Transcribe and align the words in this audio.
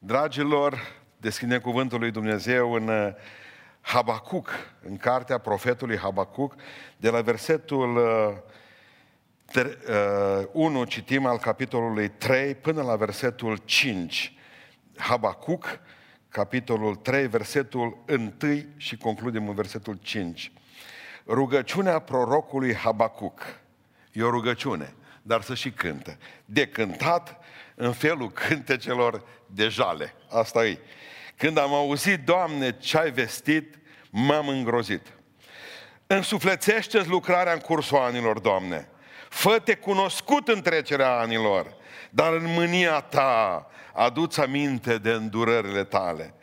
Dragilor, 0.00 0.78
deschidem 1.16 1.60
cuvântul 1.60 1.98
lui 1.98 2.10
Dumnezeu 2.10 2.72
în 2.72 2.88
uh, 2.88 3.08
Habacuc, 3.80 4.50
în 4.82 4.96
cartea 4.96 5.38
profetului 5.38 5.96
Habacuc, 5.96 6.54
de 6.96 7.10
la 7.10 7.20
versetul 7.20 7.96
uh, 9.54 9.64
1 10.52 10.80
uh, 10.80 10.88
citim 10.88 11.26
al 11.26 11.38
capitolului 11.38 12.08
3 12.08 12.54
până 12.54 12.82
la 12.82 12.96
versetul 12.96 13.56
5. 13.64 14.34
Habacuc, 14.96 15.80
capitolul 16.28 16.94
3, 16.94 17.26
versetul 17.26 17.98
1 18.08 18.32
și 18.76 18.96
concludem 18.96 19.48
în 19.48 19.54
versetul 19.54 19.98
5. 20.02 20.52
Rugăciunea 21.26 21.98
prorocului 21.98 22.74
Habacuc. 22.74 23.40
E 24.12 24.22
o 24.22 24.30
rugăciune, 24.30 24.94
dar 25.28 25.42
să 25.42 25.54
și 25.54 25.70
cântă. 25.70 26.18
De 26.44 26.66
cântat 26.66 27.40
în 27.74 27.92
felul 27.92 28.30
cântecelor 28.30 29.22
de 29.46 29.68
jale. 29.68 30.14
Asta 30.30 30.66
e. 30.66 30.78
Când 31.36 31.58
am 31.58 31.72
auzit, 31.72 32.24
Doamne, 32.24 32.78
ce 32.78 32.98
ai 32.98 33.10
vestit, 33.10 33.78
m-am 34.10 34.48
îngrozit. 34.48 35.06
Însuflețește-ți 36.06 37.08
lucrarea 37.08 37.52
în 37.52 37.58
cursul 37.58 37.98
anilor, 37.98 38.38
Doamne. 38.38 38.88
Fă-te 39.28 39.74
cunoscut 39.74 40.48
în 40.48 40.62
trecerea 40.62 41.18
anilor, 41.18 41.74
dar 42.10 42.32
în 42.32 42.44
mânia 42.44 43.00
ta 43.00 43.66
aduți 43.92 44.40
aminte 44.40 44.98
de 44.98 45.10
îndurările 45.10 45.84
tale. 45.84 46.34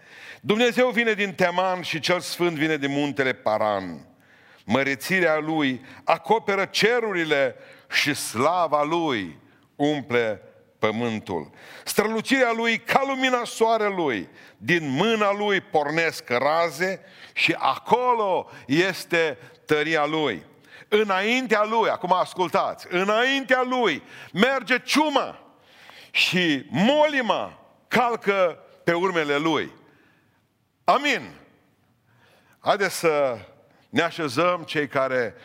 Dumnezeu 0.41 0.89
vine 0.89 1.13
din 1.13 1.33
Teman 1.33 1.81
și 1.81 1.99
cel 1.99 2.19
Sfânt 2.19 2.57
vine 2.57 2.77
din 2.77 2.91
muntele 2.91 3.33
Paran. 3.33 4.07
Mărețirea 4.65 5.37
Lui 5.37 5.85
acoperă 6.03 6.65
cerurile 6.65 7.55
și 7.89 8.13
slava 8.13 8.83
Lui 8.83 9.39
umple 9.75 10.41
pământul. 10.79 11.49
Strălucirea 11.83 12.51
Lui 12.51 12.77
ca 12.77 13.03
lumina 13.07 13.43
soarelui. 13.43 14.29
Din 14.57 14.89
mâna 14.89 15.33
Lui 15.33 15.61
pornesc 15.61 16.29
raze 16.29 17.01
și 17.33 17.55
acolo 17.59 18.49
este 18.65 19.37
tăria 19.65 20.05
Lui. 20.05 20.43
Înaintea 20.87 21.63
Lui, 21.63 21.89
acum 21.89 22.13
ascultați, 22.13 22.87
înaintea 22.89 23.61
Lui 23.61 24.03
merge 24.33 24.79
ciuma 24.79 25.39
și 26.11 26.65
molima 26.69 27.59
calcă 27.87 28.59
pe 28.83 28.93
urmele 28.93 29.37
Lui. 29.37 29.71
Amin. 30.83 31.33
Haideți 32.59 32.95
să 32.95 33.37
ne 33.89 34.01
așezăm 34.01 34.63
cei 34.63 34.87
care 34.87 35.35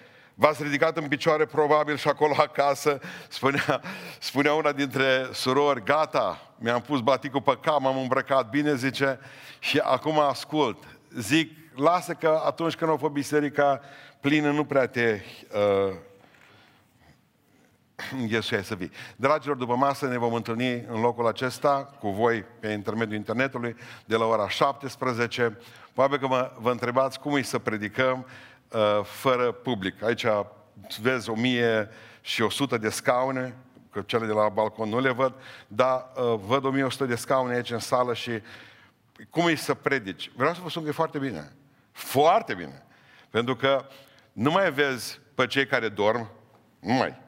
v-ați 0.41 0.63
ridicat 0.63 0.97
în 0.97 1.09
picioare 1.09 1.45
probabil 1.45 1.97
și 1.97 2.09
acolo 2.09 2.35
acasă, 2.37 3.01
spunea, 3.29 3.81
spunea 4.19 4.53
una 4.53 4.73
dintre 4.73 5.29
surori, 5.33 5.85
gata, 5.85 6.53
mi-am 6.59 6.81
pus 6.81 7.01
baticul 7.01 7.43
pe 7.43 7.59
cap, 7.61 7.81
m-am 7.81 7.99
îmbrăcat 7.99 8.51
bine, 8.51 8.75
zice, 8.75 9.19
și 9.59 9.79
acum 9.79 10.19
ascult. 10.19 10.85
Zic, 11.19 11.51
lasă 11.75 12.13
că 12.13 12.41
atunci 12.45 12.75
când 12.75 12.91
o 12.91 12.97
fă 12.97 13.09
biserica 13.09 13.81
plină, 14.21 14.51
nu 14.51 14.65
prea 14.65 14.87
te 14.87 15.21
uh, 15.55 15.95
înghesuiai 18.19 18.65
să 18.65 18.75
vii. 18.75 18.91
Dragilor, 19.17 19.57
după 19.57 19.75
masă 19.75 20.07
ne 20.07 20.19
vom 20.19 20.35
întâlni 20.35 20.73
în 20.73 21.01
locul 21.01 21.27
acesta 21.27 21.97
cu 21.99 22.11
voi 22.11 22.45
pe 22.61 22.69
intermediul 22.69 23.17
internetului 23.17 23.77
de 24.05 24.17
la 24.17 24.25
ora 24.25 24.49
17. 24.49 25.59
Probabil 25.93 26.19
că 26.19 26.27
mă, 26.27 26.53
vă 26.59 26.71
întrebați 26.71 27.21
cum 27.21 27.37
e 27.37 27.43
să 27.43 27.59
predicăm 27.59 28.19
uh, 28.19 28.49
fără 29.03 29.53
public. 29.53 30.03
Aici 30.03 30.27
vezi 31.01 31.31
o 31.31 31.35
mie 31.35 31.89
și 32.21 32.43
o 32.43 32.51
sută 32.51 32.79
de 32.79 32.89
scaune, 32.89 33.57
că 33.93 34.01
cele 34.01 34.27
de 34.27 34.33
la 34.33 34.49
balcon 34.49 34.89
nu 34.89 35.01
le 35.01 35.11
văd, 35.11 35.35
dar 35.67 36.11
uh, 36.17 36.41
văd 36.47 36.65
1100 36.65 37.05
de 37.05 37.15
scaune 37.15 37.55
aici 37.55 37.71
în 37.71 37.79
sală 37.79 38.15
și 38.15 38.31
cum 39.31 39.49
e 39.49 39.55
să 39.55 39.75
predici? 39.75 40.31
Vreau 40.37 40.55
să 40.55 40.61
vă 40.63 40.69
spun 40.69 40.83
că 40.83 40.89
e 40.89 40.93
foarte 40.93 41.19
bine. 41.19 41.53
Foarte 41.93 42.55
bine. 42.55 42.87
Pentru 43.31 43.57
că 43.57 43.87
nu 44.33 44.51
mai 44.51 44.73
vezi 44.73 45.21
pe 45.35 45.47
cei 45.47 45.67
care 45.67 45.89
dorm, 45.89 46.31
nu 46.81 46.93
mai. 46.93 47.19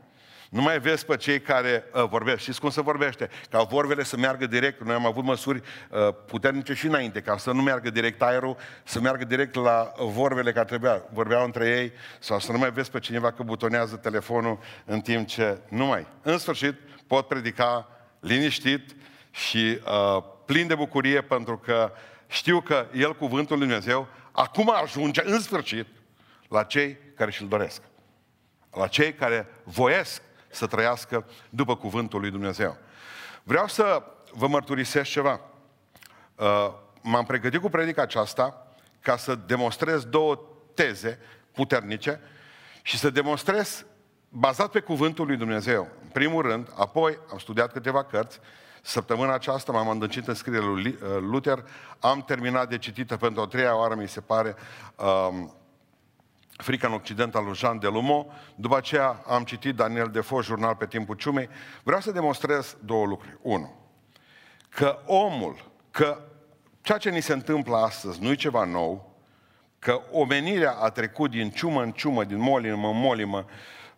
Nu 0.52 0.62
mai 0.62 0.80
vezi 0.80 1.04
pe 1.04 1.16
cei 1.16 1.40
care 1.40 1.84
uh, 1.94 2.04
vorbesc. 2.08 2.38
Știți 2.38 2.60
cum 2.60 2.70
se 2.70 2.80
vorbește? 2.80 3.30
Ca 3.50 3.62
vorbele 3.62 4.02
să 4.02 4.16
meargă 4.16 4.46
direct. 4.46 4.82
Noi 4.82 4.94
am 4.94 5.06
avut 5.06 5.24
măsuri 5.24 5.60
uh, 5.90 6.14
puternice 6.26 6.74
și 6.74 6.86
înainte, 6.86 7.20
ca 7.20 7.36
să 7.36 7.52
nu 7.52 7.62
meargă 7.62 7.90
direct 7.90 8.22
aerul, 8.22 8.56
să 8.84 9.00
meargă 9.00 9.24
direct 9.24 9.54
la 9.54 9.92
vorbele 9.98 10.52
care 10.52 10.64
trebuia. 10.64 11.02
Vorbeau 11.12 11.44
între 11.44 11.68
ei 11.68 11.92
sau 12.18 12.38
să 12.38 12.52
nu 12.52 12.58
mai 12.58 12.70
vezi 12.72 12.90
pe 12.90 12.98
cineva 12.98 13.30
că 13.32 13.42
butonează 13.42 13.96
telefonul 13.96 14.58
în 14.84 15.00
timp 15.00 15.26
ce... 15.26 15.58
Nu 15.68 15.86
mai. 15.86 16.06
În 16.22 16.38
sfârșit, 16.38 16.74
pot 17.06 17.28
predica 17.28 17.88
liniștit 18.20 18.96
și 19.30 19.78
uh, 19.86 20.22
plin 20.46 20.66
de 20.66 20.74
bucurie 20.74 21.20
pentru 21.20 21.58
că 21.58 21.92
știu 22.26 22.60
că 22.60 22.86
El, 22.94 23.14
Cuvântul 23.16 23.58
Lui 23.58 23.66
Dumnezeu, 23.66 24.08
acum 24.32 24.72
ajunge 24.82 25.22
în 25.24 25.40
sfârșit 25.40 25.86
la 26.48 26.62
cei 26.62 26.98
care 27.16 27.30
și-l 27.30 27.48
doresc. 27.48 27.82
La 28.70 28.86
cei 28.86 29.14
care 29.14 29.46
voiesc 29.64 30.22
să 30.52 30.66
trăiască 30.66 31.24
după 31.50 31.76
cuvântul 31.76 32.20
lui 32.20 32.30
Dumnezeu. 32.30 32.76
Vreau 33.42 33.66
să 33.66 34.02
vă 34.32 34.46
mărturisesc 34.46 35.10
ceva. 35.10 35.40
Uh, 36.34 36.72
m-am 37.02 37.24
pregătit 37.24 37.60
cu 37.60 37.68
predica 37.68 38.02
aceasta 38.02 38.66
ca 39.00 39.16
să 39.16 39.34
demonstrez 39.34 40.04
două 40.04 40.40
teze 40.74 41.18
puternice 41.52 42.20
și 42.82 42.98
să 42.98 43.10
demonstrez 43.10 43.84
bazat 44.28 44.70
pe 44.70 44.80
cuvântul 44.80 45.26
lui 45.26 45.36
Dumnezeu. 45.36 45.88
În 46.02 46.08
primul 46.08 46.42
rând, 46.42 46.72
apoi 46.76 47.18
am 47.30 47.38
studiat 47.38 47.72
câteva 47.72 48.04
cărți, 48.04 48.40
Săptămâna 48.84 49.34
aceasta 49.34 49.72
m-am 49.72 49.88
îndâncit 49.88 50.28
în 50.28 50.34
scrierea 50.34 50.66
lui 50.66 50.98
uh, 51.02 51.08
Luther, 51.20 51.64
am 52.00 52.22
terminat 52.22 52.68
de 52.68 52.78
citită 52.78 53.16
pentru 53.16 53.42
a 53.42 53.46
treia 53.46 53.76
oară, 53.76 53.94
mi 53.94 54.08
se 54.08 54.20
pare, 54.20 54.54
um, 54.96 55.54
Frica 56.62 56.86
în 56.86 56.92
Occident 56.92 57.34
al 57.34 57.44
lui 57.44 57.54
Jean 57.54 57.78
de 57.78 57.86
Lumo. 57.86 58.26
După 58.54 58.76
aceea 58.76 59.22
am 59.26 59.44
citit 59.44 59.74
Daniel 59.74 60.08
Defoe, 60.08 60.42
jurnal 60.42 60.74
pe 60.74 60.86
timpul 60.86 61.14
ciumei. 61.14 61.48
Vreau 61.82 62.00
să 62.00 62.12
demonstrez 62.12 62.76
două 62.84 63.06
lucruri. 63.06 63.38
Unu, 63.42 63.76
că 64.68 64.98
omul, 65.06 65.70
că 65.90 66.18
ceea 66.80 66.98
ce 66.98 67.10
ni 67.10 67.20
se 67.20 67.32
întâmplă 67.32 67.76
astăzi 67.76 68.22
nu 68.22 68.30
e 68.30 68.34
ceva 68.34 68.64
nou, 68.64 69.16
că 69.78 70.00
omenirea 70.10 70.72
a 70.72 70.90
trecut 70.90 71.30
din 71.30 71.50
ciumă 71.50 71.82
în 71.82 71.90
ciumă, 71.90 72.24
din 72.24 72.38
molimă 72.38 72.88
în 72.88 73.00
molimă, 73.00 73.44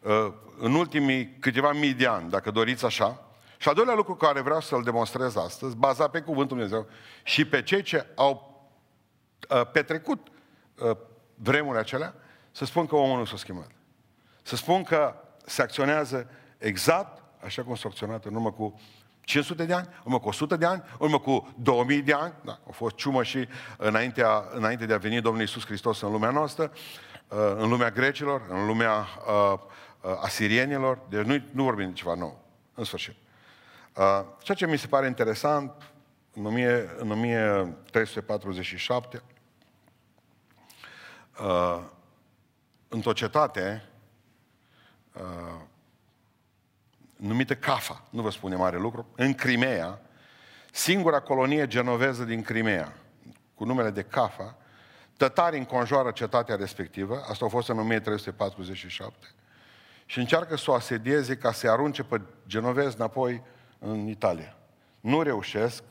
uh, 0.01 0.33
în 0.59 0.75
ultimii 0.75 1.37
câteva 1.41 1.73
mii 1.73 1.93
de 1.93 2.07
ani, 2.07 2.31
dacă 2.31 2.51
doriți 2.51 2.85
așa. 2.85 3.29
Și 3.57 3.69
al 3.69 3.75
doilea 3.75 3.95
lucru 3.95 4.15
care 4.15 4.41
vreau 4.41 4.61
să-l 4.61 4.83
demonstrez 4.83 5.37
astăzi, 5.37 5.77
bazat 5.77 6.11
pe 6.11 6.21
Cuvântul 6.21 6.57
Dumnezeu 6.57 6.87
și 7.23 7.45
pe 7.45 7.63
cei 7.63 7.83
ce 7.83 8.07
au 8.15 8.63
uh, 9.51 9.67
petrecut 9.73 10.27
uh, 10.79 10.97
vremurile 11.35 11.81
acelea, 11.81 12.15
să 12.55 12.65
spun 12.65 12.87
că 12.87 12.97
omul 12.97 13.19
nu 13.19 13.25
s-a 13.25 13.37
schimbat. 13.37 13.71
Să 14.43 14.57
spun 14.57 14.83
că 14.83 15.15
se 15.47 15.63
acționează 15.63 16.31
exact 16.59 17.23
așa 17.45 17.63
cum 17.63 17.75
s-a 17.75 17.89
acționat 17.89 18.25
în 18.25 18.35
urmă 18.35 18.53
cu 18.53 18.81
500 19.21 19.65
de 19.65 19.73
ani, 19.73 19.87
în 19.87 20.01
urmă 20.05 20.21
cu 20.21 20.29
100 20.29 20.57
de 20.57 20.67
ani, 20.67 20.83
în 20.87 20.97
urmă 20.99 21.19
cu 21.19 21.55
2000 21.59 22.03
de 22.03 22.13
ani, 22.13 22.35
da, 22.45 22.61
a 22.69 22.73
fost 22.73 22.95
ciumă 22.95 23.23
și 23.23 23.49
înaintea, 23.79 24.45
înainte 24.51 24.87
de 24.87 24.95
a 24.95 24.99
veni 24.99 25.21
Domnul 25.21 25.41
Iisus 25.41 25.67
Hristos 25.67 26.01
în 26.01 26.11
lumea 26.11 26.31
noastră, 26.31 26.73
uh, 27.29 27.39
în 27.57 27.69
lumea 27.69 27.91
grecilor, 27.91 28.43
în 28.49 28.67
lumea 28.67 28.99
uh, 28.99 29.59
uh, 30.01 30.11
asirienilor, 30.23 30.99
deci 31.09 31.25
nu, 31.25 31.43
nu 31.51 31.63
vorbim 31.63 31.87
de 31.87 31.93
ceva 31.93 32.15
nou, 32.15 32.45
în 32.75 32.85
sfârșit. 32.85 33.17
Ceea 34.43 34.57
ce 34.57 34.67
mi 34.67 34.79
se 34.79 34.87
pare 34.87 35.07
interesant, 35.07 35.93
în, 36.35 36.45
1000, 36.45 36.95
în 36.99 37.11
1347, 37.11 39.23
într-o 42.95 43.13
cetate 43.13 43.83
uh, 45.13 45.61
numită 47.17 47.55
Cafa, 47.55 48.05
nu 48.11 48.23
vă 48.23 48.31
spune 48.31 48.57
mare 48.57 48.79
lucru, 48.79 49.07
în 49.17 49.35
Crimea, 49.35 50.01
singura 50.73 51.21
colonie 51.21 51.67
genoveză 51.67 52.25
din 52.25 52.43
Crimea, 52.43 52.93
cu 53.55 53.65
numele 53.65 53.91
de 53.91 54.03
Cafa, 54.03 54.57
tătarii 55.17 55.59
înconjoară 55.59 56.11
cetatea 56.11 56.55
respectivă, 56.55 57.25
asta 57.29 57.45
a 57.45 57.49
fost 57.49 57.69
în 57.69 57.79
1347, 57.79 59.27
și 60.07 60.19
încearcă 60.19 60.57
să 60.57 60.71
o 60.71 60.75
asedieze 60.75 61.37
ca 61.37 61.53
să-i 61.53 61.69
arunce 61.69 62.03
pe 62.03 62.21
genovezi 62.47 62.97
înapoi 62.97 63.43
în 63.79 64.07
Italia. 64.07 64.57
Nu 65.01 65.23
reușesc 65.23 65.83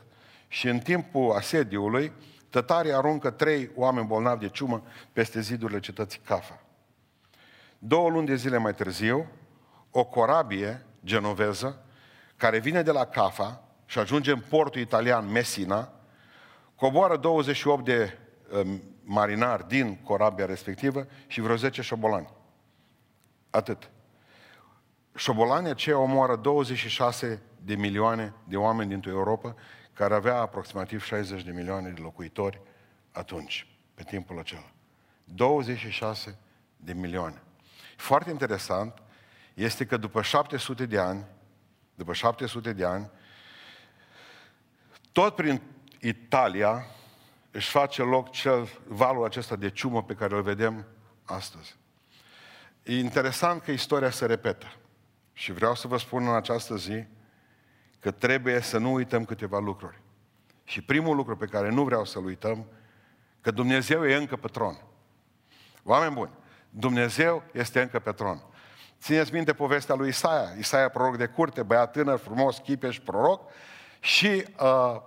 și 0.48 0.68
în 0.68 0.80
timpul 0.80 1.32
asediului, 1.32 2.12
tătarii 2.50 2.94
aruncă 2.94 3.30
trei 3.30 3.72
oameni 3.76 4.08
bolnavi 4.08 4.46
de 4.46 4.50
ciumă 4.50 4.84
peste 5.14 5.42
zidurile 5.42 5.80
cetății 5.80 6.20
Cafa. 6.20 6.63
Două 7.86 8.10
luni 8.10 8.28
de 8.28 8.36
zile 8.36 8.58
mai 8.58 8.74
târziu, 8.74 9.28
o 9.92 10.06
corabie 10.06 10.86
genoveză, 11.04 11.86
care 12.38 12.60
vine 12.60 12.82
de 12.82 12.92
la 12.92 13.06
Cafa 13.06 13.64
și 13.86 14.00
ajunge 14.00 14.32
în 14.32 14.40
portul 14.50 14.82
italian 14.82 15.32
Messina, 15.32 15.92
coboară 16.76 17.18
28 17.18 17.86
de 17.86 18.18
uh, 18.52 18.76
marinari 19.04 19.68
din 19.68 19.96
corabia 19.96 20.46
respectivă 20.46 21.08
și 21.28 21.42
vreo 21.42 21.56
10 21.56 21.82
șobolani. 21.82 22.30
Atât. 23.50 23.92
Șobolanii 25.16 25.70
aceia 25.70 25.98
omoară 25.98 26.36
26 26.36 27.42
de 27.62 27.76
milioane 27.76 28.34
de 28.44 28.58
oameni 28.58 28.90
dintr-o 28.90 29.12
Europa 29.12 29.56
care 29.94 30.14
avea 30.14 30.38
aproximativ 30.38 31.04
60 31.04 31.44
de 31.44 31.52
milioane 31.52 31.90
de 31.90 32.02
locuitori 32.02 32.62
atunci, 33.12 33.68
pe 33.94 34.04
timpul 34.04 34.40
acela. 34.40 34.72
26 35.24 36.38
de 36.78 36.94
milioane. 36.94 37.42
Foarte 37.96 38.30
interesant 38.30 39.02
este 39.54 39.86
că 39.86 39.98
după 39.98 40.22
700 40.22 40.86
de 40.86 41.00
ani, 41.00 41.26
după 41.96 42.14
700 42.14 42.74
de 42.74 42.86
ani, 42.86 43.12
tot 45.12 45.36
prin 45.36 45.62
Italia 46.00 46.86
își 47.52 47.70
face 47.70 48.02
loc 48.02 48.32
cel 48.32 48.70
valul 48.88 49.26
acesta 49.26 49.56
de 49.56 49.70
ciumă 49.70 50.04
pe 50.04 50.14
care 50.14 50.36
îl 50.36 50.42
vedem 50.42 50.86
astăzi. 51.24 51.76
E 52.84 52.98
interesant 52.98 53.62
că 53.62 53.72
istoria 53.72 54.10
se 54.10 54.26
repetă. 54.26 54.74
Și 55.34 55.52
vreau 55.52 55.76
să 55.76 55.88
vă 55.88 55.98
spun 55.98 56.28
în 56.28 56.36
această 56.36 56.76
zi 56.76 57.06
că 58.00 58.12
trebuie 58.12 58.60
să 58.60 58.78
nu 58.78 58.94
uităm 58.94 59.26
câteva 59.26 59.60
lucruri. 59.60 60.02
Și 60.64 60.82
primul 60.82 61.16
lucru 61.16 61.38
pe 61.38 61.46
care 61.46 61.70
nu 61.70 61.84
vreau 61.84 62.06
să-l 62.06 62.26
uităm, 62.26 62.66
că 63.42 63.52
Dumnezeu 63.52 64.08
e 64.08 64.16
încă 64.16 64.36
pe 64.36 64.48
tron. 64.48 64.78
Oameni 65.84 66.14
buni, 66.14 66.32
Dumnezeu 66.76 67.44
este 67.52 67.82
încă 67.82 68.00
pe 68.00 68.12
tron. 68.12 68.44
Țineți 69.02 69.34
minte 69.34 69.54
povestea 69.54 69.96
lui 69.96 70.08
Isaia, 70.08 70.54
Isaia 70.58 70.90
proroc 70.90 71.18
de 71.18 71.26
curte, 71.26 71.64
băiat 71.64 71.92
tânăr, 71.92 72.18
frumos, 72.18 72.58
chipeș, 72.58 73.00
proroc, 73.00 73.42
și 74.00 74.46
uh, 74.60 75.02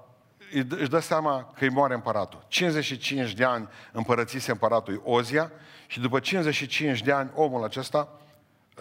își 0.68 0.88
dă 0.88 0.98
seama 0.98 1.52
că 1.56 1.64
îi 1.64 1.70
moare 1.70 1.94
împăratul. 1.94 2.44
55 2.48 3.32
de 3.32 3.44
ani 3.44 3.68
împărățise 3.92 4.50
împăratul 4.50 5.02
Ozia 5.04 5.52
și 5.86 6.00
după 6.00 6.20
55 6.20 7.02
de 7.02 7.12
ani 7.12 7.30
omul 7.34 7.64
acesta 7.64 8.08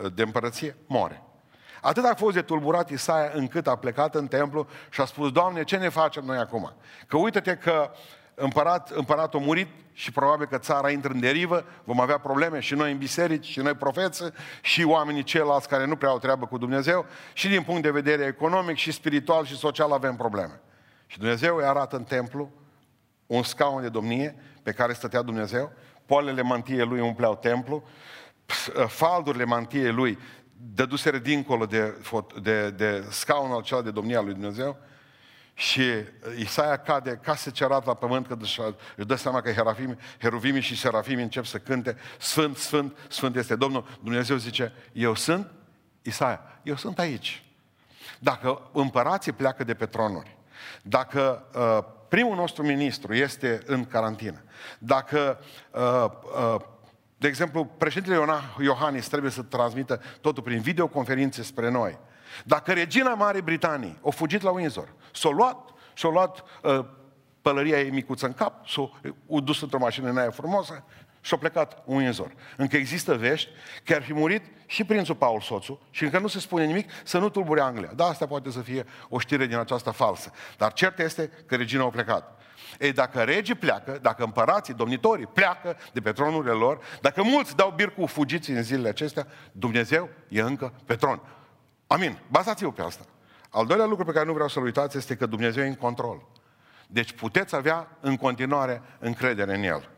uh, 0.04 0.12
de 0.14 0.22
împărăție 0.22 0.76
moare. 0.86 1.22
Atât 1.82 2.06
a 2.06 2.14
fost 2.16 2.36
de 2.36 2.42
tulburat 2.42 2.90
Isaia 2.90 3.32
încât 3.34 3.68
a 3.68 3.76
plecat 3.76 4.16
în 4.16 4.28
templu 4.28 4.68
și 4.90 5.02
a 5.02 5.06
spus, 5.06 5.32
Doamne, 5.32 5.64
ce 5.64 5.78
ne 5.78 5.90
facem 5.90 6.24
noi 6.24 6.38
acum? 6.38 6.74
Că 7.08 7.18
uite-te 7.18 7.56
că 7.56 7.92
împărat, 8.36 8.90
împăratul 8.90 9.40
a 9.40 9.44
murit 9.44 9.68
și 9.94 10.12
probabil 10.12 10.46
că 10.46 10.58
țara 10.58 10.90
intră 10.90 11.12
în 11.14 11.20
derivă, 11.20 11.66
vom 11.84 12.00
avea 12.00 12.18
probleme 12.18 12.60
și 12.60 12.74
noi 12.74 12.92
în 12.92 12.98
biserici, 12.98 13.46
și 13.46 13.60
noi 13.60 13.74
profeți, 13.74 14.24
și 14.62 14.84
oamenii 14.84 15.24
ceilalți 15.24 15.68
care 15.68 15.86
nu 15.86 15.96
prea 15.96 16.10
au 16.10 16.20
treabă 16.20 16.46
cu 16.46 16.58
Dumnezeu, 16.58 17.06
și 17.34 17.48
din 17.48 17.64
punct 17.64 17.82
de 17.82 17.92
vedere 17.92 18.24
economic, 18.24 18.76
și 18.76 18.92
spiritual, 18.92 19.46
și 19.46 19.58
social 19.58 19.92
avem 19.92 20.16
probleme. 20.16 20.60
Și 21.08 21.18
Dumnezeu 21.18 21.56
îi 21.56 21.64
arată 21.64 21.96
în 21.96 22.04
templu 22.04 22.52
un 23.26 23.44
scaun 23.44 23.82
de 23.82 23.90
domnie 23.90 24.36
pe 24.64 24.72
care 24.72 24.94
stătea 24.94 25.22
Dumnezeu, 25.22 25.72
polele 26.06 26.42
mantiei 26.42 26.86
lui 26.86 27.00
umpleau 27.00 27.36
templu, 27.36 27.84
faldurile 28.88 29.44
mantiei 29.44 29.92
lui 29.92 30.20
dăduseră 30.74 31.18
dincolo 31.18 31.66
de, 31.66 32.02
de, 32.42 32.70
de 32.70 33.06
scaunul 33.10 33.58
acela 33.58 33.82
de 33.82 33.92
domnia 33.92 34.22
lui 34.22 34.34
Dumnezeu 34.34 34.78
și 35.58 35.82
Isaia 36.38 36.78
cade 36.78 37.20
ca 37.24 37.36
se 37.36 37.52
cerat 37.52 37.86
la 37.86 37.94
pământ 37.94 38.28
că 38.28 38.38
își 38.42 38.62
dă 38.96 39.16
seama 39.16 39.42
că 39.42 39.52
herafimi, 39.52 39.98
heruvimii 40.20 40.62
și 40.62 40.78
serafimii 40.78 41.24
încep 41.24 41.46
să 41.46 41.58
cânte 41.58 41.98
Sfânt, 42.20 42.58
Sfânt, 42.58 42.98
Sfânt 43.10 43.36
este 43.36 43.56
Domnul. 43.56 44.00
Dumnezeu 44.04 44.38
zice, 44.38 44.74
eu 44.94 45.16
sunt 45.16 45.52
Isaia, 46.02 46.42
eu 46.64 46.76
sunt 46.76 47.00
aici. 47.00 47.44
Dacă 48.20 48.70
împărații 48.74 49.32
pleacă 49.32 49.64
de 49.64 49.74
pe 49.74 49.86
tronuri, 49.86 50.38
dacă 50.82 51.50
uh, 51.56 51.94
primul 52.10 52.36
nostru 52.36 52.64
ministru 52.64 53.14
este 53.14 53.62
în 53.66 53.86
carantină, 53.86 54.44
dacă 54.80 55.40
uh, 55.72 56.06
uh, 56.56 56.62
de 57.18 57.28
exemplu, 57.28 57.66
președintele 57.66 58.26
Iohannis 58.60 59.08
trebuie 59.08 59.32
să 59.32 59.42
transmită 59.42 60.02
totul 60.22 60.44
prin 60.44 60.62
videoconferințe 60.62 61.44
spre 61.44 61.70
noi. 61.70 61.98
Dacă 62.44 62.74
regina 62.74 63.14
Marii 63.14 63.42
Britanii 63.42 64.00
a 64.06 64.10
fugit 64.10 64.42
la 64.42 64.50
Windsor, 64.50 64.94
s-a 65.14 65.30
luat, 65.30 65.70
și-a 65.94 66.10
luat 66.10 66.44
uh, 66.64 66.86
pălăria 67.42 67.80
ei 67.80 67.90
micuță 67.90 68.26
în 68.26 68.34
cap, 68.34 68.68
s-a 68.68 68.92
dus 69.28 69.62
într-o 69.62 69.80
mașină 69.80 70.10
în 70.10 70.18
aia 70.18 70.32
frumoasă 70.32 70.84
și 71.22 71.34
a 71.34 71.38
plecat 71.38 71.84
în 71.86 71.96
Windsor. 71.96 72.32
Încă 72.58 72.78
există 72.78 73.16
vești 73.16 73.50
că 73.84 73.94
ar 73.94 74.02
fi 74.02 74.14
murit 74.14 74.44
și 74.66 74.84
prințul 74.84 75.16
Paul 75.16 75.42
soțul 75.42 75.80
și 75.90 76.04
încă 76.04 76.20
nu 76.20 76.28
se 76.28 76.40
spune 76.40 76.66
nimic 76.66 76.92
să 77.04 77.18
nu 77.18 77.30
tulbure 77.30 77.62
Anglia. 77.62 77.92
Da, 77.96 78.06
asta 78.06 78.26
poate 78.26 78.52
să 78.52 78.60
fie 78.60 78.86
o 79.10 79.20
știre 79.20 79.46
din 79.46 79.58
aceasta 79.58 79.92
falsă. 79.92 80.32
Dar 80.58 80.74
cert 80.74 81.00
este 81.00 81.32
că 81.46 81.56
regina 81.56 81.84
a 81.84 81.90
plecat. 81.90 82.40
Ei, 82.80 82.92
dacă 82.92 83.24
regii 83.24 83.56
pleacă, 83.56 84.00
dacă 84.02 84.24
împărații, 84.24 84.74
domnitorii 84.74 85.28
pleacă 85.28 85.78
de 85.94 86.02
pe 86.02 86.12
tronurile 86.12 86.52
lor, 86.52 86.80
dacă 87.02 87.24
mulți 87.24 87.56
dau 87.56 87.74
bir 87.76 87.90
cu 87.90 88.06
fugiți 88.06 88.52
în 88.52 88.64
zilele 88.64 88.90
acestea, 88.90 89.28
Dumnezeu 89.52 90.10
e 90.28 90.42
încă 90.42 90.74
pe 90.86 90.96
tron. 90.96 91.22
Amin. 91.88 92.18
Bazați-vă 92.28 92.72
pe 92.72 92.82
asta. 92.82 93.06
Al 93.50 93.66
doilea 93.66 93.86
lucru 93.86 94.06
pe 94.06 94.12
care 94.12 94.26
nu 94.26 94.34
vreau 94.34 94.48
să-l 94.48 94.64
uitați 94.64 94.98
este 94.98 95.16
că 95.16 95.26
Dumnezeu 95.26 95.64
e 95.64 95.68
în 95.68 95.76
control. 95.76 96.28
Deci 96.88 97.12
puteți 97.12 97.56
avea 97.56 97.98
în 98.00 98.18
continuare 98.18 98.82
încredere 99.00 99.56
în 99.56 99.64
El. 99.64 99.90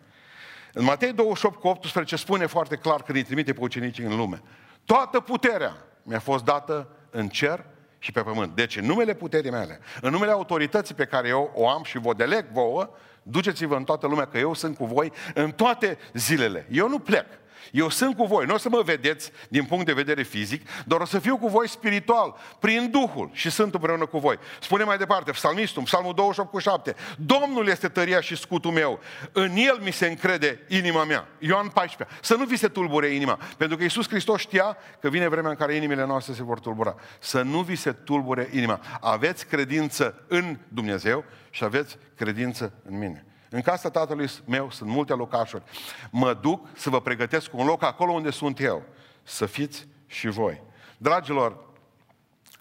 În 0.73 0.83
Matei 0.83 1.13
28 1.13 1.59
cu 1.59 1.67
18 1.67 2.15
spune 2.15 2.45
foarte 2.45 2.75
clar 2.75 3.01
că 3.03 3.11
îi 3.11 3.23
trimite 3.23 3.53
pe 3.53 3.61
ucenicii 3.61 4.03
în 4.03 4.15
lume. 4.15 4.41
Toată 4.85 5.19
puterea 5.19 5.75
mi-a 6.03 6.19
fost 6.19 6.43
dată 6.43 6.87
în 7.09 7.29
cer 7.29 7.65
și 7.99 8.11
pe 8.11 8.21
pământ. 8.21 8.55
Deci, 8.55 8.77
în 8.77 8.85
numele 8.85 9.13
puterii 9.13 9.51
mele, 9.51 9.79
în 10.01 10.11
numele 10.11 10.31
autorității 10.31 10.95
pe 10.95 11.05
care 11.05 11.27
eu 11.27 11.51
o 11.53 11.69
am 11.69 11.83
și 11.83 11.97
vă 11.97 12.13
deleg 12.13 12.45
vouă, 12.51 12.89
duceți-vă 13.23 13.75
în 13.75 13.83
toată 13.83 14.07
lumea 14.07 14.25
că 14.27 14.37
eu 14.37 14.53
sunt 14.53 14.77
cu 14.77 14.85
voi 14.85 15.11
în 15.33 15.51
toate 15.51 15.97
zilele. 16.13 16.67
Eu 16.71 16.89
nu 16.89 16.99
plec. 16.99 17.25
Eu 17.71 17.89
sunt 17.89 18.15
cu 18.15 18.25
voi, 18.25 18.45
nu 18.45 18.53
o 18.53 18.57
să 18.57 18.69
mă 18.69 18.81
vedeți 18.81 19.31
din 19.49 19.65
punct 19.65 19.85
de 19.85 19.93
vedere 19.93 20.23
fizic, 20.23 20.67
dar 20.85 20.99
o 20.99 21.05
să 21.05 21.19
fiu 21.19 21.37
cu 21.37 21.47
voi 21.47 21.69
spiritual, 21.69 22.35
prin 22.59 22.89
Duhul 22.91 23.29
și 23.33 23.49
sunt 23.49 23.73
împreună 23.73 24.05
cu 24.05 24.17
voi. 24.19 24.39
Spune 24.59 24.83
mai 24.83 24.97
departe, 24.97 25.31
psalmistul, 25.31 25.83
psalmul 25.83 26.13
28 26.13 26.51
cu 26.51 26.59
7, 26.59 26.95
Domnul 27.17 27.67
este 27.67 27.87
tăria 27.87 28.21
și 28.21 28.35
scutul 28.35 28.71
meu, 28.71 28.99
în 29.31 29.55
El 29.55 29.79
mi 29.83 29.91
se 29.91 30.07
încrede 30.07 30.59
inima 30.67 31.03
mea. 31.03 31.27
Ioan 31.39 31.67
14. 31.67 32.17
Să 32.21 32.35
nu 32.35 32.45
vi 32.45 32.55
se 32.55 32.67
tulbure 32.67 33.07
inima, 33.07 33.39
pentru 33.57 33.77
că 33.77 33.83
Iisus 33.83 34.07
Hristos 34.07 34.41
știa 34.41 34.77
că 35.01 35.09
vine 35.09 35.27
vremea 35.27 35.49
în 35.49 35.55
care 35.55 35.75
inimile 35.75 36.05
noastre 36.05 36.33
se 36.33 36.43
vor 36.43 36.59
tulbura. 36.59 36.95
Să 37.19 37.41
nu 37.41 37.61
vi 37.61 37.75
se 37.75 37.91
tulbure 37.91 38.49
inima. 38.51 38.79
Aveți 38.99 39.45
credință 39.45 40.25
în 40.27 40.57
Dumnezeu 40.67 41.23
și 41.49 41.63
aveți 41.63 41.97
credință 42.15 42.73
în 42.89 42.97
mine. 42.97 43.25
În 43.49 43.61
casa 43.61 43.89
tatălui 43.89 44.29
meu 44.45 44.71
sunt 44.71 44.89
multe 44.89 45.13
locașuri. 45.13 45.63
Mă 46.11 46.33
duc 46.33 46.67
să 46.75 46.89
vă 46.89 47.01
pregătesc 47.01 47.53
un 47.53 47.65
loc 47.65 47.83
acolo 47.83 48.11
unde 48.11 48.29
sunt 48.29 48.59
eu. 48.59 48.83
Să 49.23 49.45
fiți 49.45 49.87
și 50.07 50.27
voi. 50.27 50.61
Dragilor, 50.97 51.57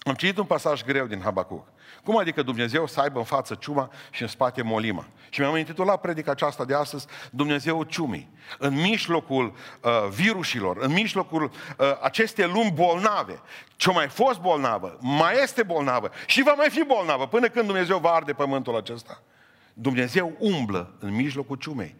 am 0.02 0.14
citit 0.14 0.38
un 0.38 0.44
pasaj 0.44 0.82
greu 0.82 1.06
din 1.06 1.20
Habacuc. 1.20 1.66
Cum 2.04 2.16
adică 2.16 2.42
Dumnezeu 2.42 2.86
să 2.86 3.00
aibă 3.00 3.18
în 3.18 3.24
față 3.24 3.54
ciuma 3.54 3.90
și 4.10 4.22
în 4.22 4.28
spate 4.28 4.62
molima? 4.62 5.06
Și 5.28 5.40
mi-am 5.40 5.56
intitulat 5.56 6.00
predica 6.00 6.30
aceasta 6.30 6.64
de 6.64 6.74
astăzi, 6.74 7.06
Dumnezeu 7.30 7.82
ciumii. 7.82 8.28
În 8.58 8.74
mijlocul 8.74 9.54
uh, 9.82 9.90
virusilor, 10.10 10.76
în 10.76 10.92
mijlocul 10.92 11.42
uh, 11.42 11.86
acestei 12.02 12.44
lumi 12.44 12.72
bolnave, 12.74 13.40
ce 13.76 13.90
mai 13.90 14.08
fost 14.08 14.40
bolnavă, 14.40 14.98
mai 15.00 15.42
este 15.42 15.62
bolnavă 15.62 16.10
și 16.26 16.42
va 16.42 16.52
mai 16.52 16.70
fi 16.70 16.84
bolnavă 16.84 17.26
până 17.26 17.48
când 17.48 17.66
Dumnezeu 17.66 17.98
va 17.98 18.10
arde 18.10 18.32
pământul 18.32 18.76
acesta. 18.76 19.22
Dumnezeu 19.78 20.36
umblă 20.38 20.94
în 20.98 21.14
mijlocul 21.14 21.56
ciumei. 21.56 21.96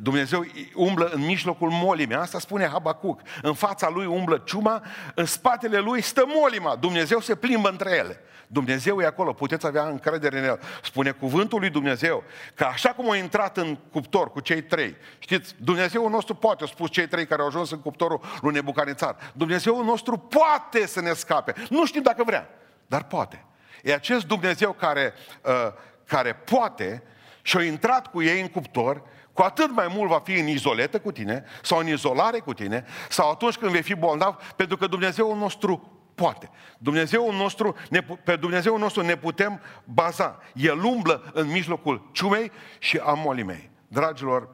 Dumnezeu 0.00 0.44
umblă 0.74 1.06
în 1.06 1.24
mijlocul 1.24 1.68
molimei. 1.70 2.16
Asta 2.16 2.38
spune 2.38 2.68
Habacuc. 2.68 3.20
În 3.42 3.54
fața 3.54 3.88
lui 3.88 4.06
umblă 4.06 4.42
ciuma, 4.44 4.82
în 5.14 5.24
spatele 5.24 5.78
lui 5.78 6.00
stă 6.00 6.24
molima. 6.26 6.76
Dumnezeu 6.76 7.20
se 7.20 7.34
plimbă 7.34 7.68
între 7.68 7.90
ele. 7.90 8.20
Dumnezeu 8.46 9.00
e 9.00 9.06
acolo, 9.06 9.32
puteți 9.32 9.66
avea 9.66 9.86
încredere 9.86 10.38
în 10.38 10.44
El. 10.44 10.60
Spune 10.82 11.10
cuvântul 11.10 11.58
lui 11.60 11.70
Dumnezeu 11.70 12.24
că 12.54 12.64
așa 12.64 12.88
cum 12.88 13.10
a 13.10 13.16
intrat 13.16 13.56
în 13.56 13.78
cuptor 13.92 14.30
cu 14.30 14.40
cei 14.40 14.62
trei, 14.62 14.96
știți, 15.18 15.54
Dumnezeu 15.58 16.08
nostru 16.08 16.34
poate, 16.34 16.60
au 16.60 16.68
spus 16.68 16.90
cei 16.90 17.08
trei 17.08 17.26
care 17.26 17.40
au 17.40 17.46
ajuns 17.46 17.70
în 17.70 17.80
cuptorul 17.80 18.20
lui 18.40 18.52
Nebucanițar, 18.52 19.16
Dumnezeu 19.34 19.84
nostru 19.84 20.16
poate 20.16 20.86
să 20.86 21.00
ne 21.00 21.12
scape. 21.12 21.54
Nu 21.68 21.86
știm 21.86 22.02
dacă 22.02 22.24
vrea, 22.24 22.48
dar 22.86 23.04
poate. 23.04 23.44
E 23.82 23.94
acest 23.94 24.26
Dumnezeu 24.26 24.72
care, 24.72 25.12
uh, 25.44 25.72
care 26.04 26.32
poate 26.32 27.02
și 27.50 27.56
au 27.56 27.62
intrat 27.62 28.06
cu 28.06 28.22
ei 28.22 28.40
în 28.40 28.48
cuptor, 28.48 29.02
cu 29.32 29.42
atât 29.42 29.70
mai 29.70 29.86
mult 29.90 30.10
va 30.10 30.18
fi 30.18 30.38
în 30.38 30.46
izoletă 30.46 31.00
cu 31.00 31.12
tine, 31.12 31.44
sau 31.62 31.78
în 31.78 31.86
izolare 31.86 32.38
cu 32.38 32.54
tine, 32.54 32.84
sau 33.08 33.30
atunci 33.30 33.56
când 33.56 33.70
vei 33.70 33.82
fi 33.82 33.94
bolnav, 33.94 34.52
pentru 34.56 34.76
că 34.76 34.86
Dumnezeul 34.86 35.36
nostru 35.36 36.02
poate. 36.14 36.50
Dumnezeul 36.78 37.34
nostru, 37.34 37.74
ne, 37.88 38.00
pe 38.00 38.36
Dumnezeul 38.36 38.78
nostru 38.78 39.02
ne 39.02 39.16
putem 39.16 39.60
baza. 39.84 40.38
El 40.54 40.84
umblă 40.84 41.30
în 41.34 41.50
mijlocul 41.50 42.08
ciumei 42.12 42.52
și 42.78 42.98
a 42.98 43.12
molii 43.12 43.44
mei. 43.44 43.70
Dragilor, 43.88 44.48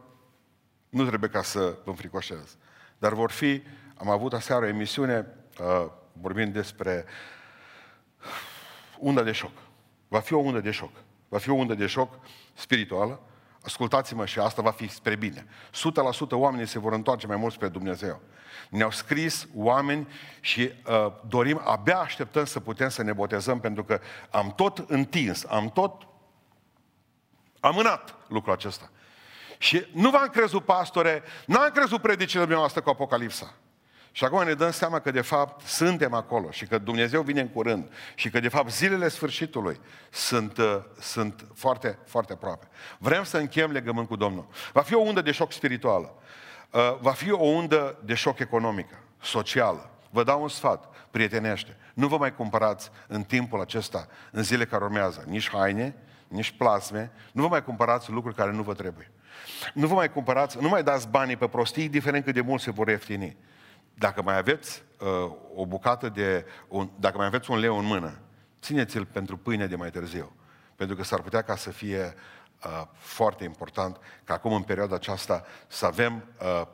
nu 0.89 1.07
trebuie 1.07 1.31
ca 1.31 1.43
să 1.43 1.79
vă 1.85 1.91
înfricoșez, 1.91 2.57
dar 2.99 3.13
vor 3.13 3.31
fi, 3.31 3.63
am 3.97 4.09
avut 4.11 4.33
aseară 4.33 4.65
o 4.65 4.69
emisiune 4.69 5.27
uh, 5.61 5.87
vorbind 6.13 6.53
despre 6.53 7.05
undă 8.99 9.23
de 9.23 9.33
șoc. 9.33 9.53
Va 10.09 10.21
fi 10.21 10.33
o 10.33 10.39
undă 10.39 10.61
de 10.61 10.71
șoc. 10.71 10.91
Va 11.29 11.39
fi 11.39 11.51
o 11.51 11.55
undă 11.55 11.75
de 11.75 11.87
șoc 11.87 12.19
spirituală. 12.57 13.21
Ascultați-mă 13.63 14.27
și 14.27 14.39
asta 14.39 14.63
va 14.63 14.71
fi 14.71 14.89
spre 14.89 15.17
bine. 15.17 15.47
100% 15.47 16.31
oamenii 16.31 16.67
se 16.67 16.79
vor 16.79 16.93
întoarce 16.93 17.27
mai 17.27 17.37
mult 17.37 17.53
spre 17.53 17.69
Dumnezeu. 17.69 18.21
Ne-au 18.71 18.91
scris 18.91 19.49
oameni 19.55 20.09
și 20.41 20.61
uh, 20.61 21.13
dorim, 21.29 21.61
abia 21.65 21.99
așteptăm 21.99 22.45
să 22.45 22.61
putem 22.61 22.89
să 22.89 23.03
ne 23.03 23.13
botezăm 23.13 23.61
pentru 23.61 23.85
că 23.85 24.01
am 24.31 24.53
tot 24.57 24.79
întins, 24.79 25.45
am 25.45 25.71
tot 25.71 26.07
amânat 27.61 28.15
lucrul 28.29 28.53
acesta. 28.53 28.91
Și 29.59 29.87
nu 29.93 30.11
v-am 30.11 30.29
crezut, 30.29 30.65
pastore, 30.65 31.23
n-am 31.47 31.71
crezut 31.71 32.01
predicile 32.01 32.41
dumneavoastră 32.41 32.81
cu 32.81 32.91
Apocalipsa. 32.91 33.55
Și 34.17 34.25
acum 34.25 34.45
ne 34.45 34.55
dăm 34.55 34.71
seama 34.71 34.99
că 34.99 35.11
de 35.11 35.21
fapt 35.21 35.67
suntem 35.67 36.15
acolo 36.15 36.51
și 36.51 36.67
că 36.67 36.79
Dumnezeu 36.79 37.23
vine 37.23 37.41
în 37.41 37.49
curând 37.49 37.93
și 38.15 38.31
că 38.31 38.41
de 38.41 38.49
fapt 38.49 38.71
zilele 38.71 39.09
sfârșitului 39.09 39.81
sunt, 40.11 40.59
uh, 40.59 40.79
sunt 41.01 41.47
foarte, 41.55 41.99
foarte 42.07 42.33
aproape. 42.33 42.67
Vrem 42.99 43.25
să 43.25 43.39
încheiem 43.39 43.71
legământ 43.71 44.09
cu 44.09 44.17
Domnul. 44.17 44.47
Va 44.73 44.81
fi 44.81 44.95
o 44.95 45.01
undă 45.01 45.21
de 45.21 45.31
șoc 45.31 45.53
spirituală. 45.53 46.15
Uh, 46.71 46.97
va 47.01 47.11
fi 47.11 47.31
o 47.31 47.45
undă 47.45 47.99
de 48.05 48.15
șoc 48.15 48.39
economică, 48.39 48.99
socială. 49.21 49.91
Vă 50.11 50.23
dau 50.23 50.43
un 50.43 50.49
sfat, 50.49 50.85
prietenește. 51.11 51.77
Nu 51.95 52.09
vă 52.09 52.17
mai 52.17 52.35
cumpărați 52.35 52.91
în 53.07 53.23
timpul 53.23 53.61
acesta, 53.61 54.07
în 54.31 54.43
zile 54.43 54.65
care 54.65 54.85
urmează, 54.85 55.25
nici 55.27 55.51
haine, 55.51 55.95
nici 56.29 56.51
plasme, 56.51 57.11
nu 57.33 57.43
vă 57.43 57.49
mai 57.49 57.65
cumpărați 57.65 58.11
lucruri 58.11 58.37
care 58.37 58.53
nu 58.53 58.63
vă 58.63 58.75
trebuie. 58.75 59.11
Nu 59.75 59.87
vă 59.87 59.95
mai 59.95 60.13
cumpărați, 60.13 60.61
nu 60.61 60.69
mai 60.69 60.83
dați 60.83 61.09
banii 61.09 61.37
pe 61.37 61.49
prostii, 61.49 61.89
diferent 61.89 62.25
cât 62.25 62.35
de 62.35 62.41
mult 62.41 62.61
se 62.61 62.71
vor 62.71 62.89
ieftini. 62.89 63.37
Dacă 63.99 64.23
mai 64.23 64.37
aveți 64.37 64.83
uh, 64.99 65.33
o 65.55 65.67
bucată 65.67 66.09
de, 66.09 66.47
un, 66.69 66.91
dacă 66.99 67.17
mai 67.17 67.27
aveți 67.27 67.51
un 67.51 67.59
leu 67.59 67.79
în 67.79 67.85
mână, 67.85 68.19
țineți-l 68.61 69.05
pentru 69.05 69.37
pâine 69.37 69.67
de 69.67 69.77
mai 69.77 69.91
târziu. 69.91 70.37
Pentru 70.77 70.97
că 70.97 71.03
s-ar 71.03 71.21
putea 71.21 71.43
ca 71.43 71.57
să 71.57 71.71
fie 71.71 72.15
uh, 72.65 72.83
foarte 72.93 73.45
important 73.45 73.99
ca 74.25 74.35
acum 74.35 74.53
în 74.53 74.63
perioada 74.63 74.95
aceasta 74.95 75.45
să 75.67 75.87
avem 75.87 76.25
uh, 76.41 76.67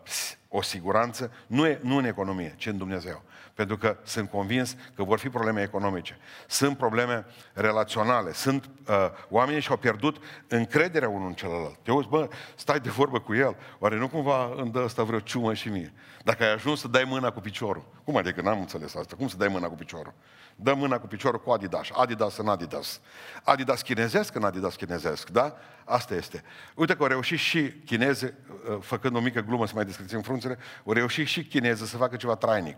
o 0.53 0.63
siguranță, 0.63 1.33
nu, 1.47 1.67
e, 1.67 1.79
nu 1.83 1.97
în 1.97 2.05
economie, 2.05 2.55
ci 2.57 2.67
în 2.67 2.79
Dumnezeu. 2.79 3.23
Pentru 3.55 3.77
că 3.77 3.97
sunt 4.03 4.31
convins 4.31 4.77
că 4.95 5.03
vor 5.03 5.19
fi 5.19 5.29
probleme 5.29 5.63
economice, 5.63 6.19
sunt 6.47 6.77
probleme 6.77 7.27
relaționale, 7.53 8.33
sunt 8.33 8.65
uh, 8.89 8.95
oamenii 9.29 9.61
și-au 9.61 9.77
pierdut 9.77 10.17
încrederea 10.49 11.09
unul 11.09 11.27
în 11.27 11.35
celălalt. 11.35 11.77
Te 11.83 11.93
uiți, 11.93 12.09
bă, 12.09 12.29
stai 12.55 12.81
de 12.81 12.91
vorbă 12.91 13.21
cu 13.21 13.35
el, 13.35 13.57
oare 13.79 13.97
nu 13.97 14.09
cumva 14.09 14.53
îmi 14.57 14.71
dă 14.71 14.83
ăsta 14.85 15.03
vreo 15.03 15.21
ciumă 15.21 15.55
și 15.55 15.69
mie? 15.69 15.93
Dacă 16.25 16.43
ai 16.43 16.53
ajuns 16.53 16.81
să 16.81 16.89
dai 16.89 17.05
mâna 17.05 17.31
cu 17.31 17.41
piciorul, 17.41 17.85
cum 18.05 18.17
adică 18.17 18.41
n-am 18.41 18.61
înțeles 18.61 18.95
asta, 18.95 19.17
cum 19.17 19.29
să 19.29 19.37
dai 19.37 19.49
mâna 19.49 19.69
cu 19.69 19.75
piciorul? 19.75 20.15
Dă 20.57 20.75
mâna 20.75 20.99
cu 20.99 21.07
piciorul 21.07 21.41
cu 21.41 21.51
Adidas, 21.51 21.89
Adidas 21.93 22.37
în 22.37 22.49
Adidas. 22.49 23.01
Adidas 23.43 23.83
chinezesc 23.83 24.35
în 24.35 24.45
Adidas 24.45 24.75
chinezesc, 24.75 25.31
da? 25.31 25.57
Asta 25.85 26.15
este. 26.15 26.43
Uite 26.75 26.97
că 26.97 27.03
au 27.03 27.09
reușit 27.09 27.39
și 27.39 27.73
chineze, 27.73 28.35
uh, 28.71 28.79
făcând 28.81 29.17
o 29.17 29.21
mică 29.21 29.41
glumă 29.41 29.67
să 29.67 29.73
mai 29.75 29.85
descriem 29.85 30.23
frunțele, 30.23 30.59
au 30.87 30.93
reușit 30.93 31.27
și 31.27 31.45
chineze 31.45 31.87
să 31.87 31.97
facă 31.97 32.17
ceva 32.17 32.35
trainic. 32.35 32.77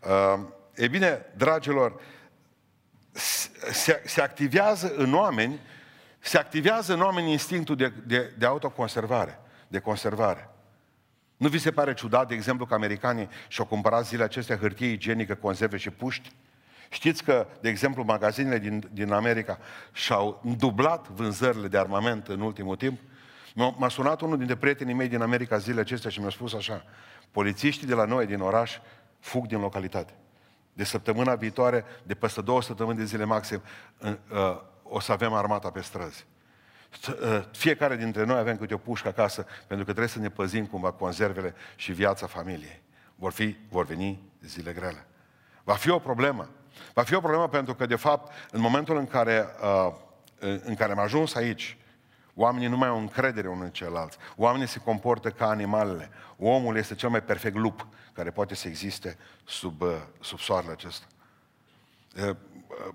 Uh, 0.00 0.40
e 0.74 0.88
bine, 0.88 1.26
dragilor, 1.36 2.00
se, 3.72 4.02
se 4.04 4.20
activează 4.20 4.92
în 4.96 5.14
oameni, 5.14 5.60
se 6.18 6.38
activează 6.38 6.92
în 6.92 7.00
oameni 7.00 7.30
instinctul 7.30 7.76
de, 7.76 7.92
de, 8.06 8.32
de 8.38 8.46
autoconservare, 8.46 9.38
de 9.68 9.78
conservare. 9.78 10.48
Nu 11.36 11.48
vi 11.48 11.58
se 11.58 11.70
pare 11.70 11.94
ciudat, 11.94 12.28
de 12.28 12.34
exemplu, 12.34 12.66
că 12.66 12.74
americanii 12.74 13.28
și-au 13.48 13.66
cumpărat 13.66 14.06
zilele 14.06 14.24
acestea 14.24 14.56
hârtie 14.56 14.86
igienică, 14.86 15.34
conserve 15.34 15.76
și 15.76 15.90
puști? 15.90 16.32
Știți 16.88 17.24
că, 17.24 17.46
de 17.60 17.68
exemplu, 17.68 18.02
magazinele 18.02 18.58
din, 18.58 18.88
din 18.92 19.12
America 19.12 19.58
și-au 19.92 20.42
dublat 20.56 21.08
vânzările 21.08 21.68
de 21.68 21.78
armament 21.78 22.28
în 22.28 22.40
ultimul 22.40 22.76
timp? 22.76 23.00
M-a 23.54 23.88
sunat 23.88 24.20
unul 24.20 24.38
dintre 24.38 24.56
prietenii 24.56 24.94
mei 24.94 25.08
din 25.08 25.20
America 25.20 25.58
zilele 25.58 25.80
acestea 25.80 26.10
și 26.10 26.20
mi-a 26.20 26.30
spus 26.30 26.54
așa, 26.54 26.84
polițiștii 27.30 27.86
de 27.86 27.94
la 27.94 28.04
noi, 28.04 28.26
din 28.26 28.40
oraș, 28.40 28.78
fug 29.20 29.46
din 29.46 29.60
localitate. 29.60 30.12
De 30.72 30.84
săptămâna 30.84 31.34
viitoare, 31.34 31.84
de 32.02 32.14
peste 32.14 32.40
două 32.40 32.62
săptămâni 32.62 32.98
de 32.98 33.04
zile 33.04 33.24
maxim, 33.24 33.62
uh, 34.00 34.60
o 34.82 35.00
să 35.00 35.12
avem 35.12 35.32
armata 35.32 35.70
pe 35.70 35.80
străzi. 35.80 36.26
Uh, 37.08 37.44
fiecare 37.52 37.96
dintre 37.96 38.24
noi 38.24 38.38
avem 38.38 38.56
câte 38.56 38.74
o 38.74 38.78
pușcă 38.78 39.08
acasă, 39.08 39.46
pentru 39.66 39.86
că 39.86 39.92
trebuie 39.92 40.08
să 40.08 40.18
ne 40.18 40.28
păzim 40.28 40.66
cumva 40.66 40.92
conservele 40.92 41.54
și 41.76 41.92
viața 41.92 42.26
familiei. 42.26 42.82
Vor, 43.14 43.32
fi, 43.32 43.56
vor 43.68 43.84
veni 43.84 44.22
zile 44.40 44.72
grele. 44.72 45.06
Va 45.64 45.74
fi 45.74 45.90
o 45.90 45.98
problemă. 45.98 46.48
Va 46.94 47.02
fi 47.02 47.14
o 47.14 47.20
problemă 47.20 47.48
pentru 47.48 47.74
că, 47.74 47.86
de 47.86 47.96
fapt, 47.96 48.32
în 48.50 48.60
momentul 48.60 48.96
în 48.96 49.06
care, 49.06 49.46
uh, 49.62 49.94
în 50.64 50.74
care 50.74 50.92
am 50.92 50.98
ajuns 50.98 51.34
aici, 51.34 51.76
oamenii 52.34 52.68
nu 52.68 52.76
mai 52.76 52.88
au 52.88 52.98
încredere 52.98 53.48
unul 53.48 53.64
în 53.64 53.70
ceilalți. 53.70 54.16
Oamenii 54.36 54.66
se 54.66 54.78
comportă 54.78 55.30
ca 55.30 55.48
animalele. 55.48 56.10
Omul 56.38 56.76
este 56.76 56.94
cel 56.94 57.08
mai 57.08 57.22
perfect 57.22 57.56
lup 57.56 57.86
care 58.12 58.30
poate 58.30 58.54
să 58.54 58.68
existe 58.68 59.16
sub, 59.44 59.80
uh, 59.80 59.96
sub 60.20 60.38
soarele 60.38 60.72
acesta. 60.72 61.06
Uh, 62.28 62.36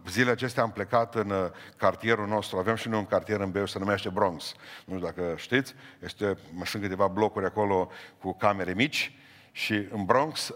zilele 0.08 0.32
acestea 0.32 0.64
am 0.64 0.72
plecat 0.72 1.16
în 1.16 1.34
cartierul 1.78 2.28
nostru, 2.28 2.58
avem 2.58 2.76
și 2.76 2.90
noi 2.90 3.00
un 3.00 3.06
cartier 3.06 3.40
în 3.40 3.52
Beu, 3.52 3.66
se 3.66 3.80
numește 3.80 4.10
Bronx. 4.10 4.54
Nu 4.86 4.96
știu 4.96 5.06
dacă 5.06 5.34
știți, 5.38 5.74
este, 6.00 6.38
mai 6.54 6.68
sunt 6.68 6.82
câteva 6.82 7.08
blocuri 7.08 7.46
acolo 7.46 7.90
cu 8.22 8.34
camere 8.34 8.74
mici 8.74 9.14
și 9.52 9.88
în 9.92 10.06
Bronx 10.06 10.54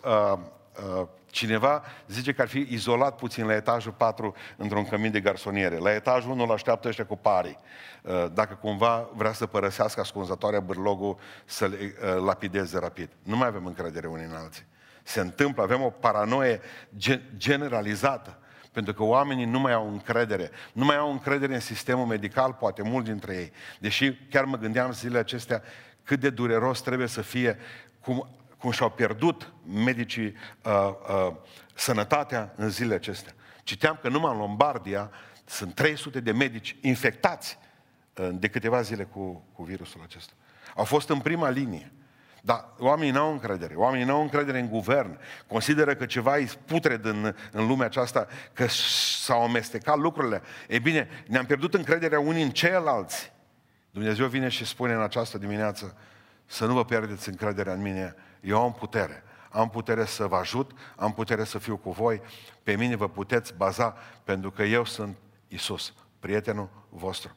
uh, 0.79 0.99
uh, 0.99 1.07
Cineva 1.33 1.83
zice 2.07 2.33
că 2.33 2.41
ar 2.41 2.47
fi 2.47 2.67
izolat 2.69 3.15
puțin 3.15 3.45
la 3.45 3.55
etajul 3.55 3.91
4 3.91 4.35
într-un 4.57 4.85
cămin 4.85 5.11
de 5.11 5.19
garsoniere. 5.19 5.77
La 5.77 5.93
etajul 5.93 6.31
1 6.31 6.43
îl 6.43 6.51
așteaptă 6.51 6.87
ăștia 6.87 7.05
cu 7.05 7.15
pari. 7.17 7.57
Uh, 8.01 8.25
dacă 8.33 8.53
cumva 8.53 9.09
vrea 9.13 9.33
să 9.33 9.45
părăsească 9.45 9.99
ascunzătoarea 9.99 10.59
bârlogul 10.59 11.17
să 11.45 11.67
le 11.67 11.77
uh, 11.77 12.23
lapideze 12.25 12.79
rapid. 12.79 13.09
Nu 13.23 13.37
mai 13.37 13.47
avem 13.47 13.65
încredere 13.65 14.07
unii 14.07 14.25
în 14.25 14.35
alții. 14.35 14.65
Se 15.03 15.19
întâmplă, 15.19 15.63
avem 15.63 15.81
o 15.81 15.89
paranoie 15.89 16.61
generalizată. 17.37 18.37
Pentru 18.71 18.93
că 18.93 19.03
oamenii 19.03 19.45
nu 19.45 19.59
mai 19.59 19.73
au 19.73 19.87
încredere. 19.87 20.49
Nu 20.73 20.85
mai 20.85 20.97
au 20.97 21.11
încredere 21.11 21.53
în 21.53 21.59
sistemul 21.59 22.05
medical, 22.05 22.53
poate 22.53 22.81
mulți 22.81 23.09
dintre 23.09 23.35
ei. 23.35 23.51
Deși 23.79 24.13
chiar 24.29 24.43
mă 24.43 24.57
gândeam 24.57 24.91
zilele 24.91 25.19
acestea 25.19 25.63
cât 26.03 26.19
de 26.19 26.29
dureros 26.29 26.81
trebuie 26.81 27.07
să 27.07 27.21
fie 27.21 27.57
cum 27.99 28.27
cum 28.63 28.71
și-au 28.71 28.89
pierdut 28.89 29.53
medicii 29.73 30.35
uh, 30.63 30.89
uh, 31.27 31.33
sănătatea 31.73 32.53
în 32.55 32.69
zilele 32.69 32.95
acestea. 32.95 33.33
Citeam 33.63 33.99
că 34.01 34.09
numai 34.09 34.31
în 34.31 34.37
Lombardia 34.37 35.11
sunt 35.45 35.75
300 35.75 36.19
de 36.19 36.31
medici 36.31 36.75
infectați 36.81 37.57
uh, 38.17 38.29
de 38.33 38.47
câteva 38.47 38.81
zile 38.81 39.03
cu, 39.03 39.43
cu 39.53 39.63
virusul 39.63 40.01
acesta. 40.03 40.33
Au 40.75 40.83
fost 40.83 41.09
în 41.09 41.19
prima 41.19 41.49
linie. 41.49 41.91
Dar 42.41 42.65
oamenii 42.77 43.11
n-au 43.11 43.31
încredere. 43.31 43.75
Oamenii 43.75 44.05
n-au 44.05 44.21
încredere 44.21 44.59
în 44.59 44.69
guvern. 44.69 45.19
Consideră 45.47 45.95
că 45.95 46.05
ceva 46.05 46.37
e 46.37 46.49
putred 46.65 47.05
în, 47.05 47.35
în 47.51 47.67
lumea 47.67 47.85
aceasta, 47.85 48.27
că 48.53 48.65
s-au 49.23 49.43
amestecat 49.43 49.97
lucrurile. 49.97 50.41
E 50.67 50.79
bine, 50.79 51.07
ne-am 51.27 51.45
pierdut 51.45 51.73
încrederea 51.73 52.19
unii 52.19 52.43
în 52.43 52.51
ceilalți. 52.51 53.31
Dumnezeu 53.91 54.27
vine 54.27 54.47
și 54.47 54.65
spune 54.65 54.93
în 54.93 55.01
această 55.01 55.37
dimineață 55.37 55.97
să 56.45 56.65
nu 56.65 56.73
vă 56.73 56.85
pierdeți 56.85 57.29
încrederea 57.29 57.73
în 57.73 57.81
mine, 57.81 58.15
eu 58.43 58.61
am 58.61 58.73
putere. 58.73 59.23
Am 59.49 59.69
putere 59.69 60.05
să 60.05 60.27
vă 60.27 60.35
ajut, 60.35 60.71
am 60.95 61.13
putere 61.13 61.43
să 61.43 61.57
fiu 61.57 61.77
cu 61.77 61.91
voi. 61.91 62.21
Pe 62.63 62.75
mine 62.75 62.95
vă 62.95 63.09
puteți 63.09 63.53
baza 63.53 63.97
pentru 64.23 64.51
că 64.51 64.63
eu 64.63 64.85
sunt 64.85 65.17
Isus, 65.47 65.93
prietenul 66.19 66.69
vostru. 66.89 67.35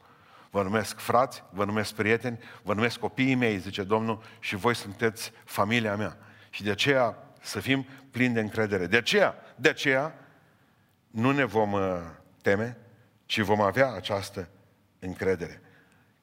Vă 0.49 0.63
numesc 0.63 0.99
frați, 0.99 1.43
vă 1.49 1.65
numesc 1.65 1.93
prieteni, 1.93 2.39
vă 2.63 2.73
numesc 2.73 2.99
copiii 2.99 3.35
mei, 3.35 3.57
zice 3.57 3.83
Domnul, 3.83 4.23
și 4.39 4.55
voi 4.55 4.75
sunteți 4.75 5.31
familia 5.45 5.95
mea. 5.95 6.17
Și 6.49 6.63
de 6.63 6.71
aceea 6.71 7.17
să 7.41 7.59
fim 7.59 7.85
plini 8.11 8.33
de 8.33 8.39
încredere. 8.39 8.87
De 8.87 8.97
aceea, 8.97 9.35
de 9.55 9.69
aceea 9.69 10.13
nu 11.07 11.31
ne 11.31 11.43
vom 11.43 11.71
uh, 11.71 11.81
teme, 12.41 12.77
ci 13.25 13.39
vom 13.39 13.61
avea 13.61 13.93
această 13.93 14.49
încredere. 14.99 15.61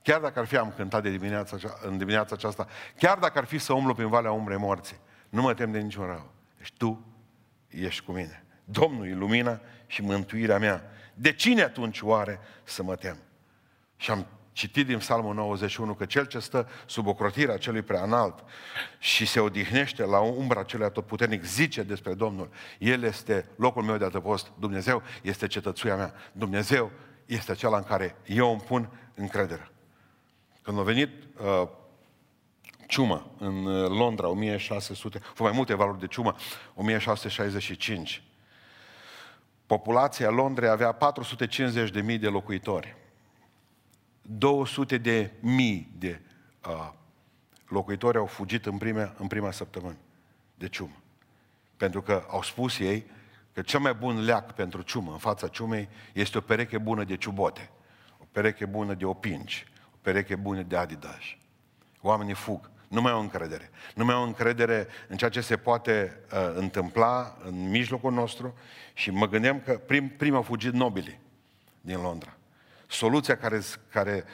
Chiar 0.04 0.20
dacă 0.20 0.38
ar 0.38 0.44
fi, 0.44 0.56
am 0.56 0.72
cântat 0.76 1.02
de 1.02 1.10
dimineața, 1.10 1.56
în 1.82 1.98
dimineața 1.98 2.34
aceasta, 2.34 2.66
chiar 2.96 3.18
dacă 3.18 3.38
ar 3.38 3.44
fi 3.44 3.58
să 3.58 3.72
umblu 3.72 3.94
prin 3.94 4.08
valea 4.08 4.32
umbrei 4.32 4.58
morții, 4.58 4.96
nu 5.28 5.42
mă 5.42 5.54
tem 5.54 5.72
de 5.72 5.78
niciun 5.78 6.06
rău. 6.06 6.30
Deci 6.58 6.72
tu 6.76 7.04
ești 7.68 8.04
cu 8.04 8.12
mine. 8.12 8.44
Domnul 8.64 9.06
e 9.06 9.14
lumina 9.14 9.60
și 9.86 10.02
mântuirea 10.02 10.58
mea. 10.58 10.82
De 11.14 11.32
cine 11.32 11.62
atunci 11.62 12.00
oare 12.00 12.40
să 12.64 12.82
mă 12.82 12.94
tem? 12.96 13.16
Și 13.96 14.10
am 14.10 14.26
citit 14.52 14.86
din 14.86 14.98
Psalmul 14.98 15.34
91 15.34 15.94
că 15.94 16.04
cel 16.04 16.24
ce 16.24 16.38
stă 16.38 16.68
sub 16.86 17.06
ocrotirea 17.06 17.56
celui 17.56 17.82
prea 17.82 18.02
înalt 18.02 18.44
și 18.98 19.26
se 19.26 19.40
odihnește 19.40 20.04
la 20.04 20.18
umbra 20.18 20.62
celui 20.62 20.86
atotputernic, 20.86 21.44
zice 21.44 21.82
despre 21.82 22.14
Domnul, 22.14 22.50
El 22.78 23.02
este 23.02 23.48
locul 23.56 23.82
meu 23.82 23.96
de 23.96 24.04
adăpost, 24.04 24.52
Dumnezeu 24.58 25.02
este 25.22 25.46
cetățuia 25.46 25.96
mea, 25.96 26.14
Dumnezeu 26.32 26.90
este 27.26 27.52
acela 27.52 27.76
în 27.76 27.84
care 27.84 28.16
eu 28.26 28.50
îmi 28.50 28.60
pun 28.60 28.90
încredere. 29.14 29.68
Când 30.64 30.78
a 30.78 30.82
venit 30.82 31.10
uh, 31.40 31.68
ciuma 32.86 33.26
în 33.38 33.64
uh, 33.64 33.88
Londra, 33.88 34.28
1600, 34.28 35.20
au 35.38 35.44
mai 35.44 35.52
multe 35.52 35.74
valori 35.74 35.98
de 35.98 36.06
ciumă, 36.06 36.34
1665, 36.74 38.22
populația 39.66 40.30
Londrei 40.30 40.68
avea 40.68 40.96
450.000 40.96 42.18
de 42.20 42.28
locuitori. 42.28 42.96
200 44.22 44.98
de 44.98 45.30
mii 45.40 45.92
de 45.98 46.20
uh, 46.68 46.92
locuitori 47.68 48.18
au 48.18 48.26
fugit 48.26 48.66
în 48.66 48.78
prima, 48.78 49.14
în 49.18 49.26
prima 49.26 49.50
săptămână 49.50 49.96
de 50.54 50.68
ciumă. 50.68 50.96
Pentru 51.76 52.02
că 52.02 52.24
au 52.28 52.42
spus 52.42 52.78
ei 52.78 53.06
că 53.52 53.62
cel 53.62 53.80
mai 53.80 53.94
bun 53.94 54.24
leac 54.24 54.52
pentru 54.52 54.82
ciumă, 54.82 55.12
în 55.12 55.18
fața 55.18 55.48
ciumei, 55.48 55.88
este 56.12 56.38
o 56.38 56.40
pereche 56.40 56.78
bună 56.78 57.04
de 57.04 57.16
ciubote, 57.16 57.70
o 58.18 58.24
pereche 58.32 58.64
bună 58.64 58.94
de 58.94 59.04
opinci, 59.04 59.66
pereche 60.04 60.34
bune 60.34 60.62
de 60.62 60.76
Adidas. 60.76 61.22
Oamenii 62.00 62.34
fug. 62.34 62.70
Nu 62.88 63.00
mai 63.00 63.12
au 63.12 63.20
încredere. 63.20 63.70
Nu 63.94 64.04
mai 64.04 64.14
au 64.14 64.22
încredere 64.22 64.86
în 65.08 65.16
ceea 65.16 65.30
ce 65.30 65.40
se 65.40 65.56
poate 65.56 66.20
uh, 66.32 66.52
întâmpla 66.54 67.36
în 67.44 67.70
mijlocul 67.70 68.12
nostru 68.12 68.54
și 68.92 69.10
mă 69.10 69.28
gândeam 69.28 69.60
că 69.60 69.72
prim, 69.72 70.08
prim 70.08 70.34
au 70.34 70.42
fugit 70.42 70.72
nobili 70.72 71.20
din 71.80 72.00
Londra. 72.00 72.36
Soluția 72.86 73.36
care, 73.36 73.60
care, 73.90 74.24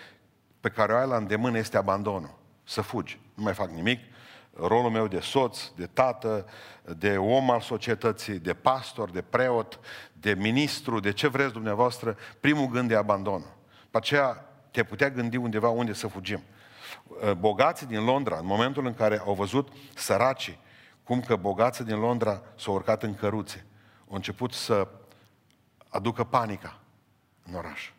pe 0.60 0.68
care 0.68 0.92
o 0.92 0.96
ai 0.96 1.06
la 1.06 1.16
îndemână 1.16 1.58
este 1.58 1.76
abandonul. 1.76 2.38
Să 2.64 2.80
fugi. 2.80 3.20
Nu 3.34 3.42
mai 3.42 3.54
fac 3.54 3.70
nimic. 3.70 4.00
Rolul 4.54 4.90
meu 4.90 5.08
de 5.08 5.20
soț, 5.20 5.60
de 5.76 5.86
tată, 5.86 6.46
de 6.96 7.16
om 7.16 7.50
al 7.50 7.60
societății, 7.60 8.38
de 8.38 8.54
pastor, 8.54 9.10
de 9.10 9.22
preot, 9.22 9.80
de 10.12 10.34
ministru, 10.34 11.00
de 11.00 11.12
ce 11.12 11.28
vreți 11.28 11.52
dumneavoastră, 11.52 12.16
primul 12.40 12.66
gând 12.66 12.90
e 12.90 12.96
abandonul. 12.96 13.56
Pe 13.90 13.96
aceea 13.96 14.49
te 14.70 14.84
putea 14.84 15.10
gândi 15.10 15.36
undeva 15.36 15.68
unde 15.68 15.92
să 15.92 16.06
fugim. 16.06 16.42
Uh, 17.06 17.32
bogații 17.32 17.86
din 17.86 18.04
Londra, 18.04 18.38
în 18.38 18.46
momentul 18.46 18.86
în 18.86 18.94
care 18.94 19.18
au 19.18 19.34
văzut 19.34 19.68
săracii, 19.94 20.58
cum 21.02 21.20
că 21.20 21.36
bogații 21.36 21.84
din 21.84 21.98
Londra 21.98 22.42
s-au 22.58 22.74
urcat 22.74 23.02
în 23.02 23.14
căruțe, 23.14 23.66
au 24.08 24.14
început 24.14 24.52
să 24.52 24.88
aducă 25.88 26.24
panica 26.24 26.78
în 27.46 27.54
oraș. 27.54 27.92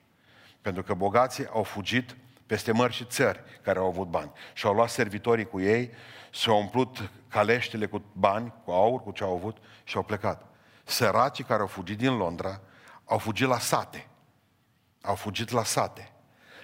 Pentru 0.62 0.84
că 0.84 0.94
bogații 0.94 1.48
au 1.48 1.64
fugit 1.64 2.16
peste 2.46 2.72
mări 2.72 2.94
și 2.94 3.06
țări 3.06 3.40
care 3.62 3.80
au 3.80 3.88
avut 3.88 4.08
bani. 4.08 4.32
Și 4.54 4.66
au 4.66 4.74
luat 4.74 4.90
servitorii 4.90 5.46
cu 5.46 5.60
ei, 5.60 5.92
și-au 6.30 6.60
umplut 6.60 7.10
caleștile 7.28 7.86
cu 7.86 8.04
bani, 8.14 8.54
cu 8.64 8.72
aur, 8.72 9.02
cu 9.02 9.12
ce 9.12 9.24
au 9.24 9.36
avut 9.36 9.58
și 9.84 9.96
au 9.96 10.04
plecat. 10.04 10.46
Săracii 10.84 11.44
care 11.44 11.62
au 11.62 11.68
fugit 11.68 11.98
din 11.98 12.18
Londra 12.18 12.62
au 13.06 13.18
fugit 13.18 13.48
la 13.48 13.60
sate. 13.60 14.08
Au 15.02 15.16
fugit 15.16 15.50
la 15.50 15.64
sate. 15.64 16.11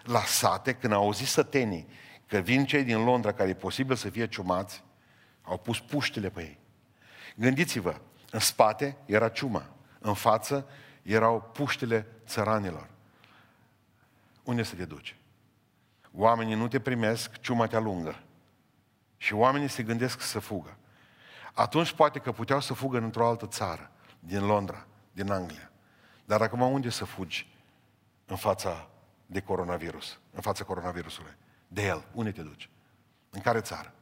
La 0.08 0.24
sate, 0.24 0.74
când 0.74 0.94
au 0.94 1.04
auzit 1.04 1.28
sătenii 1.28 1.88
că 2.26 2.38
vin 2.38 2.66
cei 2.66 2.84
din 2.84 3.04
Londra 3.04 3.32
care 3.32 3.50
e 3.50 3.54
posibil 3.54 3.96
să 3.96 4.10
fie 4.10 4.28
ciumați, 4.28 4.84
au 5.42 5.58
pus 5.58 5.80
puștile 5.80 6.30
pe 6.30 6.42
ei. 6.42 6.60
Gândiți-vă, 7.36 8.02
în 8.32 8.40
spate 8.40 8.98
era 9.06 9.30
ciuma, 9.30 9.70
în 10.00 10.14
față 10.14 10.68
erau 11.02 11.42
puștile 11.54 12.08
țăranilor. 12.26 12.90
Unde 14.44 14.64
să 14.64 14.76
te 14.76 14.86
duci? 14.86 15.16
Oamenii 16.14 16.56
nu 16.56 16.68
te 16.68 16.80
primesc, 16.80 17.40
ciuma 17.40 17.68
te 17.68 17.76
alungă. 17.76 18.20
Și 19.18 19.34
oamenii 19.34 19.68
se 19.68 19.84
gândesc 19.84 20.22
să 20.22 20.40
fugă. 20.40 20.78
Atunci 21.54 21.94
poate 21.94 22.20
că 22.20 22.32
puteau 22.32 22.60
să 22.60 22.74
fugă 22.74 22.98
într-o 22.98 23.28
altă 23.28 23.48
țară, 23.48 23.92
din 24.20 24.46
Londra, 24.46 24.88
din 25.12 25.32
Anglia. 25.32 25.72
Dar 26.26 26.42
acum 26.42 26.62
unde 26.62 26.90
să 26.90 27.06
fugi 27.06 27.48
în 28.26 28.36
fața 28.36 28.90
de 29.28 29.40
coronavirus, 29.40 30.20
în 30.32 30.42
fața 30.42 30.64
coronavirusului? 30.64 31.36
De 31.68 31.86
el. 31.86 32.06
Unde 32.14 32.32
te 32.32 32.42
duci? 32.42 32.70
În 33.30 33.42
care 33.42 33.62
țară? 33.62 33.94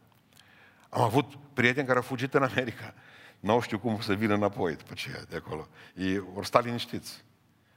Am 0.90 1.02
avut 1.02 1.34
prieteni 1.54 1.86
care 1.86 1.98
au 1.98 2.04
fugit 2.04 2.34
în 2.34 2.44
America. 2.44 2.94
Nu 3.40 3.60
știu 3.60 3.80
cum 3.80 4.02
să 4.02 4.14
vină 4.14 4.34
înapoi 4.34 4.76
după 4.76 4.94
ce 4.94 5.26
de 5.30 5.36
acolo. 5.36 5.68
Ei 5.96 6.20
vor 6.20 6.46
sta 6.46 6.60
liniștiți. 6.60 7.24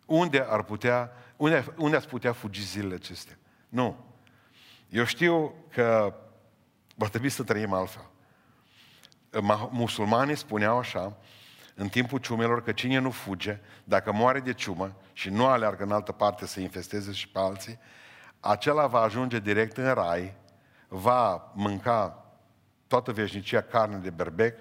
Unde 0.07 0.47
ar 0.49 0.62
putea, 0.62 1.12
unde, 1.37 1.75
unde 1.76 1.97
ați 1.97 2.09
putea 2.09 2.33
fugi 2.33 2.62
zilele 2.62 2.95
acestea? 2.95 3.38
Nu. 3.69 4.05
Eu 4.88 5.05
știu 5.05 5.55
că 5.71 6.14
va 6.95 7.09
trebui 7.09 7.28
să 7.28 7.43
trăim 7.43 7.73
altfel. 7.73 8.11
Musulmanii 9.71 10.37
spuneau 10.37 10.78
așa, 10.78 11.17
în 11.78 11.88
timpul 11.88 12.18
ciumelor, 12.18 12.62
că 12.62 12.73
cine 12.73 12.99
nu 12.99 13.11
fuge, 13.11 13.58
dacă 13.85 14.12
moare 14.12 14.40
de 14.40 14.52
ciumă 14.52 14.92
și 15.12 15.30
nu 15.30 15.47
aleargă 15.47 15.82
în 15.82 15.92
altă 15.92 16.12
parte 16.12 16.47
să 16.47 16.61
infesteze 16.61 17.12
și 17.12 17.28
pe 17.28 17.38
alții, 17.38 17.78
acela 18.40 18.87
va 18.87 19.00
ajunge 19.00 19.38
direct 19.38 19.76
în 19.76 19.92
rai, 19.92 20.35
va 20.88 21.52
mânca 21.54 22.25
toată 22.87 23.12
veșnicia 23.12 23.61
carne 23.61 23.96
de 23.96 24.11
berbec 24.11 24.59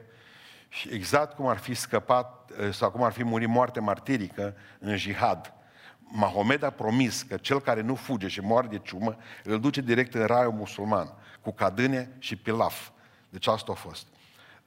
și 0.69 0.89
exact 0.93 1.35
cum 1.35 1.47
ar 1.47 1.57
fi 1.57 1.73
scăpat 1.73 2.51
sau 2.71 2.91
cum 2.91 3.03
ar 3.03 3.11
fi 3.11 3.23
murit 3.23 3.47
moarte 3.47 3.79
martirică 3.79 4.55
în 4.79 4.97
jihad. 4.97 5.53
Mahomed 5.99 6.63
a 6.63 6.69
promis 6.69 7.21
că 7.21 7.37
cel 7.37 7.61
care 7.61 7.81
nu 7.81 7.95
fuge 7.95 8.27
și 8.27 8.41
moare 8.41 8.67
de 8.67 8.77
ciumă 8.77 9.17
îl 9.43 9.59
duce 9.59 9.81
direct 9.81 10.13
în 10.13 10.25
raiul 10.25 10.51
musulman, 10.51 11.13
cu 11.41 11.51
cadâne 11.51 12.09
și 12.19 12.35
pilaf. 12.35 12.89
Deci 13.29 13.47
asta 13.47 13.71
a 13.71 13.75
fost. 13.75 14.07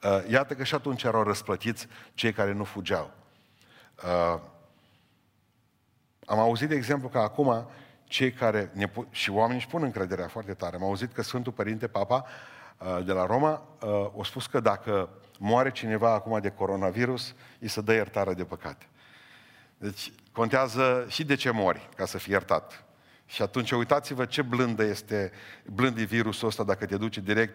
Uh, 0.03 0.29
iată 0.29 0.55
că 0.55 0.63
și 0.63 0.75
atunci 0.75 1.03
erau 1.03 1.23
răsplătiți 1.23 1.87
cei 2.13 2.33
care 2.33 2.53
nu 2.53 2.63
fugeau. 2.63 3.11
Uh, 4.03 4.39
am 6.25 6.39
auzit, 6.39 6.69
de 6.69 6.75
exemplu, 6.75 7.09
că 7.09 7.17
acum 7.17 7.69
cei 8.03 8.31
care 8.31 8.71
ne 8.73 8.87
pu- 8.87 9.07
și 9.11 9.29
oamenii 9.29 9.57
își 9.57 9.67
pun 9.67 9.83
încrederea 9.83 10.27
foarte 10.27 10.53
tare. 10.53 10.75
Am 10.75 10.83
auzit 10.83 11.13
că 11.13 11.21
Sfântul 11.21 11.51
Părinte 11.51 11.87
Papa 11.87 12.25
uh, 12.77 13.05
de 13.05 13.11
la 13.11 13.25
Roma 13.25 13.63
a 14.19 14.23
spus 14.23 14.47
că 14.47 14.59
dacă 14.59 15.09
moare 15.39 15.71
cineva 15.71 16.13
acum 16.13 16.39
de 16.39 16.49
coronavirus, 16.49 17.35
îi 17.59 17.67
se 17.67 17.81
dă 17.81 17.93
iertare 17.93 18.33
de 18.33 18.43
păcate. 18.43 18.85
Deci 19.77 20.11
contează 20.31 21.05
și 21.07 21.23
de 21.23 21.35
ce 21.35 21.49
mori, 21.49 21.89
ca 21.95 22.05
să 22.05 22.17
fii 22.17 22.31
iertat. 22.31 22.83
Și 23.25 23.41
atunci 23.41 23.71
uitați-vă 23.71 24.25
ce 24.25 24.41
blândă 24.41 24.83
este, 24.83 25.31
blând 25.65 25.97
e 25.97 26.03
virusul 26.03 26.47
ăsta 26.47 26.63
dacă 26.63 26.85
te 26.85 26.97
duce 26.97 27.19
direct 27.19 27.53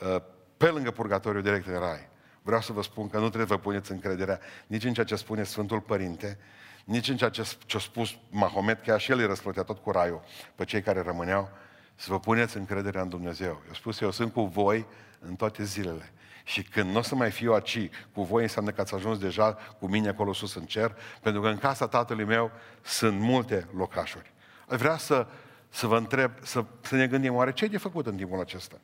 uh, 0.00 0.22
pe 0.56 0.66
lângă 0.66 0.90
purgatoriu, 0.90 1.40
direct 1.40 1.66
în 1.66 1.78
rai. 1.78 2.08
Vreau 2.42 2.60
să 2.60 2.72
vă 2.72 2.82
spun 2.82 3.08
că 3.08 3.18
nu 3.18 3.26
trebuie 3.26 3.46
să 3.46 3.54
vă 3.54 3.60
puneți 3.60 3.92
încrederea 3.92 4.40
nici 4.66 4.84
în 4.84 4.92
ceea 4.92 5.06
ce 5.06 5.16
spune 5.16 5.42
Sfântul 5.42 5.80
Părinte, 5.80 6.38
nici 6.84 7.08
în 7.08 7.16
ceea 7.16 7.30
ce 7.30 7.76
a 7.76 7.78
spus 7.78 8.16
Mahomet, 8.30 8.82
că 8.84 8.98
și 8.98 9.10
el 9.10 9.18
îi 9.18 9.26
răsplătea 9.26 9.62
tot 9.62 9.78
cu 9.78 9.90
raiul 9.90 10.22
pe 10.54 10.64
cei 10.64 10.82
care 10.82 11.00
rămâneau, 11.00 11.50
să 11.94 12.06
vă 12.10 12.20
puneți 12.20 12.56
încrederea 12.56 13.02
în 13.02 13.08
Dumnezeu. 13.08 13.62
Eu 13.66 13.74
spus, 13.74 14.00
eu 14.00 14.10
sunt 14.10 14.32
cu 14.32 14.44
voi 14.44 14.86
în 15.18 15.34
toate 15.34 15.64
zilele. 15.64 16.12
Și 16.44 16.62
când 16.62 16.90
nu 16.90 16.98
o 16.98 17.02
să 17.02 17.14
mai 17.14 17.30
fiu 17.30 17.52
aici 17.52 17.90
cu 18.12 18.22
voi, 18.22 18.42
înseamnă 18.42 18.70
că 18.70 18.80
ați 18.80 18.94
ajuns 18.94 19.18
deja 19.18 19.52
cu 19.52 19.86
mine 19.86 20.08
acolo 20.08 20.32
sus 20.32 20.54
în 20.54 20.64
cer, 20.64 20.96
pentru 21.22 21.40
că 21.40 21.48
în 21.48 21.58
casa 21.58 21.88
tatălui 21.88 22.24
meu 22.24 22.50
sunt 22.82 23.20
multe 23.20 23.68
locașuri. 23.76 24.32
Vrea 24.66 24.96
să, 24.96 25.26
să 25.68 25.86
vă 25.86 25.96
întreb, 25.96 26.32
să, 26.42 26.64
să 26.80 26.94
ne 26.94 27.06
gândim, 27.06 27.34
oare 27.34 27.52
ce 27.52 27.64
e 27.64 27.68
de 27.68 27.78
făcut 27.78 28.06
în 28.06 28.16
timpul 28.16 28.40
acesta? 28.40 28.76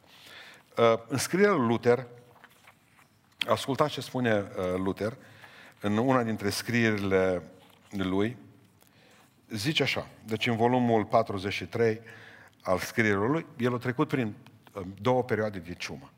Uh, 0.77 0.95
în 1.07 1.19
scrierea 1.19 1.53
lui 1.53 1.67
Luther, 1.67 2.07
ascultați 3.49 3.93
ce 3.93 4.01
spune 4.01 4.39
uh, 4.39 4.75
Luther, 4.77 5.17
în 5.81 5.97
una 5.97 6.23
dintre 6.23 6.51
scrierile 6.51 7.43
lui, 7.91 8.37
zice 9.49 9.83
așa, 9.83 10.07
deci 10.25 10.47
în 10.47 10.57
volumul 10.57 11.05
43 11.05 12.01
al 12.63 12.79
scrierilor 12.79 13.31
lui, 13.31 13.47
el 13.57 13.75
a 13.75 13.79
trecut 13.79 14.09
prin 14.09 14.35
uh, 14.73 14.83
două 15.01 15.23
perioade 15.23 15.59
de 15.59 15.75
ciumă. 15.75 16.11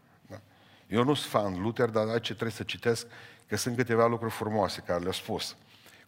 Eu 0.86 1.04
nu 1.04 1.14
sunt 1.14 1.30
fan 1.30 1.62
Luther, 1.62 1.88
dar 1.88 2.08
aici 2.08 2.26
trebuie 2.26 2.50
să 2.50 2.62
citesc 2.62 3.06
că 3.46 3.56
sunt 3.56 3.76
câteva 3.76 4.06
lucruri 4.06 4.32
frumoase 4.32 4.80
care 4.80 5.02
le-a 5.02 5.12
spus. 5.12 5.56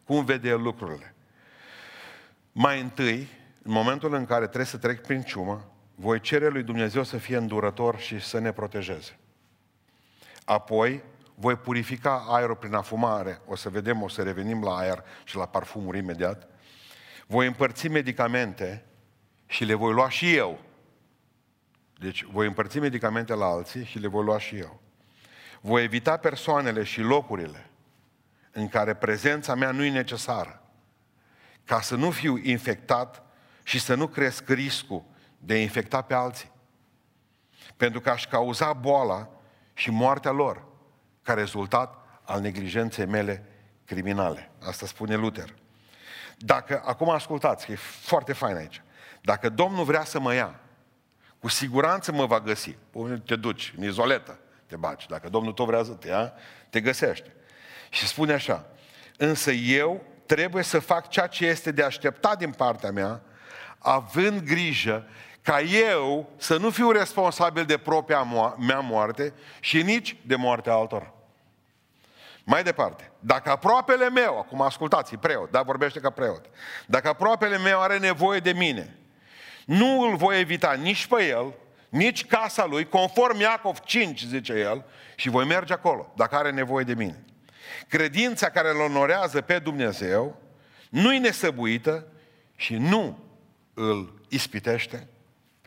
Cum 0.03 0.25
vede 0.25 0.47
el 0.47 0.61
lucrurile? 0.61 1.15
Mai 2.51 2.81
întâi, 2.81 3.27
în 3.61 3.71
momentul 3.71 4.13
în 4.13 4.25
care 4.25 4.45
trebuie 4.45 4.65
să 4.65 4.77
trec 4.77 5.01
prin 5.01 5.21
ciumă, 5.21 5.71
voi 5.99 6.19
cere 6.19 6.47
lui 6.47 6.63
Dumnezeu 6.63 7.03
să 7.03 7.17
fie 7.17 7.37
îndurător 7.37 7.99
și 7.99 8.19
să 8.19 8.39
ne 8.39 8.51
protejeze. 8.51 9.17
Apoi, 10.45 11.03
voi 11.35 11.55
purifica 11.55 12.25
aerul 12.27 12.55
prin 12.55 12.73
afumare, 12.73 13.41
o 13.45 13.55
să 13.55 13.69
vedem, 13.69 14.01
o 14.01 14.07
să 14.07 14.23
revenim 14.23 14.63
la 14.63 14.77
aer 14.77 15.03
și 15.23 15.35
la 15.35 15.45
parfumuri 15.45 15.97
imediat. 15.97 16.47
Voi 17.27 17.47
împărți 17.47 17.87
medicamente 17.87 18.85
și 19.45 19.63
le 19.63 19.73
voi 19.73 19.93
lua 19.93 20.09
și 20.09 20.35
eu. 20.35 20.59
Deci 21.99 22.23
voi 22.23 22.47
împărți 22.47 22.79
medicamente 22.79 23.33
la 23.33 23.45
alții 23.45 23.85
și 23.85 23.99
le 23.99 24.07
voi 24.07 24.23
lua 24.23 24.39
și 24.39 24.57
eu. 24.57 24.81
Voi 25.61 25.83
evita 25.83 26.17
persoanele 26.17 26.83
și 26.83 27.01
locurile 27.01 27.69
în 28.51 28.67
care 28.67 28.93
prezența 28.93 29.55
mea 29.55 29.71
nu 29.71 29.83
e 29.83 29.91
necesară, 29.91 30.61
ca 31.65 31.81
să 31.81 31.95
nu 31.95 32.11
fiu 32.11 32.37
infectat 32.37 33.23
și 33.63 33.79
să 33.79 33.95
nu 33.95 34.07
cresc 34.07 34.49
riscul 34.49 35.15
de 35.37 35.53
a 35.53 35.61
infecta 35.61 36.01
pe 36.01 36.13
alții. 36.13 36.51
Pentru 37.77 37.99
că 37.99 38.09
aș 38.09 38.27
cauza 38.27 38.73
boala 38.73 39.29
și 39.73 39.91
moartea 39.91 40.31
lor 40.31 40.65
ca 41.21 41.33
rezultat 41.33 41.95
al 42.23 42.41
neglijenței 42.41 43.05
mele 43.05 43.45
criminale. 43.85 44.51
Asta 44.67 44.85
spune 44.85 45.15
Luther. 45.15 45.55
Dacă, 46.37 46.81
acum 46.85 47.09
ascultați, 47.09 47.65
că 47.65 47.71
e 47.71 47.75
foarte 48.01 48.33
fain 48.33 48.55
aici. 48.55 48.81
Dacă 49.21 49.49
Domnul 49.49 49.83
vrea 49.83 50.03
să 50.03 50.19
mă 50.19 50.33
ia, 50.33 50.59
cu 51.39 51.47
siguranță 51.47 52.11
mă 52.11 52.25
va 52.25 52.39
găsi. 52.39 52.77
Unde 52.91 53.17
te 53.17 53.35
duci? 53.35 53.73
În 53.77 53.83
izoletă 53.83 54.39
te 54.67 54.75
baci. 54.75 55.05
Dacă 55.05 55.29
Domnul 55.29 55.53
tău 55.53 55.65
vrea 55.65 55.83
să 55.83 55.91
te 55.91 56.07
ia, 56.07 56.33
te 56.69 56.81
găsește. 56.81 57.33
Și 57.89 58.07
spune 58.07 58.33
așa, 58.33 58.65
însă 59.17 59.51
eu 59.51 60.03
trebuie 60.25 60.63
să 60.63 60.79
fac 60.79 61.09
ceea 61.09 61.27
ce 61.27 61.45
este 61.45 61.71
de 61.71 61.83
așteptat 61.83 62.37
din 62.37 62.51
partea 62.51 62.91
mea, 62.91 63.21
având 63.77 64.41
grijă 64.41 65.07
ca 65.47 65.61
eu 65.61 66.29
să 66.37 66.57
nu 66.57 66.69
fiu 66.69 66.91
responsabil 66.91 67.65
de 67.65 67.77
propria 67.77 68.23
mea 68.57 68.79
moarte 68.79 69.33
și 69.59 69.81
nici 69.81 70.15
de 70.25 70.35
moartea 70.35 70.73
altora. 70.73 71.13
Mai 72.43 72.63
departe, 72.63 73.11
dacă 73.19 73.49
aproapele 73.49 74.09
meu, 74.09 74.37
acum 74.37 74.61
ascultați, 74.61 75.13
e 75.13 75.17
preot, 75.17 75.51
dar 75.51 75.63
vorbește 75.63 75.99
ca 75.99 76.09
preot, 76.09 76.45
dacă 76.85 77.07
aproapele 77.07 77.57
meu 77.57 77.81
are 77.81 77.97
nevoie 77.97 78.39
de 78.39 78.51
mine 78.51 78.97
Nu 79.65 80.01
îl 80.01 80.15
voi 80.15 80.39
evita 80.39 80.73
nici 80.73 81.05
pe 81.05 81.27
el, 81.27 81.53
nici 81.89 82.25
casa 82.25 82.65
lui, 82.65 82.89
conform 82.89 83.39
Iacov 83.39 83.79
5, 83.79 84.23
zice 84.25 84.53
el, 84.53 84.85
și 85.15 85.29
voi 85.29 85.45
merge 85.45 85.73
acolo, 85.73 86.13
dacă 86.15 86.35
are 86.35 86.51
nevoie 86.51 86.83
de 86.83 86.93
mine. 86.93 87.23
Credința 87.87 88.49
care 88.49 88.69
îl 88.69 88.79
onorează 88.79 89.41
pe 89.41 89.59
Dumnezeu 89.59 90.41
nu-i 90.89 91.19
nesăbuită 91.19 92.07
și 92.55 92.75
nu 92.75 93.19
îl 93.73 94.21
ispitește 94.29 95.07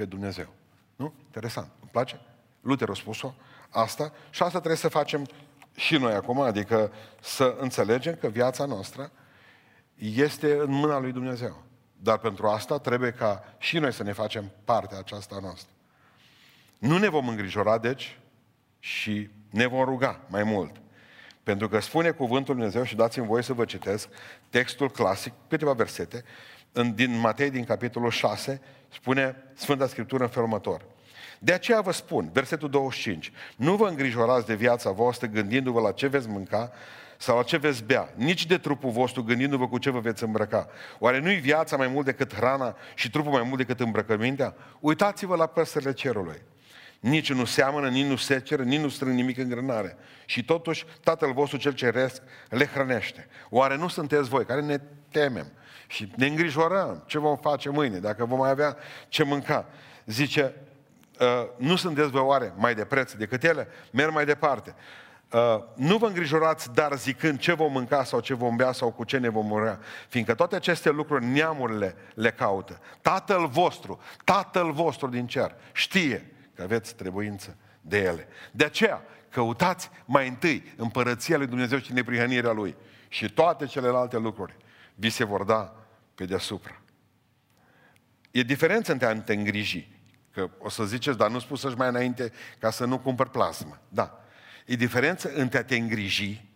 pe 0.00 0.06
Dumnezeu. 0.06 0.48
Nu? 0.96 1.14
Interesant. 1.24 1.70
Îmi 1.80 1.90
place? 1.90 2.20
Luther 2.60 2.88
a 2.88 2.94
spus-o 2.94 3.34
asta 3.70 4.12
și 4.30 4.42
asta 4.42 4.58
trebuie 4.58 4.76
să 4.76 4.88
facem 4.88 5.26
și 5.74 5.96
noi 5.96 6.12
acum, 6.12 6.40
adică 6.40 6.92
să 7.20 7.56
înțelegem 7.58 8.14
că 8.14 8.28
viața 8.28 8.64
noastră 8.64 9.10
este 9.94 10.52
în 10.52 10.70
mâna 10.70 10.98
lui 10.98 11.12
Dumnezeu. 11.12 11.62
Dar 11.96 12.18
pentru 12.18 12.46
asta 12.46 12.78
trebuie 12.78 13.12
ca 13.12 13.54
și 13.58 13.78
noi 13.78 13.92
să 13.92 14.02
ne 14.02 14.12
facem 14.12 14.50
partea 14.64 14.98
aceasta 14.98 15.38
noastră. 15.40 15.70
Nu 16.78 16.98
ne 16.98 17.08
vom 17.08 17.28
îngrijora, 17.28 17.78
deci, 17.78 18.18
și 18.78 19.30
ne 19.50 19.66
vom 19.66 19.84
ruga 19.84 20.20
mai 20.26 20.42
mult. 20.42 20.76
Pentru 21.42 21.68
că 21.68 21.80
spune 21.80 22.10
cuvântul 22.10 22.54
Dumnezeu 22.54 22.82
și 22.82 22.96
dați-mi 22.96 23.26
voie 23.26 23.42
să 23.42 23.52
vă 23.52 23.64
citesc 23.64 24.08
textul 24.50 24.90
clasic, 24.90 25.32
câteva 25.48 25.72
versete, 25.72 26.24
în, 26.72 26.94
din 26.94 27.18
Matei, 27.18 27.50
din 27.50 27.64
capitolul 27.64 28.10
6, 28.10 28.60
spune 28.92 29.36
Sfânta 29.54 29.86
Scriptură 29.86 30.22
în 30.22 30.28
felul 30.28 30.48
următor. 30.48 30.84
De 31.38 31.52
aceea 31.52 31.80
vă 31.80 31.92
spun, 31.92 32.30
versetul 32.32 32.70
25, 32.70 33.32
nu 33.56 33.76
vă 33.76 33.88
îngrijorați 33.88 34.46
de 34.46 34.54
viața 34.54 34.90
voastră 34.90 35.26
gândindu-vă 35.26 35.80
la 35.80 35.92
ce 35.92 36.06
veți 36.06 36.28
mânca 36.28 36.72
sau 37.18 37.36
la 37.36 37.42
ce 37.42 37.56
veți 37.56 37.84
bea, 37.84 38.12
nici 38.14 38.46
de 38.46 38.58
trupul 38.58 38.90
vostru 38.90 39.22
gândindu-vă 39.22 39.68
cu 39.68 39.78
ce 39.78 39.90
vă 39.90 40.00
veți 40.00 40.22
îmbrăca. 40.24 40.68
Oare 40.98 41.20
nu-i 41.20 41.36
viața 41.36 41.76
mai 41.76 41.88
mult 41.88 42.04
decât 42.04 42.34
hrana 42.34 42.76
și 42.94 43.10
trupul 43.10 43.32
mai 43.32 43.42
mult 43.42 43.56
decât 43.56 43.80
îmbrăcămintea? 43.80 44.54
Uitați-vă 44.80 45.36
la 45.36 45.46
păsările 45.46 45.92
cerului. 45.92 46.42
Nici 47.00 47.32
nu 47.32 47.44
seamănă, 47.44 47.88
nici 47.88 48.06
nu 48.06 48.16
seceră, 48.16 48.62
nici 48.62 48.80
nu 48.80 48.88
strâng 48.88 49.14
nimic 49.14 49.38
în 49.38 49.48
grânare. 49.48 49.96
Și 50.24 50.44
totuși 50.44 50.84
Tatăl 51.02 51.32
vostru 51.32 51.58
cel 51.58 51.72
ceresc 51.72 52.22
le 52.48 52.66
hrănește. 52.66 53.28
Oare 53.50 53.76
nu 53.76 53.88
sunteți 53.88 54.28
voi 54.28 54.44
care 54.44 54.60
ne 54.60 54.80
temem 55.10 55.46
și 55.90 56.12
ne 56.16 56.26
îngrijorăm 56.26 57.02
ce 57.06 57.18
vom 57.18 57.36
face 57.36 57.68
mâine, 57.68 57.98
dacă 57.98 58.24
vom 58.24 58.38
mai 58.38 58.50
avea 58.50 58.76
ce 59.08 59.24
mânca? 59.24 59.66
Zice, 60.06 60.54
uh, 61.20 61.26
nu 61.56 61.76
sunteți 61.76 62.10
voi 62.10 62.20
oare 62.20 62.52
mai 62.56 62.74
de 62.74 62.84
preț 62.84 63.12
decât 63.12 63.44
ele? 63.44 63.68
Merg 63.92 64.12
mai 64.12 64.24
departe. 64.24 64.74
Uh, 65.32 65.40
nu 65.74 65.96
vă 65.96 66.06
îngrijorați, 66.06 66.72
dar 66.74 66.96
zicând 66.96 67.38
ce 67.38 67.52
vom 67.52 67.72
mânca 67.72 68.04
sau 68.04 68.20
ce 68.20 68.34
vom 68.34 68.56
bea 68.56 68.72
sau 68.72 68.90
cu 68.90 69.04
ce 69.04 69.18
ne 69.18 69.28
vom 69.28 69.46
murea, 69.46 69.80
fiindcă 70.08 70.34
toate 70.34 70.56
aceste 70.56 70.90
lucruri 70.90 71.24
neamurile 71.24 71.94
le 72.14 72.30
caută. 72.30 72.80
Tatăl 73.00 73.46
vostru, 73.46 74.00
Tatăl 74.24 74.72
vostru 74.72 75.08
din 75.08 75.26
cer 75.26 75.54
știe 75.72 76.32
că 76.54 76.62
aveți 76.62 76.94
trebuință 76.94 77.56
de 77.80 77.98
ele. 77.98 78.28
De 78.50 78.64
aceea, 78.64 79.02
căutați 79.30 79.90
mai 80.04 80.28
întâi 80.28 80.74
împărăția 80.76 81.36
lui 81.36 81.46
Dumnezeu 81.46 81.78
și 81.78 81.92
neprihănirea 81.92 82.52
Lui. 82.52 82.76
Și 83.08 83.32
toate 83.32 83.66
celelalte 83.66 84.18
lucruri 84.18 84.56
vi 84.94 85.10
se 85.10 85.24
vor 85.24 85.44
da 85.44 85.79
pe 86.20 86.26
deasupra. 86.26 86.80
E 88.30 88.42
diferență 88.42 88.92
între 88.92 89.06
a 89.06 89.20
te 89.20 89.32
îngriji. 89.32 89.88
Că 90.32 90.50
o 90.58 90.68
să 90.68 90.84
ziceți, 90.84 91.18
dar 91.18 91.30
nu 91.30 91.38
spus 91.38 91.60
să-și 91.60 91.76
mai 91.76 91.88
înainte 91.88 92.32
ca 92.58 92.70
să 92.70 92.84
nu 92.84 92.98
cumpăr 92.98 93.28
plasmă. 93.28 93.80
Da. 93.88 94.24
E 94.66 94.74
diferență 94.74 95.30
între 95.34 95.58
a 95.58 95.64
te 95.64 95.76
îngriji 95.76 96.48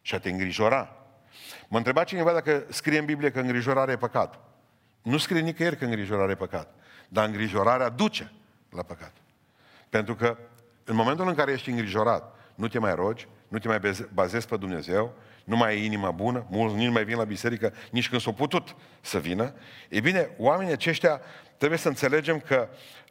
și 0.00 0.14
a 0.14 0.18
te 0.18 0.30
îngrijora. 0.30 0.96
Mă 1.68 1.76
întreba 1.76 2.04
cineva 2.04 2.32
dacă 2.32 2.66
scrie 2.68 2.98
în 2.98 3.04
Biblie 3.04 3.30
că 3.30 3.40
îngrijorarea 3.40 3.94
e 3.94 3.96
păcat. 3.96 4.40
Nu 5.02 5.18
scrie 5.18 5.40
nicăieri 5.40 5.76
că 5.76 5.84
îngrijorarea 5.84 6.32
e 6.32 6.36
păcat. 6.36 6.74
Dar 7.08 7.26
îngrijorarea 7.26 7.88
duce 7.88 8.32
la 8.70 8.82
păcat. 8.82 9.12
Pentru 9.88 10.14
că 10.14 10.38
în 10.84 10.94
momentul 10.94 11.28
în 11.28 11.34
care 11.34 11.52
ești 11.52 11.70
îngrijorat, 11.70 12.36
nu 12.54 12.68
te 12.68 12.78
mai 12.78 12.94
rogi, 12.94 13.28
nu 13.48 13.58
te 13.58 13.68
mai 13.68 14.06
bazezi 14.12 14.46
pe 14.46 14.56
Dumnezeu, 14.56 15.14
nu 15.44 15.56
mai 15.56 15.70
ai 15.70 15.84
inima 15.84 16.10
bună, 16.10 16.46
mulți 16.50 16.84
nu 16.84 16.90
mai 16.90 17.04
vin 17.04 17.16
la 17.16 17.24
biserică 17.24 17.74
nici 17.90 18.08
când 18.08 18.20
s-au 18.20 18.32
putut 18.32 18.76
să 19.00 19.18
vină. 19.18 19.54
E 19.88 20.00
bine, 20.00 20.30
oamenii 20.38 20.72
aceștia 20.72 21.20
trebuie 21.56 21.78
să 21.78 21.88
înțelegem 21.88 22.40
că 22.40 22.68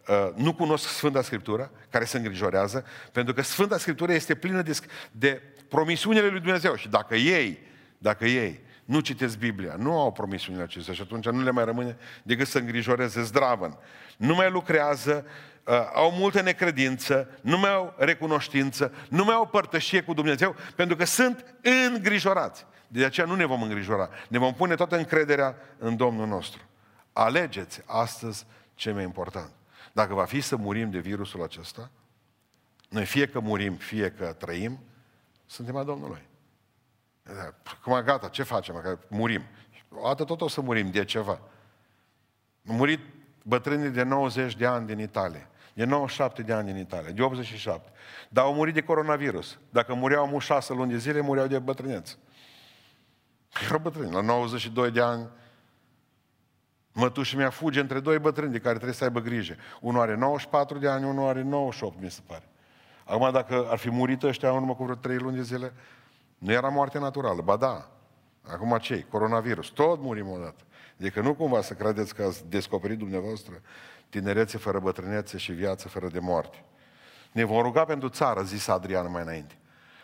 uh, 0.07 0.29
nu 0.35 0.53
cunosc 0.53 0.87
Sfânta 0.87 1.21
Scriptură, 1.21 1.71
care 1.89 2.05
se 2.05 2.17
îngrijorează, 2.17 2.85
pentru 3.11 3.33
că 3.33 3.41
Sfânta 3.41 3.77
Scriptură 3.77 4.13
este 4.13 4.35
plină 4.35 4.61
de, 4.61 4.79
de 5.11 5.41
promisiunile 5.69 6.27
lui 6.27 6.39
Dumnezeu. 6.39 6.75
Și 6.75 6.89
dacă 6.89 7.15
ei, 7.15 7.59
dacă 7.97 8.25
ei 8.25 8.59
nu 8.85 8.99
citesc 8.99 9.37
Biblia, 9.37 9.75
nu 9.77 9.99
au 9.99 10.11
promisiunile 10.11 10.63
acestea 10.63 10.93
și 10.93 11.01
atunci 11.01 11.25
nu 11.25 11.43
le 11.43 11.51
mai 11.51 11.65
rămâne 11.65 11.97
decât 12.23 12.47
să 12.47 12.57
îngrijoreze 12.57 13.21
zdravăn. 13.21 13.77
Nu 14.17 14.35
mai 14.35 14.49
lucrează, 14.49 15.25
uh, 15.65 15.73
au 15.93 16.11
multă 16.11 16.41
necredință, 16.41 17.27
nu 17.41 17.57
mai 17.57 17.73
au 17.73 17.93
recunoștință, 17.97 18.93
nu 19.09 19.23
mai 19.23 19.35
au 19.35 19.47
părtășie 19.47 20.01
cu 20.01 20.13
Dumnezeu, 20.13 20.55
pentru 20.75 20.95
că 20.95 21.05
sunt 21.05 21.55
îngrijorați. 21.93 22.65
De 22.87 23.05
aceea 23.05 23.25
nu 23.25 23.35
ne 23.35 23.45
vom 23.45 23.61
îngrijora. 23.61 24.09
Ne 24.27 24.37
vom 24.37 24.53
pune 24.53 24.75
toată 24.75 24.97
încrederea 24.97 25.55
în 25.77 25.95
Domnul 25.95 26.27
nostru. 26.27 26.61
Alegeți 27.13 27.81
astăzi 27.85 28.45
ce 28.75 28.91
mai 28.91 29.03
important. 29.03 29.51
Dacă 29.91 30.13
va 30.13 30.25
fi 30.25 30.41
să 30.41 30.55
murim 30.55 30.89
de 30.89 30.99
virusul 30.99 31.43
acesta, 31.43 31.89
noi 32.89 33.05
fie 33.05 33.27
că 33.27 33.39
murim, 33.39 33.75
fie 33.75 34.11
că 34.11 34.33
trăim, 34.33 34.79
suntem 35.45 35.75
a 35.75 35.83
Domnului. 35.83 36.21
Acum 37.63 38.01
gata, 38.03 38.27
ce 38.27 38.43
facem? 38.43 38.81
Că 38.81 38.99
murim. 39.07 39.41
O 39.89 40.07
dată 40.07 40.23
tot 40.23 40.41
o 40.41 40.47
să 40.47 40.61
murim 40.61 40.91
de 40.91 41.05
ceva. 41.05 41.39
Am 42.69 42.75
murit 42.75 42.99
bătrânii 43.43 43.89
de 43.89 44.03
90 44.03 44.55
de 44.55 44.65
ani 44.65 44.87
din 44.87 44.99
Italia. 44.99 45.49
De 45.73 45.83
97 45.83 46.41
de 46.41 46.53
ani 46.53 46.71
din 46.71 46.77
Italia, 46.77 47.11
de 47.11 47.21
87. 47.21 47.89
Dar 48.29 48.45
au 48.45 48.53
murit 48.53 48.73
de 48.73 48.81
coronavirus. 48.81 49.59
Dacă 49.69 49.93
mureau 49.93 50.27
mu 50.27 50.39
6 50.39 50.73
luni 50.73 50.91
de 50.91 50.97
zile, 50.97 51.21
mureau 51.21 51.47
de 51.47 51.59
bătrânețe. 51.59 52.17
Erau 53.65 53.79
bătrâni. 53.79 54.11
La 54.11 54.21
92 54.21 54.91
de 54.91 55.01
ani, 55.01 55.29
mătușa 56.91 57.37
mea 57.37 57.49
fuge 57.49 57.79
între 57.79 57.99
doi 57.99 58.19
bătrâni 58.19 58.51
de 58.51 58.59
care 58.59 58.73
trebuie 58.73 58.93
să 58.93 59.03
aibă 59.03 59.19
grijă. 59.19 59.55
Unul 59.81 60.01
are 60.01 60.15
94 60.15 60.77
de 60.77 60.87
ani, 60.87 61.05
unul 61.05 61.27
are 61.27 61.41
98, 61.41 62.01
mi 62.01 62.11
se 62.11 62.21
pare. 62.27 62.49
Acum, 63.05 63.31
dacă 63.31 63.67
ar 63.69 63.77
fi 63.77 63.89
murit 63.89 64.23
ăștia 64.23 64.49
în 64.49 64.55
urmă 64.55 64.75
cu 64.75 64.83
vreo 64.83 64.95
3 64.95 65.17
luni 65.17 65.35
de 65.35 65.41
zile, 65.41 65.73
nu 66.37 66.51
era 66.51 66.67
moarte 66.67 66.99
naturală. 66.99 67.41
Ba 67.41 67.55
da. 67.55 67.91
Acum 68.51 68.77
ce 68.77 69.05
Coronavirus. 69.09 69.67
Tot 69.67 69.99
murim 69.99 70.29
odată. 70.29 70.63
Adică 71.01 71.21
nu 71.21 71.33
cumva 71.33 71.61
să 71.61 71.73
credeți 71.73 72.15
că 72.15 72.23
ați 72.23 72.49
descoperit 72.49 72.97
dumneavoastră 72.97 73.61
tinerețe 74.09 74.57
fără 74.57 74.79
bătrânețe 74.79 75.37
și 75.37 75.51
viață 75.51 75.87
fără 75.87 76.07
de 76.07 76.19
moarte. 76.19 76.63
Ne 77.31 77.43
vom 77.43 77.61
ruga 77.61 77.85
pentru 77.85 78.09
țară, 78.09 78.41
zis 78.43 78.67
Adrian 78.67 79.11
mai 79.11 79.21
înainte. 79.21 79.55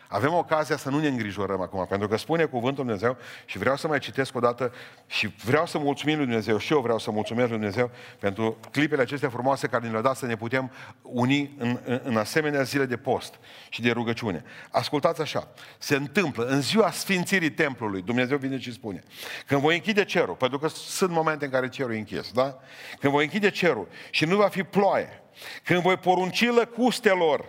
Avem 0.08 0.34
ocazia 0.34 0.76
să 0.76 0.90
nu 0.90 0.98
ne 0.98 1.08
îngrijorăm 1.08 1.60
acum, 1.60 1.86
pentru 1.86 2.08
că 2.08 2.16
spune 2.16 2.44
cuvântul 2.44 2.84
Dumnezeu 2.84 3.16
și 3.44 3.58
vreau 3.58 3.76
să 3.76 3.88
mai 3.88 3.98
citesc 3.98 4.36
o 4.36 4.40
dată 4.40 4.72
și 5.06 5.34
vreau 5.44 5.66
să 5.66 5.78
mulțumim 5.78 6.16
lui 6.16 6.24
Dumnezeu 6.24 6.58
și 6.58 6.72
eu 6.72 6.80
vreau 6.80 6.98
să 6.98 7.10
mulțumesc 7.10 7.48
lui 7.48 7.58
Dumnezeu 7.58 7.90
pentru 8.18 8.58
clipele 8.70 9.02
acestea 9.02 9.28
frumoase 9.28 9.66
care 9.66 9.86
ne 9.86 9.90
le-a 9.90 10.00
dat 10.00 10.16
să 10.16 10.26
ne 10.26 10.36
putem 10.36 10.72
uni 11.02 11.54
în, 11.58 11.78
în, 11.84 12.00
în 12.04 12.16
asemenea 12.16 12.62
zile 12.62 12.84
de 12.84 12.96
post 12.96 13.34
și 13.68 13.82
de 13.82 13.90
rugăciune. 13.90 14.44
Ascultați 14.70 15.20
așa, 15.20 15.48
se 15.78 15.94
întâmplă 15.94 16.44
în 16.44 16.60
ziua 16.60 16.90
sfințirii 16.90 17.50
templului, 17.50 18.02
Dumnezeu 18.02 18.36
vine 18.36 18.58
și 18.58 18.72
spune, 18.72 19.02
când 19.46 19.60
voi 19.60 19.74
închide 19.74 20.04
cerul, 20.04 20.34
pentru 20.34 20.58
că 20.58 20.68
sunt 20.68 21.10
momente 21.10 21.44
în 21.44 21.50
care 21.50 21.68
cerul 21.68 21.94
e 21.94 21.98
închis, 21.98 22.32
da? 22.32 22.58
Când 22.98 23.12
voi 23.12 23.24
închide 23.24 23.50
cerul 23.50 23.88
și 24.10 24.24
nu 24.24 24.36
va 24.36 24.48
fi 24.48 24.62
ploaie, 24.62 25.22
când 25.64 25.82
voi 25.82 25.96
porunci 25.96 26.50
lăcustelor 26.50 27.44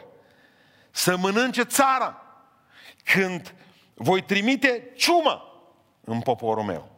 să 0.91 1.17
mănânce 1.17 1.63
țara, 1.63 2.23
când 3.13 3.55
voi 3.93 4.21
trimite 4.21 4.91
ciuma 4.95 5.43
în 6.01 6.21
poporul 6.21 6.63
meu. 6.63 6.91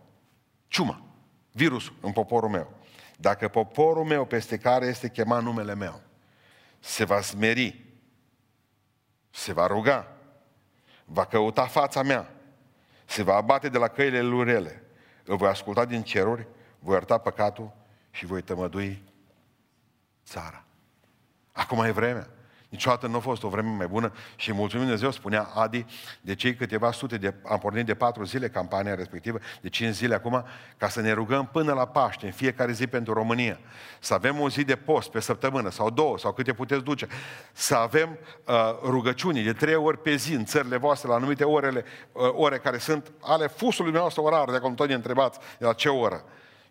Ciuma, 0.68 1.04
virusul 1.52 1.96
în 2.02 2.12
poporul 2.12 2.50
meu. 2.50 2.74
Dacă 3.18 3.48
poporul 3.48 4.04
meu 4.04 4.26
peste 4.26 4.58
care 4.58 4.86
este 4.86 5.10
chemat 5.10 5.44
numele 5.44 5.76
meu 5.76 6.02
se 6.82 7.04
va 7.04 7.22
smeri, 7.22 7.86
se 9.30 9.54
va 9.54 9.68
ruga, 9.68 10.18
va 11.06 11.26
căuta 11.26 11.66
fața 11.66 12.02
mea, 12.02 12.32
se 13.06 13.24
va 13.24 13.36
abate 13.36 13.70
de 13.70 13.78
la 13.78 13.88
căile 13.88 14.22
lui 14.22 14.44
rele, 14.44 14.84
îl 15.24 15.38
voi 15.38 15.50
asculta 15.50 15.86
din 15.86 16.04
ceruri, 16.04 16.48
voi 16.80 16.94
ierta 16.94 17.18
păcatul 17.18 17.72
și 18.12 18.26
voi 18.26 18.42
tămădui 18.42 19.04
țara. 20.26 20.66
Acum 21.52 21.84
e 21.84 21.92
vremea. 21.92 22.30
Niciodată 22.72 23.08
nu 23.08 23.16
a 23.16 23.20
fost 23.20 23.44
o 23.44 23.48
vreme 23.48 23.70
mai 23.70 23.88
bună 23.88 24.12
și 24.36 24.54
mulțumim 24.54 24.86
Dumnezeu, 24.86 25.12
spunea 25.12 25.42
Adi, 25.42 25.86
de 26.22 26.36
cei 26.36 26.56
câteva 26.56 26.92
sute 26.92 27.18
de, 27.18 27.34
am 27.46 27.58
pornit 27.58 27.86
de 27.86 27.94
patru 27.94 28.24
zile 28.24 28.50
campania 28.50 28.96
respectivă, 28.96 29.40
de 29.62 29.70
cinci 29.70 29.94
zile 29.94 30.16
acum, 30.16 30.46
ca 30.78 30.90
să 30.90 31.02
ne 31.02 31.12
rugăm 31.12 31.50
până 31.52 31.74
la 31.74 31.88
Paște, 31.88 32.26
în 32.26 32.32
fiecare 32.32 32.72
zi 32.72 32.88
pentru 32.88 33.14
România. 33.14 33.60
Să 34.00 34.14
avem 34.14 34.40
o 34.40 34.50
zi 34.50 34.64
de 34.64 34.76
post 34.76 35.10
pe 35.10 35.20
săptămână, 35.20 35.70
sau 35.70 35.90
două, 35.90 36.18
sau 36.18 36.34
câte 36.34 36.54
puteți 36.54 36.84
duce. 36.84 37.08
Să 37.52 37.76
avem 37.76 38.18
uh, 38.46 38.56
rugăciuni 38.84 39.44
de 39.44 39.54
trei 39.54 39.76
ori 39.76 40.02
pe 40.02 40.16
zi 40.16 40.34
în 40.34 40.46
țările 40.46 40.78
voastre, 40.78 41.10
la 41.10 41.16
anumite 41.16 41.44
orele, 41.44 41.86
uh, 42.12 42.30
ore 42.34 42.58
care 42.58 42.78
sunt 42.78 43.12
ale 43.22 43.48
fusului 43.48 43.92
nostru 43.92 44.22
orar, 44.22 44.50
de 44.50 44.56
acolo 44.56 44.74
tot 44.74 44.88
ne 44.88 44.94
întrebați 44.94 45.40
de 45.58 45.66
la 45.66 45.74
ce 45.74 45.90
oră. 45.90 46.24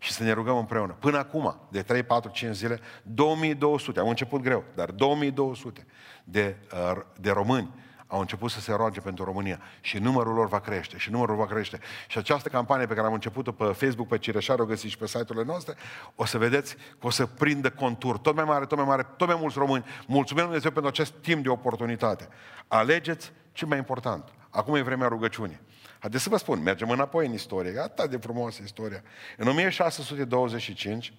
Și 0.03 0.13
să 0.13 0.23
ne 0.23 0.33
rugăm 0.33 0.57
împreună. 0.57 0.97
Până 0.99 1.19
acum, 1.19 1.57
de 1.69 1.83
3, 1.83 2.03
4, 2.03 2.31
5 2.31 2.55
zile, 2.55 2.81
2200, 3.03 4.01
au 4.01 4.09
început 4.09 4.41
greu, 4.41 4.65
dar 4.75 4.91
2200 4.91 5.87
de, 6.25 6.57
uh, 6.73 7.01
de 7.21 7.31
români 7.31 7.71
au 8.11 8.21
început 8.21 8.51
să 8.51 8.61
se 8.61 8.73
roage 8.73 9.01
pentru 9.01 9.25
România 9.25 9.61
și 9.81 9.99
numărul 9.99 10.35
lor 10.35 10.49
va 10.49 10.61
crește 10.61 10.97
și 10.99 11.11
numărul 11.11 11.37
va 11.37 11.47
crește. 11.47 11.81
Și 12.09 12.19
această 12.19 12.49
campanie 12.49 12.87
pe 12.87 12.95
care 12.95 13.07
am 13.07 13.13
început-o 13.13 13.53
pe 13.53 13.65
Facebook, 13.65 14.09
pe 14.09 14.19
Cireșar, 14.19 14.59
o 14.59 14.65
găsiți 14.65 14.91
și 14.91 14.99
pe 14.99 15.07
site-urile 15.07 15.45
noastre, 15.45 15.75
o 16.15 16.25
să 16.25 16.39
vedeți 16.39 16.75
că 16.75 17.07
o 17.07 17.11
să 17.11 17.27
prindă 17.27 17.71
contur 17.71 18.19
tot 18.19 18.35
mai 18.35 18.45
mare, 18.45 18.67
tot 18.67 18.79
mai 18.79 18.87
mare, 18.87 19.07
tot 19.17 19.29
mai 19.29 19.37
mulți 19.41 19.59
români. 19.59 19.85
Mulțumim 20.07 20.43
Dumnezeu 20.43 20.71
pentru 20.71 20.91
acest 20.91 21.13
timp 21.13 21.43
de 21.43 21.49
oportunitate. 21.49 22.29
Alegeți 22.69 23.33
ce 23.53 23.67
mai 23.67 23.79
important. 23.79 24.33
Acum 24.51 24.75
e 24.75 24.81
vremea 24.81 25.09
rugăciunii. 25.09 25.61
Haideți 26.01 26.23
să 26.23 26.29
vă 26.29 26.37
spun, 26.37 26.63
mergem 26.63 26.91
înapoi 26.91 27.27
în 27.27 27.33
istorie, 27.33 27.73
e 27.73 27.81
atât 27.81 28.11
de 28.11 28.17
frumoasă 28.17 28.63
istoria. 28.63 29.03
În 29.37 29.49
1625, 29.49 31.13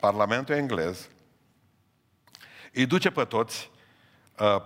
Parlamentul 0.00 0.54
englez 0.54 1.08
îi 2.72 2.86
duce 2.86 3.10
pe 3.10 3.24
toți 3.24 3.70
uh, 4.38 4.62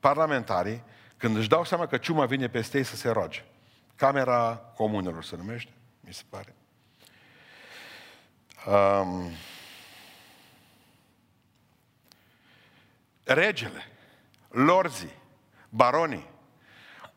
parlamentarii, 0.00 0.82
când 1.16 1.36
își 1.36 1.48
dau 1.48 1.64
seama 1.64 1.86
că 1.86 1.96
ciuma 1.96 2.26
vine 2.26 2.48
peste 2.48 2.78
ei 2.78 2.84
să 2.84 2.96
se 2.96 3.10
roage. 3.10 3.44
Camera 3.96 4.56
comunelor 4.56 5.24
se 5.24 5.36
numește, 5.36 5.70
mi 6.00 6.14
se 6.14 6.22
pare. 6.28 6.54
Um, 8.66 9.30
regele, 13.24 13.86
lorzii, 14.48 15.14
baronii, 15.68 16.28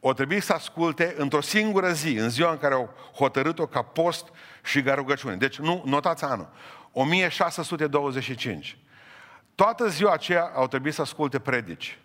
o 0.06 0.14
trebuie 0.14 0.40
să 0.40 0.54
asculte 0.54 1.16
într-o 1.18 1.42
singură 1.42 1.92
zi, 1.92 2.18
în 2.18 2.30
ziua 2.30 2.52
în 2.52 2.58
care 2.58 2.74
au 2.74 2.94
hotărât-o 3.16 3.66
ca 3.66 3.82
post 3.82 4.26
și 4.64 4.82
ca 4.82 4.94
rugăciune. 4.94 5.36
Deci, 5.36 5.58
nu, 5.58 5.84
notați 5.86 6.24
anul. 6.24 6.50
1625. 6.92 8.78
Toată 9.56 9.88
ziua 9.88 10.14
aceea 10.14 10.52
au 10.56 10.68
trebuit 10.68 10.94
să 10.94 11.02
asculte 11.02 11.40
predici 11.40 11.98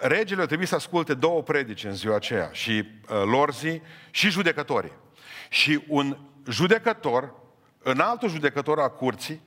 regele 0.00 0.46
trebuie 0.46 0.66
să 0.66 0.74
asculte 0.74 1.14
două 1.14 1.42
predici 1.42 1.84
în 1.84 1.94
ziua 1.94 2.16
aceea, 2.16 2.48
și 2.52 2.70
uh, 2.70 3.22
lorzii 3.24 3.82
și 4.10 4.30
judecătorii. 4.30 4.92
Și 5.48 5.84
un 5.88 6.16
judecător, 6.48 7.34
în 7.82 8.00
altul 8.00 8.28
judecător 8.28 8.78
a 8.78 8.88
curții, 8.88 9.40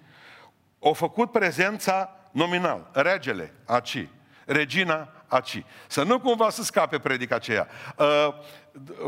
a 0.80 0.92
făcut 0.92 1.32
prezența 1.32 2.20
nominal. 2.32 2.90
Regele, 2.94 3.54
aci. 3.66 4.08
Regina, 4.46 5.10
aci. 5.28 5.64
Să 5.88 6.04
nu 6.04 6.20
cumva 6.20 6.50
să 6.50 6.64
scape 6.64 7.00
predica 7.00 7.36
aceea. 7.36 7.68
Uh, 7.98 8.28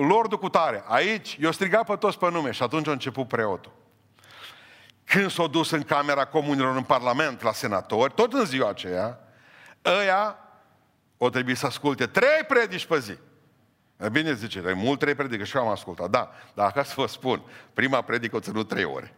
Lordul 0.07 0.37
cu 0.37 0.49
tare, 0.49 0.83
aici, 0.87 1.37
i-a 1.39 1.51
strigat 1.51 1.85
pe 1.85 1.95
toți 1.95 2.17
pe 2.17 2.29
nume 2.29 2.51
și 2.51 2.63
atunci 2.63 2.87
a 2.87 2.91
început 2.91 3.27
preotul. 3.27 3.71
Când 5.03 5.31
s-a 5.31 5.47
dus 5.47 5.71
în 5.71 5.83
Camera 5.83 6.25
Comunilor 6.25 6.75
în 6.75 6.83
Parlament, 6.83 7.41
la 7.41 7.51
senatori, 7.51 8.13
tot 8.13 8.33
în 8.33 8.45
ziua 8.45 8.69
aceea, 8.69 9.19
ăia 9.85 10.37
o 11.17 11.29
trebuie 11.29 11.55
să 11.55 11.65
asculte 11.65 12.07
trei 12.07 12.43
predici 12.47 12.85
pe 12.85 12.99
zi. 12.99 13.17
E 13.97 14.09
bine 14.09 14.33
zice, 14.33 14.63
e 14.67 14.73
mult 14.73 14.99
trei 14.99 15.15
predici 15.15 15.47
și 15.47 15.55
eu 15.55 15.61
am 15.61 15.69
ascultat. 15.69 16.09
Da, 16.09 16.31
dar 16.53 16.71
ca 16.71 16.83
să 16.83 16.93
vă 16.95 17.07
spun, 17.07 17.41
prima 17.73 18.01
predică 18.01 18.35
o 18.35 18.39
ținut 18.39 18.67
trei 18.67 18.83
ore. 18.83 19.13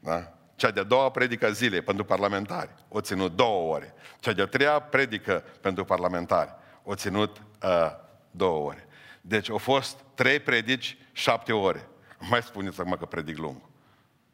Da? 0.00 0.32
Cea 0.60 0.70
de-a 0.70 0.82
doua 0.82 1.10
predică 1.10 1.52
zile 1.52 1.80
pentru 1.80 2.04
parlamentari 2.04 2.70
o 2.88 3.00
ținut 3.00 3.36
două 3.36 3.74
ore. 3.74 3.94
Cea 4.18 4.32
de-a 4.32 4.46
treia 4.46 4.80
predică 4.80 5.44
pentru 5.60 5.84
parlamentari 5.84 6.54
o 6.82 6.94
ținut 6.94 7.42
uh, 7.62 7.90
două 8.30 8.66
ore. 8.66 8.88
Deci 9.20 9.50
au 9.50 9.58
fost 9.58 9.98
trei 10.14 10.40
predici, 10.40 10.96
șapte 11.12 11.52
ore. 11.52 11.88
Nu 12.18 12.26
mai 12.30 12.42
spuneți 12.42 12.80
acum 12.80 12.96
că 12.98 13.04
predic 13.04 13.36
lung. 13.36 13.56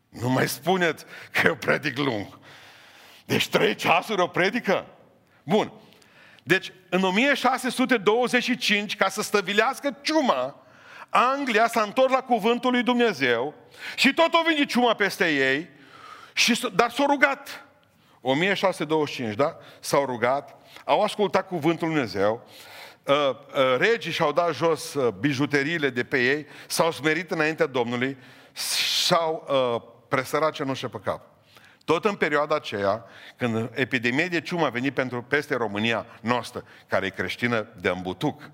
Nu 0.08 0.28
mai 0.28 0.48
spuneți 0.48 1.04
că 1.32 1.46
eu 1.46 1.54
predic 1.54 1.98
lung. 1.98 2.38
Deci 3.26 3.48
trei 3.48 3.74
ceasuri 3.74 4.20
o 4.20 4.26
predică? 4.26 4.86
Bun. 5.42 5.72
Deci, 6.42 6.72
în 6.88 7.02
1625, 7.02 8.96
ca 8.96 9.08
să 9.08 9.22
stăvilească 9.22 9.98
ciuma, 10.02 10.66
Anglia 11.08 11.68
s-a 11.68 11.82
întors 11.82 12.12
la 12.12 12.20
cuvântul 12.20 12.70
lui 12.70 12.82
Dumnezeu 12.82 13.54
și 13.96 14.14
tot 14.14 14.34
o 14.34 14.42
venit 14.46 14.68
ciuma 14.68 14.94
peste 14.94 15.34
ei, 15.34 15.74
și, 16.36 16.68
dar 16.74 16.90
s-au 16.90 17.06
rugat. 17.06 17.66
1625, 18.20 19.34
da? 19.34 19.56
S-au 19.80 20.04
rugat, 20.04 20.56
au 20.84 21.02
ascultat 21.02 21.46
cuvântul 21.46 21.86
lui 21.86 21.96
Dumnezeu, 21.96 22.46
uh, 23.02 23.14
uh, 23.14 23.76
regii 23.78 24.12
și-au 24.12 24.32
dat 24.32 24.54
jos 24.54 24.94
uh, 24.94 25.12
bijuteriile 25.12 25.90
de 25.90 26.04
pe 26.04 26.22
ei, 26.22 26.46
s-au 26.66 26.90
smerit 26.90 27.30
înaintea 27.30 27.66
Domnului, 27.66 28.16
și-au 29.04 29.44
presărat 30.08 30.52
cenușă 30.52 30.88
pe 30.88 31.00
cap. 31.04 31.20
Tot 31.84 32.04
în 32.04 32.14
perioada 32.14 32.54
aceea, 32.54 33.04
când 33.36 33.70
epidemia 33.74 34.26
de 34.26 34.40
ciumă 34.40 34.66
a 34.66 34.70
venit 34.70 34.94
pentru, 34.94 35.22
peste 35.22 35.54
România 35.54 36.06
noastră, 36.20 36.64
care 36.86 37.06
e 37.06 37.10
creștină 37.10 37.66
de 37.80 37.88
îmbutuc, 37.88 38.50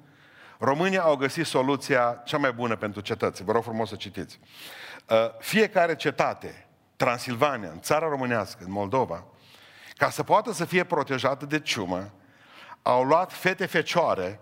România 0.58 1.02
au 1.02 1.16
găsit 1.16 1.46
soluția 1.46 2.22
cea 2.24 2.38
mai 2.38 2.52
bună 2.52 2.76
pentru 2.76 3.00
cetăți. 3.00 3.44
Vă 3.44 3.52
rog 3.52 3.62
frumos 3.62 3.88
să 3.88 3.94
citiți. 3.94 4.38
Uh, 5.08 5.16
fiecare 5.38 5.96
cetate, 5.96 6.66
Transilvania, 7.02 7.70
în 7.70 7.80
țara 7.80 8.08
românească, 8.08 8.64
în 8.64 8.70
Moldova, 8.70 9.24
ca 9.96 10.10
să 10.10 10.22
poată 10.22 10.52
să 10.52 10.64
fie 10.64 10.84
protejată 10.84 11.46
de 11.46 11.60
ciumă, 11.60 12.12
au 12.82 13.04
luat 13.04 13.32
fete 13.32 13.66
fecioare, 13.66 14.40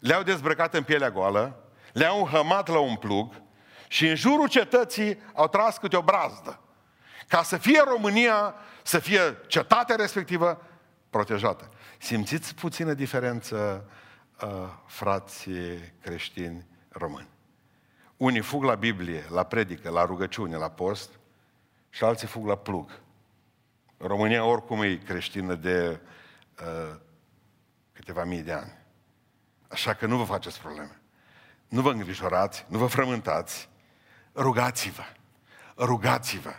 le-au 0.00 0.22
dezbrăcat 0.22 0.74
în 0.74 0.82
pielea 0.82 1.10
goală, 1.10 1.64
le-au 1.92 2.26
hămat 2.26 2.68
la 2.68 2.78
un 2.78 2.96
plug 2.96 3.42
și 3.88 4.08
în 4.08 4.14
jurul 4.14 4.48
cetății 4.48 5.20
au 5.34 5.48
tras 5.48 5.78
câte 5.78 5.96
o 5.96 6.02
brazdă 6.02 6.60
ca 7.28 7.42
să 7.42 7.56
fie 7.56 7.82
România, 7.84 8.54
să 8.82 8.98
fie 8.98 9.36
cetatea 9.46 9.96
respectivă 9.96 10.62
protejată. 11.10 11.68
Simțiți 11.98 12.54
puțină 12.54 12.94
diferență, 12.94 13.88
uh, 14.42 14.48
frații 14.86 15.94
creștini 16.00 16.66
români. 16.88 17.28
Unii 18.16 18.40
fug 18.40 18.62
la 18.62 18.74
Biblie, 18.74 19.24
la 19.30 19.42
predică, 19.42 19.90
la 19.90 20.04
rugăciune, 20.04 20.56
la 20.56 20.70
post 20.70 21.19
și 21.90 22.04
alții 22.04 22.28
fug 22.28 22.46
la 22.46 22.56
plug. 22.56 23.00
România 23.96 24.44
oricum 24.44 24.82
e 24.82 24.96
creștină 24.96 25.54
de 25.54 26.00
uh, 26.60 26.96
câteva 27.92 28.24
mii 28.24 28.42
de 28.42 28.52
ani. 28.52 28.72
Așa 29.68 29.94
că 29.94 30.06
nu 30.06 30.16
vă 30.16 30.24
faceți 30.24 30.60
probleme. 30.60 31.00
Nu 31.68 31.80
vă 31.80 31.90
îngrijorați, 31.90 32.66
nu 32.68 32.78
vă 32.78 32.86
frământați, 32.86 33.68
rugați-vă. 34.34 35.02
Rugați-vă. 35.76 36.52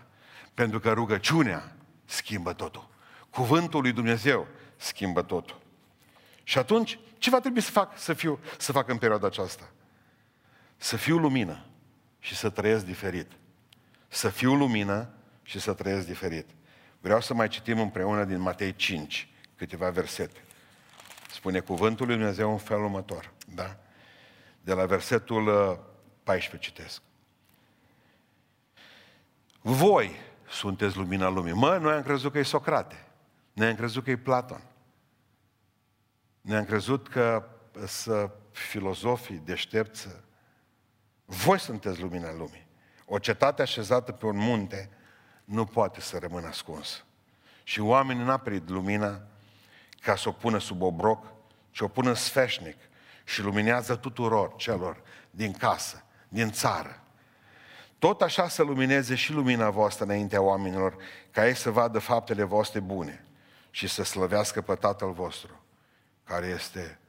Pentru 0.54 0.80
că 0.80 0.91
rugăciunea 0.91 1.76
schimbă 2.06 2.54
totul. 2.54 2.89
Cuvântul 3.30 3.82
lui 3.82 3.91
Dumnezeu 3.91 4.48
schimbă 4.76 5.22
totul. 5.22 5.62
Și 6.44 6.58
atunci, 6.58 7.00
ce 7.17 7.30
va 7.30 7.39
trebui 7.39 7.62
să 7.62 7.72
fac, 7.72 7.98
să, 7.98 8.13
fiu, 8.13 8.39
să 8.58 8.72
fac 8.72 8.89
în 8.89 8.98
perioada 8.98 9.28
aceasta? 9.28 9.70
Să 10.78 10.98
fiu 10.98 11.17
lumină 11.17 11.65
și 12.20 12.36
să 12.36 12.50
trăiesc 12.50 12.86
diferit. 12.86 13.32
Să 14.08 14.30
fiu 14.30 14.54
lumină 14.54 15.10
și 15.52 15.60
să 15.60 15.74
trăiesc 15.74 16.06
diferit. 16.06 16.50
Vreau 17.00 17.22
să 17.22 17.34
mai 17.34 17.48
citim 17.48 17.80
împreună 17.80 18.24
din 18.24 18.40
Matei 18.40 18.76
5 18.76 19.30
câteva 19.56 19.90
versete. 19.90 20.40
Spune 21.32 21.60
cuvântul 21.60 22.06
lui 22.06 22.16
Dumnezeu 22.16 22.52
în 22.52 22.58
felul 22.58 22.84
următor. 22.84 23.32
Da? 23.56 23.78
De 24.62 24.74
la 24.74 24.86
versetul 24.86 25.44
14 26.24 26.56
uh, 26.56 26.76
citesc. 26.76 27.02
Voi, 29.62 30.16
sunteți 30.50 30.98
lumina 30.98 31.30
lumii. 31.30 31.54
Mă, 31.54 31.78
noi 31.78 31.94
am 31.94 32.04
crezut 32.04 32.32
că 32.32 32.38
e 32.38 32.44
Socrate. 32.44 33.08
Noi 33.54 33.68
am 33.68 33.76
crezut 33.76 34.04
că 34.04 34.12
e 34.12 34.18
Platon. 34.18 34.62
Noi 36.42 36.58
am 36.58 36.66
crezut 36.66 37.08
că 37.08 37.48
să 37.86 38.30
filozofii 38.52 39.42
deștepți. 39.46 40.08
Voi 41.26 41.60
sunteți 41.60 42.02
lumina 42.02 42.32
lumii. 42.32 42.68
O 43.06 43.20
cetate 43.20 43.62
așezată 43.62 44.12
pe 44.12 44.26
un 44.26 44.38
munte 44.38 44.90
nu 45.52 45.66
poate 45.66 46.02
să 46.02 46.18
rămână 46.18 46.48
ascuns. 46.48 47.04
Și 47.64 47.80
oamenii 47.80 48.24
n-a 48.24 48.38
prit 48.38 48.70
lumina 48.70 49.22
ca 50.02 50.16
să 50.16 50.30
o 50.30 50.32
pună 50.32 50.58
sub 50.58 50.82
obroc, 50.82 51.26
ci 51.72 51.80
o 51.80 51.88
pună 51.88 52.14
sfeșnic 52.14 52.78
și 53.24 53.42
luminează 53.42 53.96
tuturor 53.96 54.56
celor 54.56 55.02
din 55.32 55.52
casă, 55.52 56.04
din 56.28 56.52
țară, 56.52 57.02
tot 58.00 58.22
așa 58.22 58.48
să 58.48 58.64
lumineze 58.64 59.16
și 59.16 59.32
lumina 59.32 59.70
voastră 59.70 60.04
înaintea 60.04 60.42
oamenilor, 60.42 60.96
ca 61.32 61.48
ei 61.48 61.56
să 61.56 61.70
vadă 61.72 62.00
faptele 62.00 62.44
voastre 62.44 62.80
bune 62.80 63.26
și 63.70 63.88
să 63.88 64.04
slăvească 64.04 64.62
pe 64.62 64.76
Tatăl 64.76 65.12
vostru, 65.12 65.64
care 66.24 66.48
este 66.48 67.00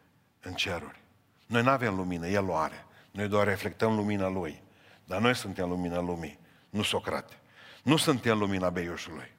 în 0.40 0.55
ceruri. 0.55 1.00
Noi 1.46 1.62
nu 1.62 1.70
avem 1.70 1.94
lumină, 1.94 2.26
El 2.26 2.48
o 2.48 2.55
are. 2.55 2.87
Noi 3.11 3.28
doar 3.28 3.46
reflectăm 3.46 3.94
lumina 3.96 4.28
Lui. 4.28 4.62
Dar 5.05 5.20
noi 5.20 5.35
suntem 5.35 5.68
lumina 5.68 6.00
lumii, 6.00 6.38
nu 6.70 6.83
Socrate. 6.83 7.41
Nu 7.83 7.97
suntem 7.97 8.38
lumina 8.38 8.71
beiușului. 8.71 9.31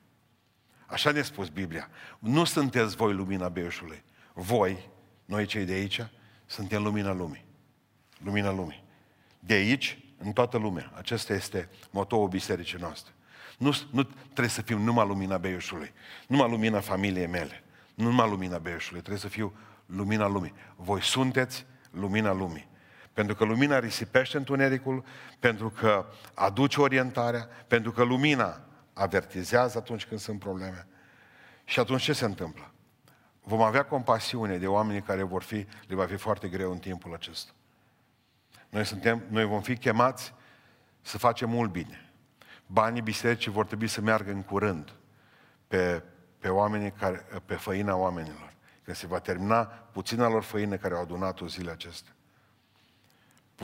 Așa 0.86 1.12
ne-a 1.12 1.24
spus 1.24 1.50
Biblia. 1.50 1.90
Nu 2.20 2.44
sunteți 2.44 2.96
voi 2.96 3.14
lumina 3.14 3.50
beiușului. 3.50 4.04
Voi, 4.34 4.90
noi 5.26 5.46
cei 5.46 5.66
de 5.66 5.74
aici, 5.74 6.02
suntem 6.46 6.84
lumina 6.84 7.14
lumii. 7.14 7.46
Lumina 8.24 8.52
lumii. 8.52 8.84
De 9.40 9.54
aici 9.54 9.98
în 10.18 10.32
toată 10.32 10.58
lumea. 10.58 10.92
Acesta 10.96 11.34
este 11.34 11.70
motoul 11.90 12.28
bisericii 12.28 12.80
noastre. 12.80 13.14
Nu, 13.58 13.78
nu 13.92 14.04
trebuie 14.04 14.48
să 14.48 14.62
fiu 14.62 14.78
numai 14.78 15.08
lumina 15.08 15.38
Beiușului, 15.38 15.94
numai 16.28 16.50
lumina 16.50 16.80
familiei 16.80 17.28
mele, 17.28 17.64
nu 17.94 18.04
numai 18.04 18.30
lumina 18.30 18.58
Beiușului, 18.58 19.00
trebuie 19.00 19.22
să 19.22 19.28
fiu 19.28 19.56
lumina 19.86 20.28
lumii. 20.28 20.54
Voi 20.76 21.02
sunteți 21.02 21.66
lumina 21.92 22.32
lumii. 22.32 22.68
Pentru 23.14 23.36
că 23.36 23.44
lumina 23.44 23.80
risipește 23.80 24.38
întunericul, 24.38 25.04
pentru 25.40 25.70
că 25.70 26.06
aduce 26.34 26.82
orientarea, 26.82 27.48
pentru 27.68 27.92
că 27.92 28.04
lumina 28.04 28.62
avertizează 28.94 29.78
atunci 29.78 30.06
când 30.06 30.20
sunt 30.20 30.40
probleme. 30.40 30.88
Și 31.66 31.80
atunci 31.80 32.02
ce 32.02 32.14
se 32.14 32.26
întâmplă? 32.26 32.72
Vom 33.44 33.62
avea 33.62 33.86
compasiune 33.86 34.58
de 34.58 34.68
oamenii 34.68 35.02
care 35.02 35.24
vor 35.24 35.44
fi, 35.44 35.68
le 35.88 35.96
va 35.96 36.06
fi 36.06 36.16
foarte 36.16 36.48
greu 36.48 36.72
în 36.72 36.78
timpul 36.78 37.14
acesta. 37.14 37.52
Noi, 38.70 38.86
suntem, 38.86 39.24
noi 39.30 39.46
vom 39.46 39.62
fi 39.62 39.78
chemați 39.78 40.34
să 41.02 41.18
facem 41.18 41.50
mult 41.50 41.72
bine. 41.72 42.12
Banii 42.66 43.02
bisericii 43.02 43.52
vor 43.52 43.66
trebui 43.66 43.88
să 43.88 44.02
meargă 44.02 44.32
în 44.32 44.42
curând 44.44 44.94
pe, 45.68 46.04
pe, 46.40 46.50
oamenii 46.50 46.92
care, 46.92 47.26
pe 47.46 47.56
făina 47.56 47.96
oamenilor. 47.96 48.54
Când 48.84 48.98
se 48.98 49.08
va 49.08 49.20
termina 49.20 49.66
puțina 49.66 50.28
lor 50.28 50.44
făină 50.44 50.76
care 50.76 50.94
au 50.94 51.02
adunat-o 51.02 51.48
zile 51.48 51.72
acestea. 51.72 52.13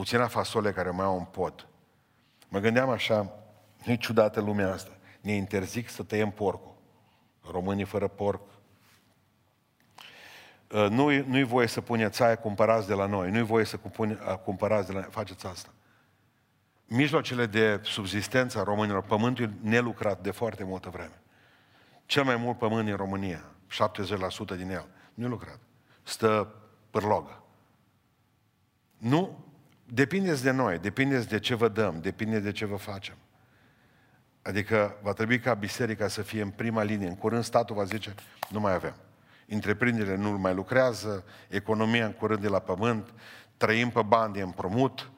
Puțina 0.00 0.26
fasole 0.26 0.72
care 0.72 0.90
mai 0.90 1.04
au 1.04 1.16
un 1.16 1.24
pod. 1.24 1.66
Mă 2.48 2.58
gândeam 2.58 2.88
așa, 2.88 3.32
nu 3.84 3.94
ciudată 3.94 4.40
lumea 4.40 4.72
asta. 4.72 4.90
Ne 5.20 5.32
interzic 5.32 5.88
să 5.88 6.02
tăiem 6.02 6.30
porcul. 6.30 6.74
Românii 7.50 7.84
fără 7.84 8.08
porc. 8.08 8.40
Uh, 10.70 10.86
nu-i, 10.90 11.24
nu-i 11.26 11.42
voie 11.42 11.66
să 11.66 11.80
puneți 11.80 12.22
aia 12.22 12.36
cumpărați 12.36 12.86
de 12.86 12.94
la 12.94 13.06
noi. 13.06 13.30
Nu-i 13.30 13.42
voie 13.42 13.64
să 13.64 13.76
cumpune, 13.76 14.18
cumpărați 14.44 14.86
de 14.86 14.92
la 14.92 15.00
noi. 15.00 15.08
Faceți 15.10 15.46
asta. 15.46 15.70
Mijlocele 16.86 17.46
de 17.46 17.80
subzistență 17.82 18.58
a 18.58 18.62
românilor, 18.62 19.02
pământul 19.02 19.44
e 19.44 19.68
nelucrat 19.68 20.22
de 20.22 20.30
foarte 20.30 20.64
multă 20.64 20.88
vreme. 20.88 21.22
Cel 22.06 22.24
mai 22.24 22.36
mult 22.36 22.58
pământ 22.58 22.88
în 22.88 22.96
România, 22.96 23.44
70% 24.54 24.56
din 24.56 24.70
el, 24.70 24.86
nu 25.14 25.24
e 25.24 25.28
lucrat. 25.28 25.58
Stă 26.02 26.54
pârlogă. 26.90 27.42
Nu, 28.98 29.48
depindeți 29.92 30.42
de 30.42 30.50
noi, 30.50 30.78
depindeți 30.78 31.28
de 31.28 31.38
ce 31.38 31.54
vă 31.54 31.68
dăm, 31.68 31.98
depinde 32.00 32.38
de 32.38 32.52
ce 32.52 32.64
vă 32.64 32.76
facem. 32.76 33.14
Adică 34.42 34.96
va 35.02 35.12
trebui 35.12 35.38
ca 35.38 35.54
biserica 35.54 36.08
să 36.08 36.22
fie 36.22 36.42
în 36.42 36.50
prima 36.50 36.82
linie. 36.82 37.08
În 37.08 37.16
curând 37.16 37.44
statul 37.44 37.76
va 37.76 37.84
zice, 37.84 38.14
nu 38.48 38.60
mai 38.60 38.74
avem. 38.74 38.94
Întreprinderile 39.48 40.16
nu 40.16 40.30
mai 40.30 40.54
lucrează, 40.54 41.24
economia 41.48 42.04
în 42.04 42.12
curând 42.12 42.40
de 42.40 42.48
la 42.48 42.58
pământ, 42.58 43.12
trăim 43.56 43.90
pe 43.90 44.02
bani 44.02 44.32
de 44.32 44.40
împrumut, 44.40 45.10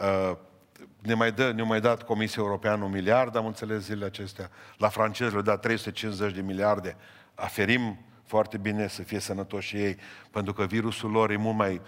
uh, 0.00 0.36
ne 0.98 1.14
mai, 1.14 1.32
dă, 1.32 1.52
ne 1.52 1.62
mai 1.62 1.80
dat 1.80 2.02
Comisia 2.02 2.42
Europeană 2.42 2.84
un 2.84 2.90
miliard, 2.90 3.36
am 3.36 3.46
înțeles 3.46 3.84
zilele 3.84 4.04
acestea, 4.04 4.50
la 4.76 4.88
francezi 4.88 5.30
le-au 5.30 5.42
dat 5.42 5.60
350 5.60 6.34
de 6.34 6.40
miliarde, 6.40 6.96
aferim 7.34 7.98
foarte 8.26 8.56
bine 8.56 8.88
să 8.88 9.02
fie 9.02 9.18
sănătoși 9.18 9.68
și 9.68 9.76
ei, 9.76 9.96
pentru 10.30 10.52
că 10.52 10.64
virusul 10.64 11.10
lor 11.10 11.30
e 11.30 11.36
mult 11.36 11.56
mai 11.56 11.74
uh, 11.74 11.80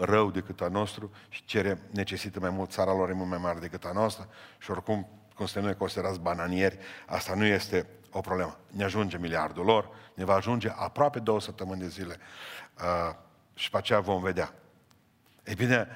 rău 0.00 0.30
decât 0.30 0.60
a 0.60 0.68
nostru 0.68 1.10
și 1.28 1.44
cere, 1.44 1.78
necesită 1.90 2.40
mai 2.40 2.50
mult, 2.50 2.70
țara 2.70 2.92
lor 2.92 3.10
e 3.10 3.12
mult 3.12 3.28
mai 3.28 3.38
mare 3.38 3.58
decât 3.58 3.84
a 3.84 3.92
noastră 3.92 4.28
și 4.58 4.70
oricum, 4.70 5.08
cum 5.34 5.46
suntem 5.46 5.64
noi 5.64 5.76
considerați 5.76 6.20
bananieri, 6.20 6.78
asta 7.06 7.34
nu 7.34 7.44
este 7.44 7.86
o 8.10 8.20
problemă. 8.20 8.58
Ne 8.70 8.84
ajunge 8.84 9.18
miliardul 9.18 9.64
lor, 9.64 9.88
ne 10.14 10.24
va 10.24 10.34
ajunge 10.34 10.72
aproape 10.74 11.18
două 11.18 11.40
săptămâni 11.40 11.80
de 11.80 11.88
zile 11.88 12.16
uh, 12.78 13.10
și 13.54 13.70
pe 13.70 13.76
aceea 13.76 14.00
vom 14.00 14.22
vedea. 14.22 14.52
Ei 15.44 15.54
bine, 15.54 15.88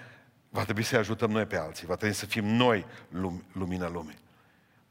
va 0.48 0.64
trebui 0.64 0.82
să 0.82 0.96
ajutăm 0.96 1.30
noi 1.30 1.46
pe 1.46 1.56
alții, 1.56 1.86
va 1.86 1.94
trebui 1.94 2.14
să 2.14 2.26
fim 2.26 2.44
noi 2.44 2.86
lum- 3.08 3.44
lumina 3.52 3.88
lumii. 3.88 4.18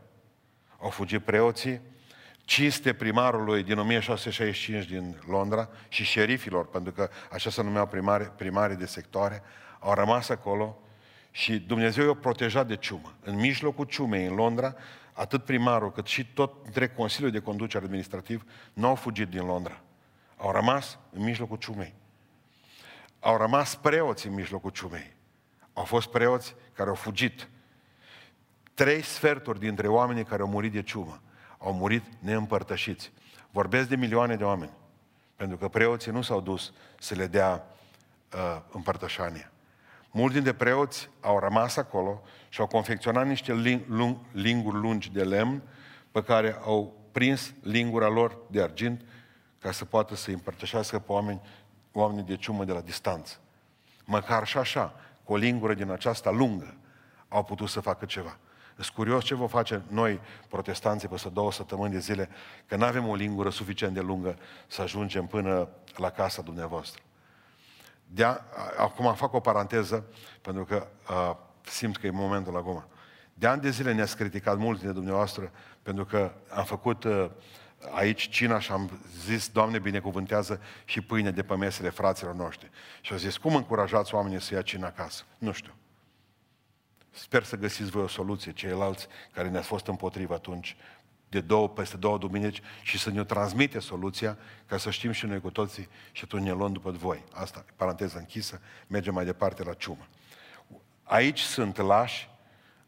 Au 0.81 0.91
fugit 0.91 1.23
preoții, 1.23 1.81
cinste 2.45 2.93
primarului 2.93 3.63
din 3.63 3.79
1665 3.79 4.87
din 4.87 5.23
Londra 5.29 5.69
și 5.89 6.05
șerifilor, 6.05 6.67
pentru 6.67 6.93
că 6.93 7.09
așa 7.33 7.51
se 7.51 7.63
numeau 7.63 7.87
primari, 7.87 8.31
primarii 8.31 8.77
de 8.77 8.87
sectoare, 8.87 9.43
au 9.79 9.95
rămas 9.95 10.29
acolo 10.29 10.79
și 11.31 11.59
Dumnezeu 11.59 12.07
i-a 12.07 12.15
protejat 12.15 12.67
de 12.67 12.77
ciumă. 12.77 13.15
În 13.21 13.37
mijlocul 13.37 13.85
ciumei 13.85 14.27
în 14.27 14.35
Londra, 14.35 14.75
atât 15.13 15.45
primarul 15.45 15.93
cât 15.93 16.07
și 16.07 16.27
tot 16.27 16.53
între 16.65 16.89
Consiliul 16.89 17.31
de 17.31 17.41
Conducere 17.41 17.85
Administrativ 17.85 18.45
nu 18.73 18.87
au 18.87 18.95
fugit 18.95 19.29
din 19.29 19.45
Londra. 19.45 19.81
Au 20.37 20.53
rămas 20.53 20.99
în 21.13 21.23
mijlocul 21.23 21.57
ciumei. 21.57 21.95
Au 23.21 23.37
rămas 23.37 23.75
preoți 23.75 24.27
în 24.27 24.35
mijlocul 24.35 24.71
ciumei. 24.71 25.16
Au 25.77 25.85
fost 25.85 26.07
preoți 26.07 26.55
care 26.73 26.89
au 26.89 26.95
fugit. 26.95 27.49
Trei 28.75 29.03
sferturi 29.03 29.59
dintre 29.59 29.89
oamenii 29.89 30.25
care 30.25 30.43
au 30.43 30.49
murit 30.49 30.73
de 30.73 30.83
ciumă 30.83 31.21
au 31.59 31.73
murit 31.73 32.05
neîmpărtășiți. 32.19 33.13
Vorbesc 33.51 33.89
de 33.89 33.97
milioane 33.97 34.37
de 34.37 34.45
oameni. 34.45 34.73
Pentru 35.37 35.57
că 35.57 35.69
preoții 35.69 36.13
nu 36.13 36.23
s-au 36.23 36.41
dus 36.41 36.73
să 36.99 37.15
le 37.15 37.27
dea 37.27 37.67
uh, 38.35 38.61
împărtășanie. 38.71 39.51
Mulți 40.11 40.35
dintre 40.35 40.53
preoți 40.53 41.11
au 41.21 41.39
rămas 41.39 41.77
acolo 41.77 42.23
și 42.49 42.61
au 42.61 42.67
confecționat 42.67 43.27
niște 43.27 43.53
ling- 43.53 43.87
lung, 43.87 44.17
linguri 44.33 44.77
lungi 44.77 45.11
de 45.11 45.25
lemn 45.25 45.63
pe 46.11 46.23
care 46.23 46.59
au 46.65 46.95
prins 47.13 47.53
lingura 47.63 48.09
lor 48.09 48.39
de 48.51 48.63
argint 48.63 49.05
ca 49.59 49.73
să 49.73 49.85
poată 49.85 50.15
să 50.15 50.31
împărtășească 50.31 50.99
pe 50.99 51.13
oameni, 51.13 51.41
oamenii 51.93 52.23
de 52.23 52.37
ciumă 52.37 52.65
de 52.65 52.73
la 52.73 52.81
distanță. 52.81 53.37
Măcar 54.05 54.47
și 54.47 54.59
așa, 54.59 54.95
cu 55.27 55.33
o 55.33 55.37
lingură 55.37 55.75
din 55.75 55.91
aceasta 55.91 56.31
lungă, 56.31 56.75
au 57.29 57.45
putut 57.45 57.69
să 57.69 57.81
facă 57.81 58.05
ceva. 58.05 58.39
Sunt 58.75 58.95
curios 58.95 59.25
ce 59.25 59.35
vom 59.35 59.49
face 59.49 59.83
noi, 59.89 60.21
protestanții, 60.49 61.09
peste 61.09 61.29
două 61.29 61.53
săptămâni 61.53 61.93
de 61.93 61.99
zile, 61.99 62.29
că 62.67 62.77
nu 62.77 62.85
avem 62.85 63.09
o 63.09 63.15
lingură 63.15 63.51
suficient 63.51 63.95
de 63.95 64.01
lungă 64.01 64.39
să 64.67 64.83
ajungem 64.83 65.27
până 65.27 65.69
la 65.97 66.11
casa 66.11 66.43
dumneavoastră. 66.43 67.03
De 68.07 68.25
a, 68.25 68.41
acum 68.77 69.15
fac 69.15 69.33
o 69.33 69.41
paranteză, 69.41 70.05
pentru 70.41 70.65
că 70.65 70.87
a, 71.07 71.39
simt 71.63 71.97
că 71.97 72.07
e 72.07 72.11
momentul 72.11 72.57
acum. 72.57 72.85
De 73.35 73.47
ani 73.47 73.61
de 73.61 73.71
zile 73.71 73.93
ne-ați 73.93 74.17
criticat 74.17 74.57
mult 74.57 74.83
de 74.83 74.93
dumneavoastră, 74.93 75.51
pentru 75.83 76.05
că 76.05 76.33
am 76.51 76.65
făcut 76.65 77.05
a, 77.05 77.31
aici 77.91 78.29
cina 78.29 78.59
și 78.59 78.73
am 78.73 79.01
zis, 79.25 79.49
Doamne, 79.49 79.79
binecuvântează 79.79 80.61
și 80.85 81.01
pâine 81.01 81.31
de 81.31 81.43
pe 81.43 81.57
mesele 81.57 81.89
fraților 81.89 82.35
noștri. 82.35 82.71
Și 83.01 83.13
au 83.13 83.19
zis, 83.19 83.37
cum 83.37 83.55
încurajați 83.55 84.15
oamenii 84.15 84.41
să 84.41 84.55
ia 84.55 84.63
cina 84.63 84.87
acasă? 84.87 85.25
Nu 85.39 85.53
știu. 85.53 85.75
Sper 87.11 87.43
să 87.43 87.57
găsiți 87.57 87.91
voi 87.91 88.03
o 88.03 88.09
soluție, 88.09 88.53
ceilalți 88.53 89.07
care 89.33 89.49
ne-ați 89.49 89.67
fost 89.67 89.87
împotriva 89.87 90.35
atunci, 90.35 90.77
de 91.29 91.41
două, 91.41 91.69
peste 91.69 91.97
două 91.97 92.19
duminici 92.19 92.63
și 92.83 92.99
să 92.99 93.11
ne 93.11 93.25
transmite 93.25 93.79
soluția 93.79 94.39
ca 94.67 94.77
să 94.77 94.91
știm 94.91 95.11
și 95.11 95.27
noi 95.27 95.41
cu 95.41 95.51
toții 95.51 95.89
și 96.13 96.25
atunci 96.25 96.45
ne 96.45 96.53
luăm 96.53 96.73
după 96.73 96.91
voi. 96.91 97.25
Asta, 97.33 97.65
paranteză 97.77 98.19
închisă, 98.19 98.61
mergem 98.87 99.15
mai 99.15 99.25
departe 99.25 99.63
la 99.63 99.73
ciumă. 99.73 100.07
Aici 101.03 101.41
sunt 101.41 101.77
lași, 101.77 102.29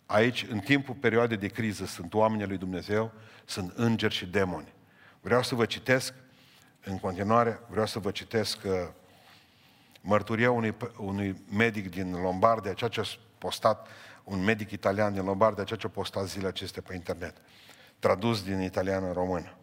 aici, 0.06 0.46
în 0.48 0.58
timpul 0.58 0.94
perioadei 0.94 1.36
de 1.36 1.48
criză, 1.48 1.86
sunt 1.86 2.14
oamenii 2.14 2.46
lui 2.46 2.58
Dumnezeu, 2.58 3.12
sunt 3.44 3.72
îngeri 3.76 4.14
și 4.14 4.26
demoni. 4.26 4.76
Vreau 5.20 5.42
să 5.42 5.54
vă 5.54 5.64
citesc, 5.64 6.14
în 6.84 6.98
continuare, 6.98 7.60
vreau 7.68 7.86
să 7.86 7.98
vă 7.98 8.10
citesc 8.10 8.58
uh, 8.64 8.72
mărturia 10.00 10.50
unui, 10.50 10.76
unui 10.96 11.42
medic 11.52 11.90
din 11.90 12.12
Lombardia, 12.12 12.72
ceea 12.72 12.90
ce 12.90 13.00
a 13.00 13.04
postat 13.38 13.88
un 14.24 14.44
medic 14.44 14.70
italian 14.70 15.12
din 15.12 15.24
Lombardia, 15.24 15.64
ceea 15.64 15.78
ce 15.78 15.86
a 15.86 15.90
postat 15.90 16.26
zilele 16.26 16.48
acestea 16.48 16.82
pe 16.86 16.94
internet, 16.94 17.36
tradus 17.98 18.42
din 18.42 18.60
italiană 18.60 19.06
în 19.06 19.12
română. 19.12 19.54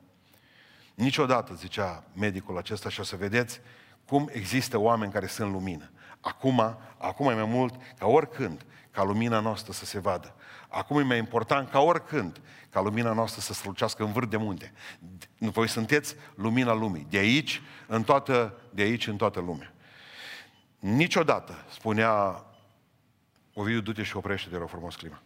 Niciodată, 0.95 1.53
zicea 1.53 2.03
medicul 2.13 2.57
acesta, 2.57 2.89
și 2.89 2.99
o 2.99 3.03
să 3.03 3.15
vedeți 3.15 3.61
cum 4.07 4.29
există 4.31 4.77
oameni 4.77 5.11
care 5.11 5.27
sunt 5.27 5.51
lumină. 5.51 5.91
Acum, 6.19 6.77
acum 6.97 7.29
e 7.29 7.33
mai 7.33 7.45
mult 7.45 7.75
ca 7.97 8.07
oricând 8.07 8.65
ca 8.91 9.03
lumina 9.03 9.39
noastră 9.39 9.71
să 9.71 9.85
se 9.85 9.99
vadă. 9.99 10.35
Acum 10.75 10.99
e 10.99 11.03
mai 11.03 11.17
important 11.17 11.69
ca 11.69 11.79
oricând 11.79 12.41
ca 12.69 12.81
lumina 12.81 13.13
noastră 13.13 13.41
să 13.41 13.53
strălucească 13.53 14.03
în 14.03 14.11
vârf 14.11 14.29
de 14.29 14.37
munte. 14.37 14.73
Voi 15.37 15.69
sunteți 15.69 16.15
lumina 16.35 16.73
lumii. 16.73 17.07
De 17.09 17.17
aici, 17.17 17.61
în 17.87 18.03
toată, 18.03 18.61
de 18.69 18.81
aici 18.81 19.07
în 19.07 19.15
toată 19.15 19.39
lumea. 19.39 19.73
Niciodată, 20.79 21.65
spunea 21.69 22.43
Ovidiu, 23.53 23.81
du-te 23.81 24.03
și 24.03 24.17
oprește, 24.17 24.49
de 24.49 24.57
rog 24.57 24.69
frumos, 24.69 24.95
clima. 24.95 25.21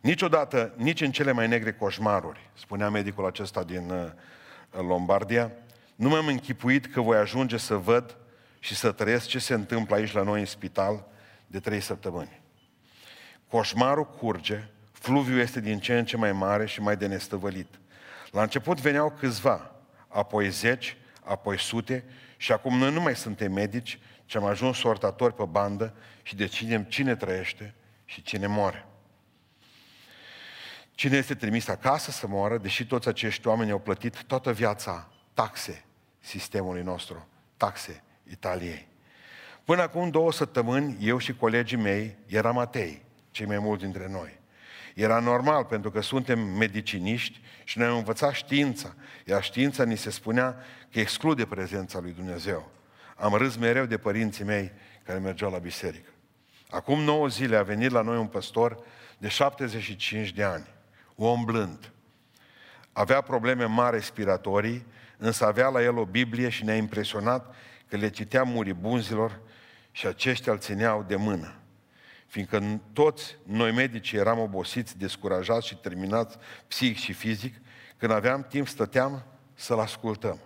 Niciodată, 0.00 0.72
nici 0.76 1.00
în 1.00 1.10
cele 1.10 1.32
mai 1.32 1.48
negre 1.48 1.72
coșmaruri, 1.72 2.50
spunea 2.54 2.90
medicul 2.90 3.26
acesta 3.26 3.62
din 3.62 3.90
uh, 3.90 4.10
Lombardia, 4.70 5.52
nu 5.94 6.08
m-am 6.08 6.26
închipuit 6.26 6.86
că 6.86 7.00
voi 7.00 7.16
ajunge 7.16 7.56
să 7.56 7.74
văd 7.74 8.16
și 8.58 8.74
să 8.74 8.92
trăiesc 8.92 9.26
ce 9.26 9.38
se 9.38 9.54
întâmplă 9.54 9.96
aici 9.96 10.12
la 10.12 10.22
noi 10.22 10.40
în 10.40 10.46
spital 10.46 11.06
de 11.46 11.60
trei 11.60 11.80
săptămâni. 11.80 12.40
Coșmarul 13.48 14.06
curge, 14.06 14.68
fluviul 14.92 15.38
este 15.38 15.60
din 15.60 15.78
ce 15.78 15.98
în 15.98 16.04
ce 16.04 16.16
mai 16.16 16.32
mare 16.32 16.66
și 16.66 16.80
mai 16.80 16.96
de 16.96 17.06
nestăvălit. 17.06 17.78
La 18.30 18.42
început 18.42 18.80
veneau 18.80 19.10
câțiva, 19.10 19.70
apoi 20.08 20.50
zeci, 20.50 20.96
apoi 21.24 21.58
sute 21.58 22.04
și 22.36 22.52
acum 22.52 22.78
noi 22.78 22.92
nu 22.92 23.00
mai 23.00 23.16
suntem 23.16 23.52
medici, 23.52 23.98
ci 24.24 24.34
am 24.34 24.44
ajuns 24.44 24.76
sortatori 24.76 25.34
pe 25.34 25.44
bandă 25.44 25.94
și 26.22 26.36
decidem 26.36 26.82
cine 26.82 27.16
trăiește 27.16 27.74
și 28.04 28.22
cine 28.22 28.46
moare. 28.46 28.86
Cine 30.90 31.16
este 31.16 31.34
trimis 31.34 31.68
acasă 31.68 32.10
să 32.10 32.26
moară, 32.26 32.58
deși 32.58 32.86
toți 32.86 33.08
acești 33.08 33.46
oameni 33.46 33.70
au 33.70 33.78
plătit 33.78 34.22
toată 34.22 34.52
viața 34.52 35.08
taxe 35.34 35.84
sistemului 36.20 36.82
nostru, 36.82 37.28
taxe 37.56 38.02
Italiei. 38.30 38.88
Până 39.64 39.82
acum 39.82 40.10
două 40.10 40.32
săptămâni, 40.32 40.96
eu 41.00 41.18
și 41.18 41.34
colegii 41.34 41.76
mei 41.76 42.16
eram 42.26 42.58
atei, 42.58 43.02
cei 43.38 43.46
mai 43.46 43.58
mulți 43.58 43.82
dintre 43.82 44.08
noi. 44.08 44.40
Era 44.94 45.18
normal, 45.18 45.64
pentru 45.64 45.90
că 45.90 46.00
suntem 46.00 46.38
mediciniști 46.38 47.40
și 47.64 47.78
noi 47.78 47.86
am 47.86 47.96
învățat 47.96 48.32
știința, 48.32 48.94
iar 49.24 49.42
știința 49.42 49.84
ni 49.84 49.96
se 49.96 50.10
spunea 50.10 50.56
că 50.92 51.00
exclude 51.00 51.44
prezența 51.44 51.98
lui 51.98 52.12
Dumnezeu. 52.12 52.70
Am 53.16 53.34
râs 53.34 53.56
mereu 53.56 53.84
de 53.84 53.98
părinții 53.98 54.44
mei 54.44 54.72
care 55.04 55.18
mergeau 55.18 55.50
la 55.50 55.58
biserică. 55.58 56.10
Acum 56.70 57.00
9 57.00 57.28
zile 57.28 57.56
a 57.56 57.62
venit 57.62 57.90
la 57.90 58.02
noi 58.02 58.18
un 58.18 58.26
păstor 58.26 58.78
de 59.18 59.28
75 59.28 60.32
de 60.32 60.42
ani, 60.42 60.66
om 61.14 61.44
blând. 61.44 61.92
Avea 62.92 63.20
probleme 63.20 63.64
mari 63.64 63.96
respiratorii, 63.96 64.86
însă 65.16 65.46
avea 65.46 65.68
la 65.68 65.82
el 65.82 65.98
o 65.98 66.04
Biblie 66.04 66.48
și 66.48 66.64
ne-a 66.64 66.76
impresionat 66.76 67.54
că 67.88 67.96
le 67.96 68.10
citea 68.10 68.42
muribunzilor 68.42 69.40
și 69.90 70.06
aceștia 70.06 70.52
îl 70.52 70.58
țineau 70.58 71.02
de 71.02 71.16
mână. 71.16 71.57
Fiindcă 72.28 72.80
toți 72.92 73.36
noi 73.42 73.72
medici 73.72 74.12
eram 74.12 74.38
obosiți, 74.38 74.98
descurajați 74.98 75.66
și 75.66 75.76
terminați 75.76 76.36
psihic 76.66 76.96
și 76.96 77.12
fizic, 77.12 77.54
când 77.96 78.12
aveam 78.12 78.46
timp 78.48 78.68
stăteam 78.68 79.24
să-l 79.54 79.78
ascultăm. 79.78 80.38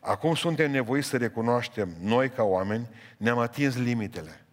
Acum 0.00 0.34
suntem 0.34 0.70
nevoiți 0.70 1.08
să 1.08 1.16
recunoaștem, 1.16 1.96
noi 2.00 2.30
ca 2.30 2.42
oameni 2.42 2.88
ne-am 3.16 3.38
atins 3.38 3.76
limitele. 3.76 4.44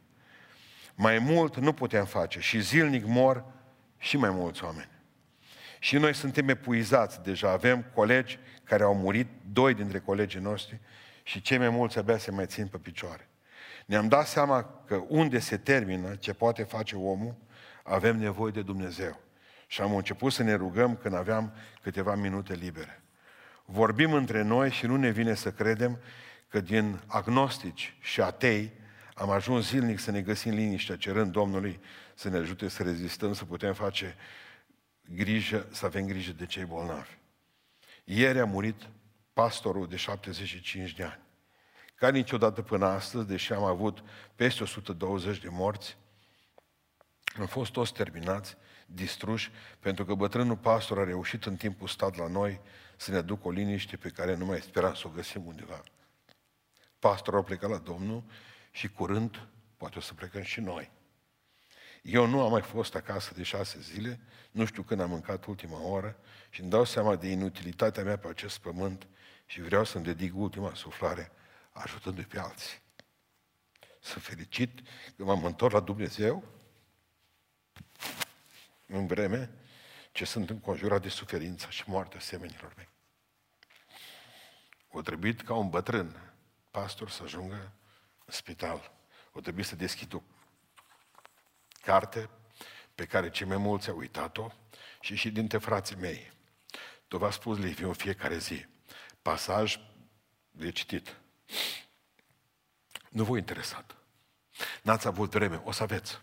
Mai 0.96 1.20
mult 1.20 1.58
nu 1.58 1.74
putem 1.74 2.06
face 2.06 2.40
și 2.40 2.62
zilnic 2.62 3.06
mor 3.06 3.46
și 3.98 4.18
mai 4.18 4.30
mulți 4.30 4.64
oameni. 4.64 4.90
Și 5.80 5.98
noi 5.98 6.14
suntem 6.14 6.50
epuizați 6.50 7.24
deja, 7.24 7.50
avem 7.50 7.86
colegi 7.94 8.40
care 8.64 8.84
au 8.84 8.96
murit, 8.96 9.28
doi 9.52 9.74
dintre 9.74 10.00
colegii 10.00 10.40
noștri, 10.40 10.80
și 11.24 11.42
cei 11.42 11.58
mai 11.58 11.70
mulți 11.70 11.98
abia 11.98 12.18
se 12.18 12.32
mai 12.32 12.46
țin 12.46 12.68
pe 12.68 12.78
picioare. 12.78 13.28
Ne-am 13.86 14.08
dat 14.08 14.28
seama 14.28 14.84
că 14.86 15.04
unde 15.08 15.40
se 15.40 15.58
termină 15.58 16.16
ce 16.16 16.34
poate 16.34 16.64
face 16.64 16.96
omul, 16.96 17.36
avem 17.84 18.18
nevoie 18.18 18.52
de 18.52 18.62
Dumnezeu. 18.62 19.20
Și 19.68 19.82
am 19.82 19.96
început 19.96 20.34
să 20.34 20.44
ne 20.44 20.54
rugăm 20.54 20.96
când 20.96 21.16
aveam 21.16 21.54
câteva 21.82 22.16
minute 22.16 22.54
libere. 22.54 23.04
Vorbim 23.66 24.14
între 24.14 24.42
noi 24.42 24.72
și 24.72 24.86
nu 24.86 24.96
ne 24.96 25.10
vine 25.10 25.34
să 25.34 25.52
credem 25.52 26.00
că 26.48 26.60
din 26.60 27.02
agnostici 27.08 27.96
și 28.00 28.22
atei 28.22 28.72
am 29.14 29.30
ajuns 29.30 29.68
zilnic 29.68 30.00
să 30.00 30.12
ne 30.12 30.22
găsim 30.22 30.54
liniștea, 30.54 30.96
cerând 30.96 31.32
Domnului 31.32 31.80
să 32.16 32.30
ne 32.30 32.38
ajute 32.38 32.68
să 32.68 32.84
rezistăm, 32.84 33.34
să 33.34 33.46
putem 33.46 33.74
face 33.74 34.16
grijă, 35.02 35.68
să 35.72 35.86
avem 35.86 36.06
grijă 36.06 36.32
de 36.32 36.46
cei 36.46 36.66
bolnavi. 36.66 37.18
Ieri 38.04 38.40
a 38.40 38.46
murit 38.46 38.90
pastorul 39.34 39.88
de 39.88 39.96
75 39.96 40.94
de 40.94 41.04
ani. 41.04 41.23
Ca 41.96 42.10
niciodată 42.10 42.62
până 42.62 42.86
astăzi, 42.86 43.28
deși 43.28 43.54
am 43.54 43.64
avut 43.64 44.04
peste 44.36 44.64
120 44.64 45.40
de 45.40 45.50
morți, 45.50 45.98
am 47.40 47.46
fost 47.46 47.72
toți 47.72 47.94
terminați, 47.94 48.58
distruși, 48.86 49.52
pentru 49.80 50.06
că 50.06 50.14
bătrânul 50.14 50.58
pastor 50.58 51.00
a 51.00 51.04
reușit 51.04 51.46
în 51.46 51.56
timpul 51.56 51.88
stat 51.88 52.18
la 52.18 52.28
noi 52.28 52.62
să 52.98 53.12
ne 53.12 53.18
aducă 53.18 53.48
o 53.48 53.52
liniște 53.52 53.98
pe 53.98 54.10
care 54.10 54.36
nu 54.36 54.46
mai 54.46 54.62
speram 54.62 54.94
să 54.94 55.04
o 55.08 55.10
găsim 55.10 55.46
undeva. 55.46 55.84
Pastorul 57.00 57.40
a 57.40 57.44
plecat 57.44 57.70
la 57.70 57.78
Domnul 57.78 58.24
și 58.72 58.88
curând 58.88 59.48
poate 59.78 59.98
o 59.98 60.02
să 60.02 60.14
plecăm 60.14 60.42
și 60.42 60.60
noi. 60.60 60.92
Eu 62.02 62.26
nu 62.26 62.42
am 62.42 62.52
mai 62.52 62.62
fost 62.62 62.96
acasă 62.96 63.34
de 63.36 63.44
șase 63.44 63.80
zile, 63.80 64.20
nu 64.52 64.66
știu 64.66 64.84
când 64.84 65.02
am 65.02 65.10
mâncat 65.10 65.46
ultima 65.46 65.88
oră 65.88 66.18
și 66.50 66.62
îmi 66.62 66.70
dau 66.70 66.84
seama 66.84 67.16
de 67.16 67.28
inutilitatea 67.28 68.04
mea 68.04 68.18
pe 68.18 68.28
acest 68.28 68.58
pământ 68.58 69.08
și 69.46 69.62
vreau 69.62 69.84
să-mi 69.84 70.04
dedic 70.04 70.36
ultima 70.36 70.74
suflare 70.74 71.32
ajutându-i 71.74 72.26
pe 72.26 72.40
alții. 72.40 72.82
Sunt 74.00 74.24
fericit 74.24 74.80
că 75.18 75.24
m-am 75.24 75.46
întors 75.46 75.74
la 75.74 75.80
Dumnezeu 75.80 76.44
în 78.88 79.08
vreme 79.08 79.52
ce 80.12 80.26
sunt 80.26 80.50
înconjurat 80.50 81.02
de 81.02 81.10
suferința 81.10 81.70
și 81.70 81.84
moartea 81.88 82.20
semenilor 82.20 82.74
mei. 82.76 82.90
O 84.90 85.02
trebuit 85.02 85.42
ca 85.42 85.54
un 85.54 85.70
bătrân 85.70 86.34
pastor 86.72 87.10
să 87.10 87.24
ajungă 87.24 87.74
în 88.26 88.34
spital. 88.34 88.92
O 89.32 89.40
trebuie 89.40 89.66
să 89.66 89.76
deschid 89.76 90.14
o 90.14 90.22
carte 91.82 92.30
pe 92.96 93.06
care 93.06 93.30
cei 93.30 93.48
mai 93.48 93.58
mulți 93.58 93.90
au 93.90 93.98
uitat-o 93.98 94.52
și 95.00 95.16
și 95.16 95.32
dintre 95.32 95.58
frații 95.58 95.96
mei. 95.96 96.32
Tu 97.08 97.18
v-a 97.18 97.32
spus 97.32 97.58
Liviu 97.58 97.88
în 97.88 97.94
fiecare 97.94 98.38
zi. 98.38 98.66
Pasaj 99.22 99.80
de 100.52 100.72
citit. 100.72 101.18
Nu 103.10 103.24
vă 103.24 103.38
interesat. 103.38 103.96
N-ați 104.82 105.08
avut 105.08 105.32
vreme, 105.32 105.62
o 105.64 105.72
să 105.72 105.84
aveți. 105.84 106.20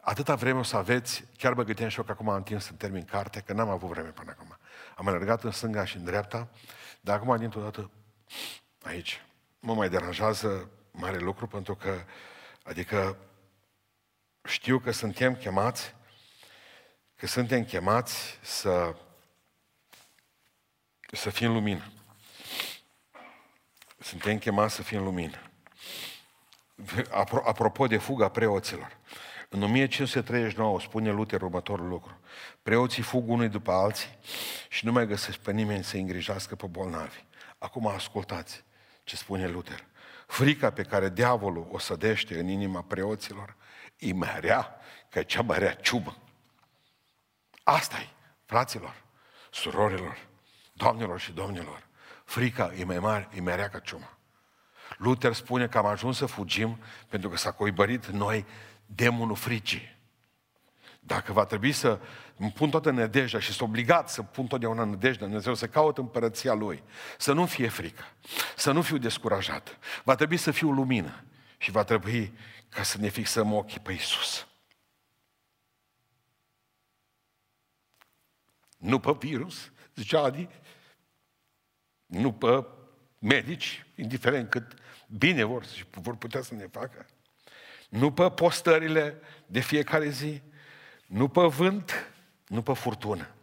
Atâta 0.00 0.34
vreme 0.34 0.58
o 0.58 0.62
să 0.62 0.76
aveți, 0.76 1.24
chiar 1.36 1.52
mă 1.52 1.62
gândeam 1.62 1.88
și 1.88 1.98
eu 1.98 2.04
că 2.04 2.10
acum 2.10 2.28
am 2.28 2.42
timp 2.42 2.60
să 2.60 2.72
termin 2.72 3.04
carte, 3.04 3.40
că 3.40 3.52
n-am 3.52 3.68
avut 3.68 3.88
vreme 3.88 4.08
până 4.08 4.30
acum. 4.30 4.58
Am 4.96 5.08
alergat 5.08 5.44
în 5.44 5.50
stânga 5.50 5.84
și 5.84 5.96
în 5.96 6.04
dreapta, 6.04 6.48
dar 7.00 7.16
acum, 7.16 7.36
dintr-o 7.36 7.60
dată, 7.60 7.90
aici, 8.82 9.22
mă 9.60 9.74
mai 9.74 9.88
deranjează 9.88 10.70
mare 10.90 11.18
lucru, 11.18 11.46
pentru 11.46 11.74
că, 11.74 12.04
adică, 12.62 13.16
știu 14.44 14.78
că 14.78 14.90
suntem 14.90 15.34
chemați, 15.34 15.94
că 17.16 17.26
suntem 17.26 17.64
chemați 17.64 18.38
să, 18.42 18.94
să 21.12 21.30
fim 21.30 21.52
lumină. 21.52 21.92
Suntem 24.06 24.38
chemați 24.38 24.74
să 24.74 24.82
fim 24.82 25.02
lumină. 25.02 25.38
Apropo 27.44 27.86
de 27.86 27.96
fuga 27.96 28.28
preoților, 28.28 28.98
în 29.48 29.62
1539 29.62 30.80
spune 30.80 31.10
Luther 31.10 31.42
următorul 31.42 31.88
lucru. 31.88 32.20
Preoții 32.62 33.02
fug 33.02 33.28
unii 33.28 33.48
după 33.48 33.72
alții 33.72 34.18
și 34.68 34.84
nu 34.84 34.92
mai 34.92 35.06
găsesc 35.06 35.38
pe 35.38 35.52
nimeni 35.52 35.84
să 35.84 35.96
îngrijească 35.96 36.54
pe 36.54 36.66
bolnavi. 36.66 37.24
Acum 37.58 37.86
ascultați 37.86 38.64
ce 39.04 39.16
spune 39.16 39.48
Luther. 39.48 39.84
Frica 40.26 40.70
pe 40.70 40.82
care 40.82 41.08
diavolul 41.08 41.68
o 41.70 41.78
sădește 41.78 42.38
în 42.38 42.48
inima 42.48 42.82
preoților 42.82 43.56
e 43.98 44.12
mai 44.12 44.40
rea 44.40 44.76
ca 45.10 45.22
cea 45.22 45.42
mai 45.42 45.58
rea 45.58 45.74
ciubă. 45.74 46.16
asta 47.62 47.96
e, 47.96 48.08
fraților, 48.44 49.02
surorilor, 49.50 50.28
doamnelor 50.72 51.20
și 51.20 51.32
domnilor. 51.32 51.85
Frica 52.26 52.72
e 52.74 52.84
mai 52.84 52.98
mare, 52.98 53.28
e 53.34 53.40
mai 53.40 53.56
rea 53.56 53.68
ca 53.68 53.78
ciuma. 53.78 54.18
Luther 54.98 55.32
spune 55.32 55.68
că 55.68 55.78
am 55.78 55.86
ajuns 55.86 56.16
să 56.16 56.26
fugim 56.26 56.78
pentru 57.08 57.28
că 57.28 57.36
s-a 57.36 57.52
coibărit 57.52 58.06
noi 58.06 58.46
demonul 58.86 59.36
fricii. 59.36 59.94
Dacă 61.00 61.32
va 61.32 61.44
trebui 61.44 61.72
să 61.72 62.00
îmi 62.36 62.50
pun 62.50 62.70
toată 62.70 62.90
nădejdea 62.90 63.40
și 63.40 63.52
sunt 63.52 63.68
obligat 63.68 64.08
să 64.08 64.22
pun 64.22 64.46
totdeauna 64.46 64.84
nădejdea 64.84 65.26
Dumnezeu, 65.26 65.54
să 65.54 65.68
caut 65.68 65.98
împărăția 65.98 66.52
Lui, 66.52 66.82
să 67.18 67.32
nu 67.32 67.46
fie 67.46 67.68
frică, 67.68 68.04
să 68.56 68.72
nu 68.72 68.82
fiu 68.82 68.98
descurajat. 68.98 69.78
Va 70.04 70.14
trebui 70.14 70.36
să 70.36 70.50
fiu 70.50 70.70
lumină 70.70 71.24
și 71.58 71.70
va 71.70 71.84
trebui 71.84 72.32
ca 72.68 72.82
să 72.82 72.98
ne 72.98 73.08
fixăm 73.08 73.52
ochii 73.52 73.80
pe 73.80 73.92
Isus. 73.92 74.46
Nu 78.76 78.98
pe 78.98 79.16
virus, 79.18 79.70
zicea 79.94 80.22
Adi, 80.22 80.48
nu 82.06 82.32
pe 82.32 82.64
medici, 83.18 83.86
indiferent 83.94 84.50
cât 84.50 84.74
bine 85.08 85.44
vor 85.44 85.64
și 85.64 85.84
vor 85.90 86.16
putea 86.16 86.42
să 86.42 86.54
ne 86.54 86.66
facă, 86.70 87.06
nu 87.88 88.12
pe 88.12 88.30
postările 88.30 89.20
de 89.46 89.60
fiecare 89.60 90.08
zi, 90.08 90.42
nu 91.06 91.28
pe 91.28 91.40
vânt, 91.40 92.12
nu 92.46 92.62
pe 92.62 92.72
furtună. 92.72 93.34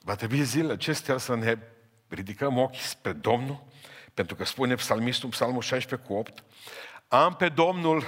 Va 0.00 0.14
trebui 0.14 0.42
zilele 0.42 0.72
acestea 0.72 1.18
să 1.18 1.34
ne 1.34 1.58
ridicăm 2.08 2.58
ochii 2.58 2.82
spre 2.82 3.12
Domnul, 3.12 3.64
pentru 4.14 4.34
că 4.34 4.44
spune 4.44 4.74
psalmistul 4.74 5.28
psalmul 5.28 5.62
16 5.62 6.08
cu 6.08 6.14
8, 6.14 6.44
am 7.08 7.36
pe 7.36 7.48
Domnul 7.48 8.04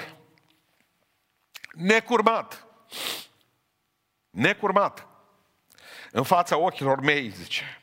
necurmat, 1.73 2.67
necurmat, 4.31 5.07
în 6.11 6.23
fața 6.23 6.57
ochilor 6.57 7.01
mei, 7.01 7.29
zice, 7.29 7.82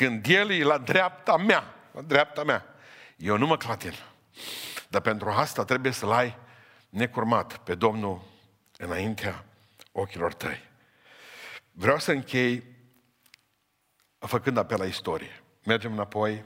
când 0.00 0.26
El 0.26 0.50
e 0.50 0.62
la 0.62 0.78
dreapta 0.78 1.36
mea, 1.36 1.74
la 1.92 2.00
dreapta 2.00 2.44
mea, 2.44 2.64
eu 3.16 3.36
nu 3.36 3.46
mă 3.46 3.56
clatin. 3.56 3.92
Dar 4.88 5.00
pentru 5.00 5.28
asta 5.28 5.64
trebuie 5.64 5.92
să-L 5.92 6.10
ai 6.10 6.36
necurmat 6.88 7.56
pe 7.56 7.74
Domnul 7.74 8.22
înaintea 8.76 9.44
ochilor 9.92 10.32
tăi. 10.32 10.68
Vreau 11.72 11.98
să 11.98 12.12
închei 12.12 12.62
făcând 14.18 14.56
apel 14.56 14.78
la 14.78 14.84
istorie. 14.84 15.42
Mergem 15.64 15.92
înapoi 15.92 16.44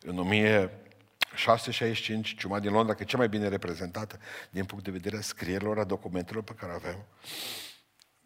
în 0.00 0.18
1665, 0.18 2.36
ciuma 2.36 2.60
din 2.60 2.72
Londra, 2.72 2.94
că 2.94 3.02
e 3.02 3.06
cea 3.06 3.16
mai 3.16 3.28
bine 3.28 3.48
reprezentată 3.48 4.18
din 4.50 4.64
punct 4.64 4.84
de 4.84 4.90
vedere 4.90 5.16
a 5.16 5.20
scrierilor, 5.20 5.78
a 5.78 5.84
documentelor 5.84 6.42
pe 6.42 6.52
care 6.52 6.72
avem. 6.72 7.06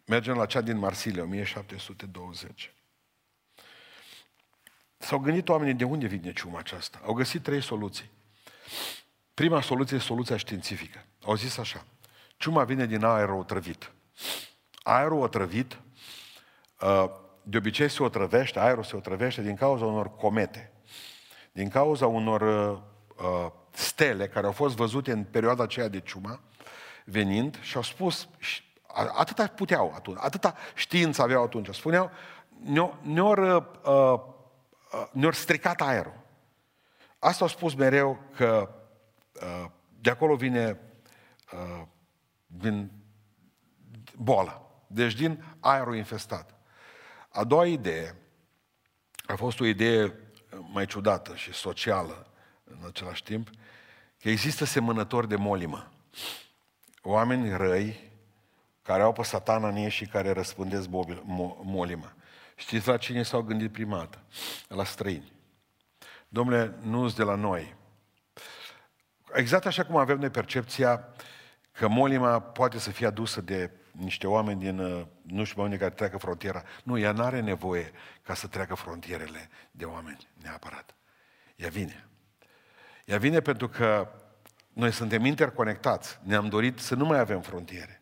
Mergem 0.05 0.35
la 0.35 0.45
cea 0.45 0.61
din 0.61 0.77
Marsilia, 0.77 1.23
1720. 1.23 2.73
S-au 5.01 5.19
gândit 5.19 5.49
oamenii 5.49 5.73
de 5.73 5.83
unde 5.83 6.07
vine 6.07 6.33
ciuma 6.33 6.59
aceasta. 6.59 7.01
Au 7.05 7.13
găsit 7.13 7.43
trei 7.43 7.61
soluții. 7.61 8.09
Prima 9.33 9.61
soluție 9.61 9.97
e 9.97 9.99
soluția 9.99 10.37
științifică. 10.37 11.05
Au 11.25 11.35
zis 11.35 11.57
așa. 11.57 11.85
Ciuma 12.37 12.63
vine 12.63 12.85
din 12.85 13.03
aerul 13.03 13.39
otrăvit. 13.39 13.91
Aerul 14.83 15.21
otrăvit, 15.21 15.79
uh, 16.81 17.05
de 17.43 17.57
obicei 17.57 17.89
se 17.89 18.03
otrăvește, 18.03 18.59
aerul 18.59 18.83
se 18.83 18.95
otrăvește 18.95 19.41
din 19.41 19.55
cauza 19.55 19.85
unor 19.85 20.15
comete. 20.15 20.71
Din 21.51 21.69
cauza 21.69 22.07
unor 22.07 22.41
uh, 22.41 22.77
uh, 23.25 23.51
stele 23.71 24.27
care 24.27 24.45
au 24.45 24.51
fost 24.51 24.75
văzute 24.75 25.11
în 25.11 25.23
perioada 25.23 25.63
aceea 25.63 25.87
de 25.87 25.99
ciuma, 25.99 26.39
venind 27.05 27.59
și 27.61 27.75
au 27.75 27.81
spus, 27.81 28.27
atâta 29.17 29.47
puteau 29.47 29.93
atunci, 29.95 30.17
atâta 30.19 30.55
știință 30.75 31.21
aveau 31.21 31.43
atunci, 31.43 31.75
spuneau, 31.75 32.11
ne-au, 32.63 32.97
ne-au, 33.01 33.65
uh, 33.85 34.31
ne-au 35.11 35.31
stricat 35.31 35.81
aerul. 35.81 36.19
Asta 37.19 37.43
au 37.43 37.49
spus 37.49 37.73
mereu 37.73 38.19
că 38.35 38.75
uh, 39.33 39.69
de 39.99 40.09
acolo 40.09 40.35
vine 40.35 40.79
uh, 41.53 41.85
din 42.45 42.91
boală. 44.17 44.61
Deci 44.87 45.13
din 45.13 45.43
aerul 45.59 45.95
infestat. 45.95 46.55
A 47.29 47.43
doua 47.43 47.65
idee 47.65 48.15
a 49.25 49.35
fost 49.35 49.59
o 49.59 49.65
idee 49.65 50.13
mai 50.71 50.85
ciudată 50.85 51.35
și 51.35 51.53
socială 51.53 52.27
în 52.63 52.87
același 52.87 53.23
timp, 53.23 53.49
că 54.19 54.29
există 54.29 54.65
semănători 54.65 55.27
de 55.27 55.35
molimă. 55.35 55.91
Oameni 57.01 57.57
răi 57.57 58.11
care 58.81 59.01
au 59.01 59.13
pe 59.13 59.23
satana 59.23 59.67
în 59.67 59.75
ei 59.75 59.89
și 59.89 60.05
care 60.05 60.31
răspândesc 60.31 60.87
molimă. 61.63 62.13
Știți 62.61 62.87
la 62.87 62.97
cine 62.97 63.23
s-au 63.23 63.41
gândit 63.41 63.71
prima 63.71 63.97
dată? 63.97 64.23
La 64.67 64.83
străini. 64.83 65.31
Domnule, 66.27 66.73
nu 66.81 67.09
de 67.09 67.23
la 67.23 67.35
noi. 67.35 67.75
Exact 69.33 69.65
așa 69.65 69.85
cum 69.85 69.95
avem 69.95 70.19
noi 70.19 70.29
percepția 70.29 71.07
că 71.71 71.87
molima 71.87 72.39
poate 72.39 72.79
să 72.79 72.91
fie 72.91 73.07
adusă 73.07 73.41
de 73.41 73.71
niște 73.91 74.27
oameni 74.27 74.59
din, 74.59 74.79
uh, 74.79 75.05
nu 75.21 75.43
știu, 75.43 75.61
oameni 75.61 75.79
care 75.79 75.93
treacă 75.93 76.17
frontiera. 76.17 76.63
Nu, 76.83 76.97
ea 76.97 77.11
nu 77.11 77.23
are 77.23 77.39
nevoie 77.39 77.91
ca 78.21 78.33
să 78.33 78.47
treacă 78.47 78.75
frontierele 78.75 79.49
de 79.71 79.85
oameni, 79.85 80.27
neapărat. 80.41 80.95
Ea 81.55 81.69
vine. 81.69 82.07
Ea 83.05 83.17
vine 83.17 83.39
pentru 83.39 83.69
că 83.69 84.11
noi 84.73 84.91
suntem 84.91 85.25
interconectați. 85.25 86.19
Ne-am 86.23 86.49
dorit 86.49 86.79
să 86.79 86.95
nu 86.95 87.05
mai 87.05 87.19
avem 87.19 87.41
frontiere. 87.41 88.00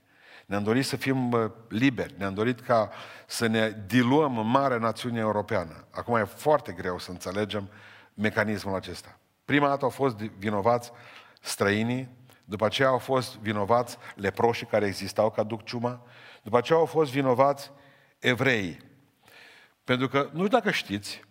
Ne-am 0.49 0.63
dorit 0.63 0.85
să 0.85 0.95
fim 0.95 1.31
uh, 1.31 1.51
liberi. 1.67 2.13
Ne-am 2.17 2.33
dorit 2.33 2.59
ca 2.59 2.91
să 3.27 3.47
ne 3.47 3.75
diluăm 3.87 4.37
în 4.37 4.47
mare 4.47 4.77
națiune 4.77 5.19
europeană. 5.19 5.85
Acum 5.91 6.15
e 6.15 6.23
foarte 6.23 6.71
greu 6.71 6.99
să 6.99 7.11
înțelegem 7.11 7.69
mecanismul 8.13 8.75
acesta. 8.75 9.19
Prima 9.45 9.67
dată 9.67 9.83
au 9.83 9.89
fost 9.89 10.15
vinovați 10.15 10.91
străinii, 11.41 12.09
după 12.45 12.65
aceea 12.65 12.87
au 12.87 12.97
fost 12.97 13.37
vinovați 13.37 13.97
leproșii 14.15 14.65
care 14.65 14.85
existau 14.85 15.31
ca 15.31 15.43
duc 15.43 15.63
ciuma, 15.63 16.01
după 16.43 16.57
aceea 16.57 16.79
au 16.79 16.85
fost 16.85 17.11
vinovați 17.11 17.71
evreii. 18.19 18.79
Pentru 19.83 20.07
că, 20.07 20.29
nu 20.31 20.45
știu 20.45 20.57
dacă 20.57 20.71
știți, 20.71 21.21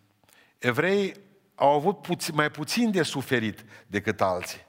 evreii 0.59 1.15
au 1.55 1.75
avut 1.75 2.01
puțin, 2.03 2.35
mai 2.35 2.51
puțin 2.51 2.91
de 2.91 3.03
suferit 3.03 3.65
decât 3.87 4.21
alții. 4.21 4.67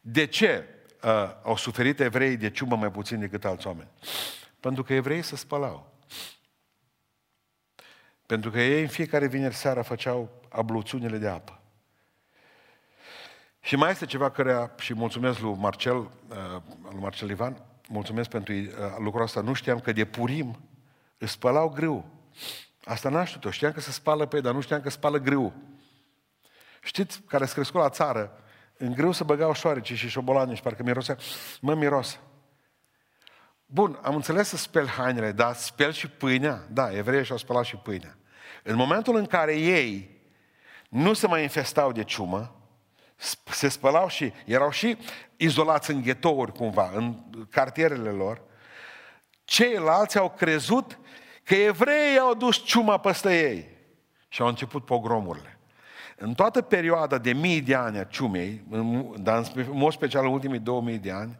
De 0.00 0.26
ce 0.26 0.64
uh, 1.04 1.30
au 1.42 1.56
suferit 1.56 2.00
evreii 2.00 2.36
de 2.36 2.50
ciumă 2.50 2.76
mai 2.76 2.90
puțin 2.90 3.20
decât 3.20 3.44
alți 3.44 3.66
oameni? 3.66 3.88
Pentru 4.60 4.82
că 4.82 4.92
evreii 4.92 5.22
se 5.22 5.36
spălau. 5.36 5.92
Pentru 8.26 8.50
că 8.50 8.60
ei 8.60 8.82
în 8.82 8.88
fiecare 8.88 9.26
vineri 9.26 9.54
seara 9.54 9.82
făceau 9.82 10.30
abluțiunile 10.48 11.18
de 11.18 11.28
apă. 11.28 11.60
Și 13.60 13.76
mai 13.76 13.90
este 13.90 14.06
ceva 14.06 14.30
care, 14.30 14.70
și 14.78 14.94
mulțumesc 14.94 15.38
lui 15.38 15.54
Marcel, 15.58 15.96
uh, 15.96 16.62
lui 16.90 17.00
Marcel 17.00 17.30
Ivan, 17.30 17.64
mulțumesc 17.88 18.28
pentru 18.28 18.52
uh, 18.52 18.68
lucrul 18.98 19.22
ăsta, 19.22 19.40
nu 19.40 19.52
știam 19.52 19.80
că 19.80 19.92
de 19.92 20.04
purim 20.04 20.60
îți 21.18 21.32
spălau 21.32 21.68
grâu. 21.68 22.04
Asta 22.84 23.08
n-am 23.08 23.24
știut-o, 23.24 23.50
știam 23.50 23.72
că 23.72 23.80
se 23.80 23.90
spală 23.90 24.26
pe 24.26 24.36
ei, 24.36 24.42
dar 24.42 24.54
nu 24.54 24.60
știam 24.60 24.80
că 24.80 24.90
spală 24.90 25.18
grâu. 25.18 25.52
Știți, 26.82 27.22
care 27.22 27.46
se 27.46 27.54
crescut 27.54 27.80
la 27.80 27.88
țară, 27.88 28.41
în 28.82 28.92
grâu 28.92 29.12
se 29.12 29.24
băgau 29.24 29.52
șoareci 29.52 29.92
și 29.92 30.08
șobolani 30.08 30.54
și 30.54 30.62
parcă 30.62 30.82
mirosea, 30.82 31.16
mă 31.60 31.74
miros. 31.74 32.18
Bun, 33.66 33.98
am 34.02 34.14
înțeles 34.14 34.48
să 34.48 34.56
speli 34.56 34.88
hainele, 34.88 35.32
dar 35.32 35.54
speli 35.54 35.92
și 35.92 36.08
pâinea? 36.08 36.66
Da, 36.70 36.96
evreii 36.96 37.24
și-au 37.24 37.38
spălat 37.38 37.64
și 37.64 37.76
pâinea. 37.76 38.18
În 38.62 38.76
momentul 38.76 39.16
în 39.16 39.26
care 39.26 39.56
ei 39.56 40.20
nu 40.88 41.12
se 41.12 41.26
mai 41.26 41.42
infestau 41.42 41.92
de 41.92 42.04
ciumă, 42.04 42.56
se 43.44 43.68
spălau 43.68 44.08
și 44.08 44.32
erau 44.44 44.70
și 44.70 44.98
izolați 45.36 45.90
în 45.90 46.02
ghetouri 46.02 46.52
cumva, 46.52 46.90
în 46.94 47.16
cartierele 47.50 48.10
lor, 48.10 48.42
ceilalți 49.44 50.18
au 50.18 50.30
crezut 50.30 50.98
că 51.44 51.54
evreii 51.54 52.18
au 52.18 52.34
dus 52.34 52.64
ciuma 52.64 52.98
peste 52.98 53.48
ei 53.48 53.68
și 54.28 54.42
au 54.42 54.48
început 54.48 54.84
pogromurile. 54.84 55.51
În 56.16 56.34
toată 56.34 56.60
perioada 56.60 57.18
de 57.18 57.32
mii 57.32 57.60
de 57.60 57.74
ani 57.74 57.98
a 57.98 58.04
ciumei, 58.04 58.64
dar 59.16 59.50
în 59.54 59.66
mod 59.70 59.92
special 59.92 60.24
în 60.24 60.32
ultimii 60.32 60.58
2000 60.58 60.98
de 60.98 61.10
ani, 61.10 61.38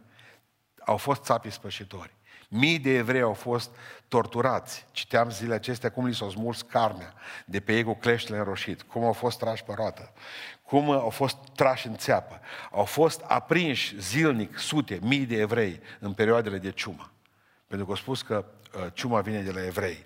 au 0.85 0.97
fost 0.97 1.23
țapii 1.23 1.51
spășitori. 1.51 2.13
Mii 2.49 2.79
de 2.79 2.97
evrei 2.97 3.21
au 3.21 3.33
fost 3.33 3.75
torturați. 4.07 4.85
Citeam 4.91 5.29
zilele 5.29 5.53
acestea 5.53 5.91
cum 5.91 6.05
li 6.05 6.15
s-au 6.15 6.29
smuls 6.29 6.61
carnea 6.61 7.13
de 7.45 7.59
pe 7.59 7.75
ei 7.75 7.83
cu 7.83 7.93
cleștele 7.93 8.37
înroșit, 8.37 8.81
cum 8.81 9.03
au 9.03 9.13
fost 9.13 9.39
trași 9.39 9.63
pe 9.63 9.73
roată, 9.75 10.13
cum 10.63 10.91
au 10.91 11.09
fost 11.09 11.37
trași 11.55 11.87
în 11.87 11.95
țeapă. 11.95 12.39
Au 12.71 12.83
fost 12.83 13.21
aprinși 13.27 13.99
zilnic 13.99 14.57
sute, 14.57 14.99
mii 15.01 15.25
de 15.25 15.35
evrei 15.35 15.79
în 15.99 16.13
perioadele 16.13 16.57
de 16.57 16.71
ciumă. 16.71 17.11
Pentru 17.67 17.85
că 17.85 17.91
au 17.91 17.97
spus 17.97 18.21
că 18.21 18.45
uh, 18.75 18.85
ciuma 18.93 19.21
vine 19.21 19.41
de 19.41 19.51
la 19.51 19.65
evrei. 19.65 20.05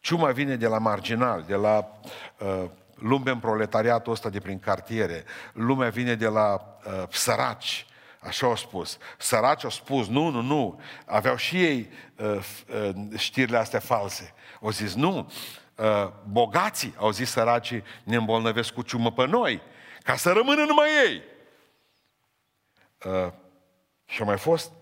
Ciuma 0.00 0.30
vine 0.30 0.56
de 0.56 0.66
la 0.66 0.78
marginal, 0.78 1.44
de 1.46 1.54
la 1.54 2.00
uh, 2.38 2.64
lume 2.98 3.30
în 3.30 3.38
proletariatul 3.38 4.12
ăsta 4.12 4.28
de 4.28 4.40
prin 4.40 4.58
cartiere. 4.58 5.24
Lumea 5.52 5.88
vine 5.88 6.14
de 6.14 6.26
la 6.26 6.78
uh, 6.86 7.02
săraci, 7.10 7.86
Așa 8.20 8.46
au 8.46 8.56
spus. 8.56 8.98
Săraci 9.18 9.64
au 9.64 9.70
spus, 9.70 10.08
nu, 10.08 10.28
nu, 10.28 10.40
nu. 10.40 10.80
Aveau 11.06 11.36
și 11.36 11.64
ei 11.64 11.90
uh, 12.16 12.38
uh, 12.88 13.18
știrile 13.18 13.58
astea 13.58 13.80
false. 13.80 14.34
Au 14.62 14.70
zis, 14.70 14.94
nu. 14.94 15.30
Uh, 15.76 16.08
bogații, 16.28 16.94
au 16.96 17.10
zis 17.10 17.30
săracii, 17.30 17.82
ne 18.04 18.16
îmbolnăvesc 18.16 18.72
cu 18.72 18.82
ciumă 18.82 19.12
pe 19.12 19.26
noi, 19.26 19.62
ca 20.02 20.16
să 20.16 20.32
rămână 20.32 20.64
numai 20.64 20.88
ei. 21.06 21.22
Uh, 23.04 23.32
și 24.04 24.22
a 24.22 24.24
mai 24.24 24.38
fost 24.38 24.72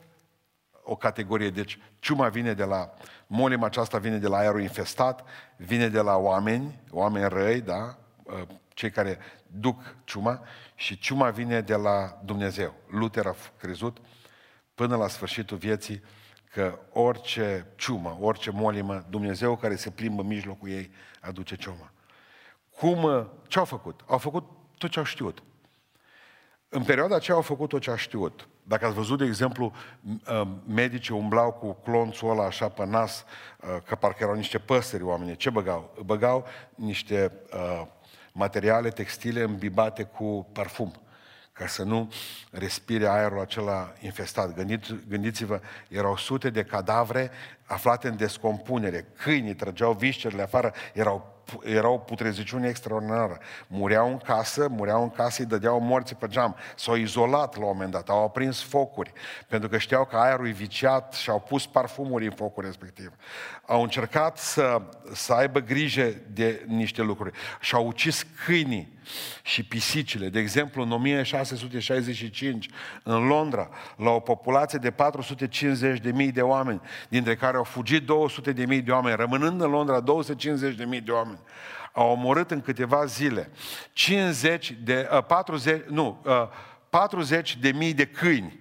o 0.83 0.97
categorie. 0.97 1.51
Deci 1.51 1.79
ciuma 1.99 2.29
vine 2.29 2.53
de 2.53 2.64
la, 2.64 2.95
molima 3.27 3.67
aceasta 3.67 3.99
vine 3.99 4.17
de 4.17 4.29
la 4.29 4.37
aerul 4.37 4.61
infestat, 4.61 5.25
vine 5.57 5.89
de 5.89 6.01
la 6.01 6.17
oameni, 6.17 6.81
oameni 6.91 7.29
răi, 7.29 7.61
da? 7.61 7.99
Uh, 8.27 8.43
cei 8.74 8.91
care 8.91 9.18
duc 9.47 9.95
ciuma 10.05 10.41
și 10.74 10.99
ciuma 10.99 11.31
vine 11.31 11.61
de 11.61 11.74
la 11.74 12.20
Dumnezeu. 12.24 12.74
Luther 12.89 13.27
a 13.27 13.35
crezut 13.59 13.97
până 14.74 14.97
la 14.97 15.09
sfârșitul 15.09 15.57
vieții 15.57 16.03
că 16.53 16.79
orice 16.93 17.66
ciumă, 17.77 18.18
orice 18.20 18.51
molimă, 18.51 19.05
Dumnezeu 19.11 19.57
care 19.57 19.77
se 19.77 19.91
plimbă 19.91 20.20
în 20.20 20.27
mijlocul 20.27 20.68
ei 20.68 20.91
aduce 21.20 21.57
ciuma. 21.57 21.93
Cum, 22.77 23.31
ce 23.47 23.59
au 23.59 23.64
făcut? 23.64 24.01
Au 24.07 24.18
făcut 24.18 24.45
tot 24.79 24.91
ce 24.91 24.99
au 24.99 25.05
știut. 25.05 25.43
În 26.68 26.83
perioada 26.83 27.14
aceea 27.14 27.37
au 27.37 27.43
făcut 27.43 27.68
tot 27.68 27.81
ce 27.81 27.91
au 27.91 27.97
știut. 27.97 28.49
Dacă 28.62 28.87
ați 28.87 28.95
văzut, 28.95 29.18
de 29.18 29.24
exemplu, 29.24 29.72
medicii 30.64 31.14
umblau 31.14 31.53
cu 31.53 31.72
clonțul 31.72 32.31
ăla 32.31 32.45
așa 32.45 32.68
pe 32.68 32.87
nas, 32.87 33.24
că 33.85 33.95
parcă 33.95 34.22
erau 34.22 34.35
niște 34.35 34.59
păsări 34.59 35.03
oamenii. 35.03 35.37
Ce 35.37 35.51
băgau? 35.51 35.95
Băgau 36.05 36.47
niște 36.74 37.33
uh, 37.53 37.87
materiale 38.37 38.89
textile 38.89 39.43
îmbibate 39.43 40.03
cu 40.03 40.49
parfum, 40.53 40.93
ca 41.53 41.66
să 41.66 41.82
nu 41.82 42.12
respire 42.51 43.07
aerul 43.07 43.41
acela 43.41 43.93
infestat. 44.01 44.55
Gândiți, 44.55 44.95
gândiți-vă, 45.09 45.61
erau 45.89 46.16
sute 46.16 46.51
de 46.51 46.64
cadavre 46.64 47.30
aflate 47.64 48.09
în 48.09 48.16
descompunere. 48.16 49.07
Câinii 49.16 49.55
trăgeau 49.55 49.93
viscerile 49.93 50.43
afară, 50.43 50.72
erau 50.93 51.36
era 51.64 51.88
o 51.88 51.99
putreziciune 51.99 52.68
extraordinară. 52.68 53.38
Mureau 53.66 54.09
în 54.09 54.18
casă, 54.18 54.68
mureau 54.70 55.03
în 55.03 55.11
casă, 55.11 55.42
îi 55.42 55.49
dădeau 55.49 55.80
morții 55.80 56.16
pe 56.16 56.26
geam. 56.26 56.57
S-au 56.76 56.94
izolat 56.94 57.57
la 57.57 57.64
un 57.64 57.70
moment 57.72 57.90
dat, 57.90 58.09
au 58.09 58.24
aprins 58.24 58.62
focuri, 58.62 59.12
pentru 59.49 59.68
că 59.68 59.78
știau 59.78 60.05
că 60.05 60.16
aerul 60.16 60.49
e 60.49 60.51
viciat 60.51 61.12
și 61.12 61.30
au 61.30 61.40
pus 61.40 61.66
parfumuri 61.66 62.24
în 62.24 62.32
focul 62.32 62.64
respectiv. 62.64 63.12
Au 63.66 63.82
încercat 63.82 64.38
să, 64.38 64.82
să 65.12 65.32
aibă 65.32 65.61
grijă 65.61 66.14
de 66.32 66.64
niște 66.66 67.03
lucruri 67.03 67.30
și 67.61 67.74
au 67.74 67.86
ucis 67.86 68.26
câinii 68.44 68.94
și 69.42 69.62
pisicile. 69.62 70.28
De 70.28 70.38
exemplu, 70.38 70.82
în 70.82 70.92
1665, 70.92 72.68
în 73.03 73.26
Londra, 73.26 73.68
la 73.97 74.11
o 74.11 74.20
populație 74.20 74.78
de 74.78 74.94
450.000 76.26 76.32
de 76.32 76.42
oameni, 76.42 76.80
dintre 77.09 77.36
care 77.36 77.57
au 77.57 77.64
fugit 77.64 78.03
200.000 78.03 78.84
de 78.84 78.90
oameni, 78.90 79.16
rămânând 79.16 79.61
în 79.61 79.70
Londra 79.70 80.03
250.000 80.03 81.05
de 81.05 81.11
oameni, 81.11 81.36
au 81.93 82.11
omorât 82.11 82.51
în 82.51 82.61
câteva 82.61 83.05
zile 83.05 83.51
50 83.93 84.76
de, 84.82 85.09
uh, 85.12 85.24
40, 85.24 85.84
nu, 85.84 86.22
uh, 86.24 86.49
40 86.91 87.57
de 87.57 87.72
mii 87.72 87.95
de 87.95 88.07
câini. 88.07 88.61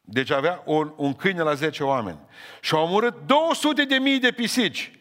Deci 0.00 0.30
avea 0.30 0.62
un, 0.64 0.92
un 0.96 1.14
câine 1.14 1.42
la 1.42 1.54
10 1.54 1.84
oameni. 1.84 2.18
Și 2.60 2.74
au 2.74 2.84
omorât 2.84 3.16
200 3.26 3.84
de 3.84 3.96
mii 3.96 4.18
de 4.18 4.30
pisici. 4.30 4.98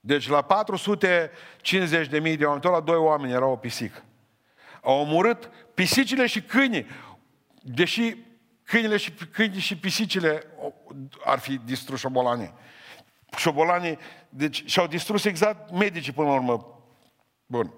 Deci 0.00 0.28
la 0.28 0.42
450 0.42 2.08
de 2.08 2.18
mii 2.18 2.36
de 2.36 2.44
oameni, 2.44 2.62
tot 2.62 2.72
la 2.72 2.80
doi 2.80 2.96
oameni 2.96 3.32
era 3.32 3.46
o 3.46 3.56
pisică. 3.56 4.02
Au 4.82 5.00
omorât 5.00 5.50
pisicile 5.74 6.26
și 6.26 6.42
câinii. 6.42 6.86
Deși 7.62 8.16
câinile 8.64 8.96
și, 8.96 9.10
câinii 9.10 9.60
și 9.60 9.76
pisicile 9.76 10.42
ar 11.24 11.38
fi 11.38 11.60
distrus 11.64 12.00
șobolanii. 12.00 12.52
Șobolanii, 13.36 13.98
deci 14.28 14.62
și-au 14.66 14.86
distrus 14.86 15.24
exact 15.24 15.70
medicii 15.70 16.12
până 16.12 16.28
la 16.28 16.34
urmă. 16.34 16.82
Bun. 17.46 17.72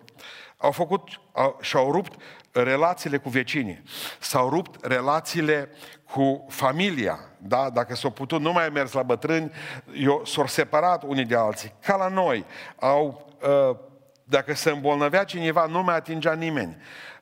Au 0.56 0.70
făcut, 0.70 1.20
au, 1.32 1.58
și-au 1.60 1.92
rupt 1.92 2.20
relațiile 2.52 3.16
cu 3.16 3.28
vecinii. 3.28 3.82
S-au 4.18 4.48
rupt 4.48 4.84
relațiile 4.84 5.68
cu 6.10 6.46
familia. 6.48 7.18
Da? 7.38 7.70
Dacă 7.70 7.94
s-au 7.94 8.10
putut, 8.10 8.40
nu 8.40 8.52
mai 8.52 8.68
mers 8.68 8.92
la 8.92 9.02
bătrâni, 9.02 9.52
eu, 9.94 10.22
s-au 10.24 10.46
separat 10.46 11.02
unii 11.02 11.24
de 11.24 11.36
alții. 11.36 11.72
Ca 11.80 11.96
la 11.96 12.08
noi. 12.08 12.44
Au, 12.78 13.34
uh, 13.42 13.76
dacă 14.24 14.54
se 14.54 14.70
îmbolnăvea 14.70 15.24
cineva, 15.24 15.66
nu 15.66 15.82
mai 15.82 15.96
atingea 15.96 16.32
nimeni. 16.32 16.76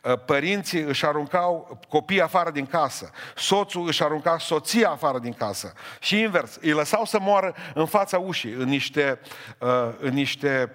Uh, 0.05 0.19
părinții 0.25 0.81
își 0.81 1.07
aruncau 1.07 1.81
copiii 1.89 2.21
afară 2.21 2.51
din 2.51 2.67
casă. 2.67 3.11
Soțul 3.37 3.87
își 3.87 4.03
arunca 4.03 4.39
soția 4.39 4.91
afară 4.91 5.19
din 5.19 5.33
casă. 5.33 5.73
Și 6.01 6.21
invers, 6.21 6.59
îi 6.61 6.71
lăsau 6.71 7.05
să 7.05 7.19
moară 7.21 7.55
în 7.75 7.87
fața 7.87 8.19
ușii, 8.19 8.53
în 8.53 8.69
niște, 8.69 9.21
uh, 9.59 9.95
în 9.99 10.15
niște 10.15 10.73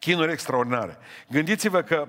chinuri 0.00 0.32
extraordinare. 0.32 0.98
Gândiți-vă 1.28 1.82
că 1.82 2.08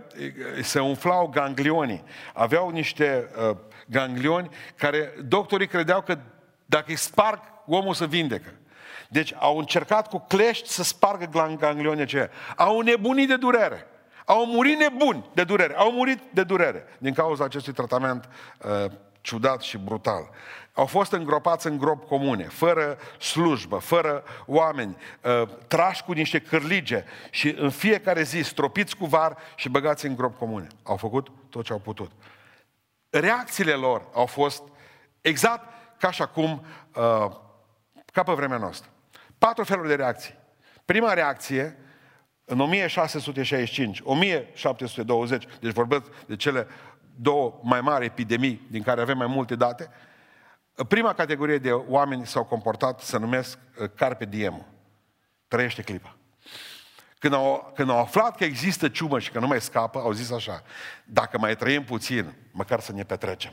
se 0.61 0.79
umflau 0.79 1.27
ganglionii. 1.27 2.03
Aveau 2.33 2.69
niște 2.69 3.29
uh, 3.49 3.57
ganglioni 3.87 4.49
care 4.75 5.13
doctorii 5.27 5.67
credeau 5.67 6.01
că 6.01 6.17
dacă 6.65 6.85
îi 6.87 6.95
sparg, 6.95 7.39
omul 7.65 7.93
se 7.93 8.05
vindecă. 8.05 8.53
Deci 9.07 9.33
au 9.37 9.57
încercat 9.57 10.07
cu 10.07 10.25
clești 10.27 10.69
să 10.69 10.83
spargă 10.83 11.55
ganglionii 11.59 12.01
aceia. 12.01 12.29
Au 12.55 12.79
nebunit 12.79 13.27
de 13.27 13.37
durere. 13.37 13.87
Au 14.30 14.45
murit 14.45 14.77
nebuni 14.77 15.30
de 15.34 15.43
durere. 15.43 15.73
Au 15.75 15.91
murit 15.91 16.19
de 16.32 16.43
durere 16.43 16.86
din 16.97 17.13
cauza 17.13 17.43
acestui 17.43 17.73
tratament 17.73 18.30
uh, 18.61 18.91
ciudat 19.21 19.61
și 19.61 19.77
brutal. 19.77 20.30
Au 20.73 20.86
fost 20.86 21.11
îngropați 21.11 21.67
în 21.67 21.77
grop 21.77 22.07
comune, 22.07 22.43
fără 22.43 22.97
slujbă, 23.19 23.77
fără 23.77 24.23
oameni, 24.45 24.97
uh, 25.23 25.47
trași 25.67 26.03
cu 26.03 26.11
niște 26.11 26.39
cârlige 26.39 27.03
și 27.30 27.55
în 27.57 27.69
fiecare 27.69 28.23
zi 28.23 28.41
stropiți 28.41 28.95
cu 28.95 29.05
var 29.05 29.38
și 29.55 29.69
băgați 29.69 30.05
în 30.05 30.15
grop 30.15 30.38
comune. 30.38 30.67
Au 30.84 30.97
făcut 30.97 31.27
tot 31.49 31.65
ce 31.65 31.73
au 31.73 31.80
putut. 31.80 32.11
Reacțiile 33.09 33.73
lor 33.73 34.07
au 34.13 34.25
fost 34.25 34.63
exact 35.21 35.69
ca 35.97 36.11
și 36.11 36.21
acum, 36.21 36.65
uh, 36.95 37.32
ca 38.13 38.23
pe 38.23 38.34
vremea 38.34 38.57
noastră. 38.57 38.89
Patru 39.38 39.63
feluri 39.63 39.88
de 39.88 39.95
reacții. 39.95 40.38
Prima 40.86 41.13
reacție, 41.13 41.77
în 42.50 42.60
1665, 42.60 44.02
1720, 44.04 45.43
deci 45.60 45.74
vorbesc 45.74 46.04
de 46.26 46.36
cele 46.36 46.68
două 47.16 47.60
mai 47.64 47.82
mari 47.82 48.06
epidemii 48.06 48.68
din 48.70 48.84
care 48.84 49.02
avem 49.02 49.18
mai 49.18 49.28
multe 49.28 49.56
date, 49.56 49.89
prima 50.88 51.14
categorie 51.14 51.58
de 51.58 51.72
oameni 51.72 52.26
s-au 52.26 52.43
comportat, 52.43 53.00
să 53.00 53.18
numesc 53.18 53.58
uh, 53.82 53.89
carpe 53.95 54.26
diem. 54.26 54.66
Trăiește 55.47 55.82
clipa. 55.82 56.16
Când 57.20 57.34
au, 57.34 57.72
când 57.76 57.89
au 57.89 58.00
aflat 58.00 58.38
că 58.38 58.43
există 58.43 58.89
ciumă 58.89 59.20
și 59.20 59.32
că 59.32 59.39
nu 59.39 59.47
mai 59.47 59.62
scapă, 59.62 60.00
au 60.00 60.12
zis 60.12 60.32
așa, 60.32 60.64
dacă 61.06 61.38
mai 61.38 61.56
trăim 61.56 61.84
puțin, 61.84 62.36
măcar 62.52 62.80
să 62.80 62.91
ne 62.91 63.04
petrecem. 63.04 63.52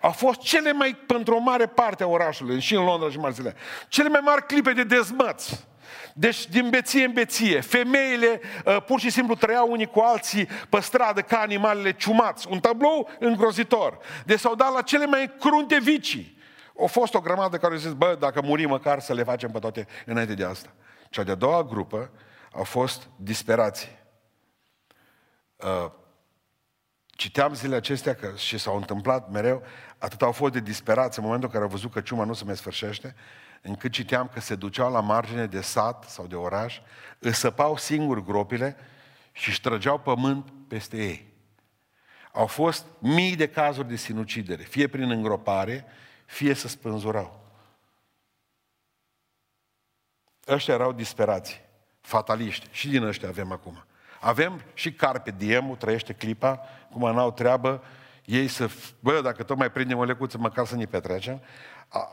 Au 0.00 0.10
fost 0.10 0.40
cele 0.40 0.72
mai, 0.72 0.94
pentru 1.06 1.34
o 1.34 1.38
mare 1.38 1.66
parte 1.66 2.02
a 2.02 2.06
orașului, 2.06 2.60
și 2.60 2.74
în 2.74 2.84
Londra 2.84 3.10
și 3.10 3.16
în 3.16 3.22
Marzile, 3.22 3.54
cele 3.88 4.08
mai 4.08 4.20
mari 4.24 4.46
clipe 4.46 4.72
de 4.72 4.84
dezmăți. 4.84 5.68
Deci 6.14 6.48
din 6.48 6.68
beție 6.70 7.04
în 7.04 7.12
beție, 7.12 7.60
femeile 7.60 8.40
uh, 8.64 8.82
pur 8.82 9.00
și 9.00 9.10
simplu 9.10 9.34
trăiau 9.34 9.70
unii 9.70 9.86
cu 9.86 10.00
alții 10.00 10.48
pe 10.68 10.80
stradă 10.80 11.20
ca 11.20 11.38
animalele 11.38 11.92
ciumați. 11.92 12.46
Un 12.50 12.60
tablou 12.60 13.10
îngrozitor. 13.18 13.98
Deci 14.24 14.38
s-au 14.38 14.54
dat 14.54 14.72
la 14.72 14.82
cele 14.82 15.06
mai 15.06 15.32
crunte 15.40 15.78
vicii. 15.78 16.38
Au 16.78 16.86
fost 16.86 17.14
o 17.14 17.20
grămadă 17.20 17.56
care 17.56 17.72
au 17.72 17.78
zis, 17.78 17.92
bă, 17.92 18.16
dacă 18.18 18.40
murim 18.42 18.68
măcar 18.68 19.00
să 19.00 19.14
le 19.14 19.22
facem 19.22 19.50
pe 19.50 19.58
toate 19.58 19.86
înainte 20.06 20.34
de 20.34 20.44
asta. 20.44 20.68
Cea 21.10 21.22
de-a 21.22 21.34
doua 21.34 21.64
grupă 21.64 22.10
au 22.52 22.64
fost 22.64 23.08
disperații. 23.16 23.98
Uh, 25.56 25.90
citeam 27.06 27.54
zilele 27.54 27.76
acestea 27.76 28.14
că, 28.14 28.32
și 28.36 28.58
s-au 28.58 28.76
întâmplat 28.76 29.30
mereu, 29.30 29.62
atât 29.98 30.22
au 30.22 30.32
fost 30.32 30.52
de 30.52 30.60
disperați 30.60 31.18
în 31.18 31.24
momentul 31.24 31.48
în 31.48 31.52
care 31.54 31.64
au 31.64 31.76
văzut 31.76 31.92
că 31.92 32.00
ciuma 32.00 32.24
nu 32.24 32.32
se 32.32 32.44
mai 32.44 32.56
sfârșește, 32.56 33.14
încât 33.60 33.92
citeam 33.92 34.30
că 34.32 34.40
se 34.40 34.54
duceau 34.54 34.92
la 34.92 35.00
margine 35.00 35.46
de 35.46 35.60
sat 35.60 36.04
sau 36.04 36.26
de 36.26 36.34
oraș, 36.34 36.80
își 37.18 37.38
săpau 37.38 37.76
singur 37.76 38.24
gropile 38.24 38.76
și 39.32 39.48
își 39.48 39.60
trăgeau 39.60 39.98
pământ 39.98 40.52
peste 40.68 40.96
ei. 40.96 41.28
Au 42.32 42.46
fost 42.46 42.86
mii 42.98 43.36
de 43.36 43.48
cazuri 43.48 43.88
de 43.88 43.96
sinucidere, 43.96 44.62
fie 44.62 44.88
prin 44.88 45.10
îngropare, 45.10 45.84
fie 46.26 46.54
să 46.54 46.68
spânzurau. 46.68 47.40
Ăștia 50.48 50.74
erau 50.74 50.92
disperați, 50.92 51.60
fataliști. 52.00 52.66
Și 52.70 52.88
din 52.88 53.02
ăștia 53.02 53.28
avem 53.28 53.52
acum. 53.52 53.84
Avem 54.20 54.62
și 54.74 54.92
Carpe 54.92 55.30
Diemul, 55.30 55.76
trăiește 55.76 56.12
clipa, 56.12 56.60
cum 56.90 57.14
n-au 57.14 57.32
treabă, 57.32 57.82
ei 58.24 58.48
să, 58.48 58.70
bă, 59.00 59.20
dacă 59.20 59.42
tot 59.42 59.56
mai 59.56 59.70
prindem 59.70 59.98
o 59.98 60.04
lecuță, 60.04 60.38
măcar 60.38 60.66
să 60.66 60.76
ne 60.76 60.84
petrecem. 60.84 61.40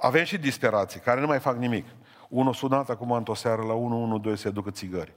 Avem 0.01 0.23
și 0.23 0.37
disperații, 0.37 0.99
care 0.99 1.19
nu 1.19 1.27
mai 1.27 1.39
fac 1.39 1.57
nimic. 1.57 1.85
Unul 2.29 2.53
sunat 2.53 2.89
acum 2.89 3.11
într-o 3.11 3.33
seară 3.33 3.61
la 3.61 3.73
112 3.73 4.43
se 4.43 4.49
ducă 4.49 4.71
țigări. 4.71 5.13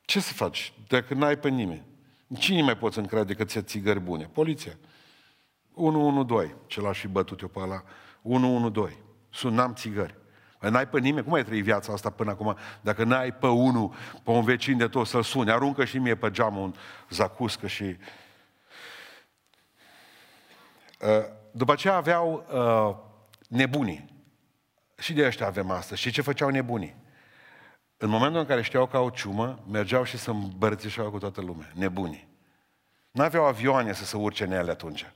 Ce 0.00 0.20
să 0.20 0.32
faci 0.32 0.72
dacă 0.88 1.14
n-ai 1.14 1.36
pe 1.36 1.48
nimeni? 1.48 1.86
Cine 2.38 2.62
mai 2.62 2.76
poți 2.76 2.98
încrede 2.98 3.24
decât 3.24 3.48
ți 3.48 3.62
țigări 3.62 4.00
bune? 4.00 4.24
Poliția. 4.24 4.72
112, 5.74 6.56
ce 6.66 6.80
l-aș 6.80 6.98
fi 6.98 7.08
bătut 7.08 7.40
eu 7.40 7.48
pe 7.48 7.58
ăla. 7.58 7.82
112. 8.22 9.00
Sunam 9.30 9.74
țigări. 9.74 10.14
Păi 10.58 10.70
n-ai 10.70 10.88
pe 10.88 10.98
nimeni, 10.98 11.24
cum 11.24 11.32
ai 11.32 11.44
trăit 11.44 11.62
viața 11.62 11.92
asta 11.92 12.10
până 12.10 12.30
acum? 12.30 12.56
Dacă 12.80 13.04
n-ai 13.04 13.32
pe 13.32 13.46
unul, 13.46 13.92
pe 14.22 14.30
un 14.30 14.44
vecin 14.44 14.76
de 14.76 14.88
tot 14.88 15.06
să-l 15.06 15.22
suni, 15.22 15.50
aruncă 15.50 15.84
și 15.84 15.98
mie 15.98 16.14
pe 16.14 16.30
geamul 16.30 16.62
un 16.62 16.74
zacuscă 17.10 17.66
și... 17.66 17.96
Uh, 21.00 21.36
după 21.58 21.72
aceea 21.72 21.94
aveau 21.94 22.46
uh, 22.52 22.96
nebunii. 23.48 24.16
Și 24.98 25.12
de 25.12 25.26
ăștia 25.26 25.46
avem 25.46 25.70
astăzi. 25.70 26.00
Și 26.00 26.10
ce 26.10 26.22
făceau 26.22 26.48
nebunii? 26.48 26.96
În 27.96 28.08
momentul 28.08 28.40
în 28.40 28.46
care 28.46 28.62
știau 28.62 28.86
că 28.86 28.96
au 28.96 29.08
ciumă, 29.08 29.58
mergeau 29.70 30.04
și 30.04 30.18
să 30.18 30.30
îmbărțișau 30.30 31.10
cu 31.10 31.18
toată 31.18 31.40
lumea. 31.40 31.70
Nebunii. 31.74 32.28
Nu 33.10 33.22
aveau 33.22 33.44
avioane 33.44 33.92
să 33.92 34.04
se 34.04 34.16
urce 34.16 34.44
în 34.44 34.52
ele 34.52 34.70
atunci. 34.70 35.12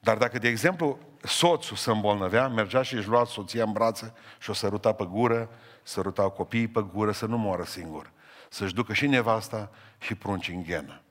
Dar 0.00 0.16
dacă, 0.16 0.38
de 0.38 0.48
exemplu, 0.48 0.98
soțul 1.22 1.76
se 1.76 1.90
îmbolnăvea, 1.90 2.48
mergea 2.48 2.82
și 2.82 2.94
își 2.94 3.08
lua 3.08 3.24
soția 3.24 3.64
în 3.64 3.72
brațe 3.72 4.12
și 4.38 4.50
o 4.50 4.52
săruta 4.52 4.92
pe 4.92 5.04
gură, 5.04 5.50
sărutau 5.82 6.30
copiii 6.30 6.68
pe 6.68 6.80
gură 6.92 7.12
să 7.12 7.26
nu 7.26 7.38
moară 7.38 7.64
singur. 7.64 8.12
Să-și 8.48 8.74
ducă 8.74 8.92
și 8.92 9.06
nevasta 9.06 9.70
și 9.98 10.14
prunci 10.14 10.48
în 10.48 10.62
ghenă. 10.62 11.02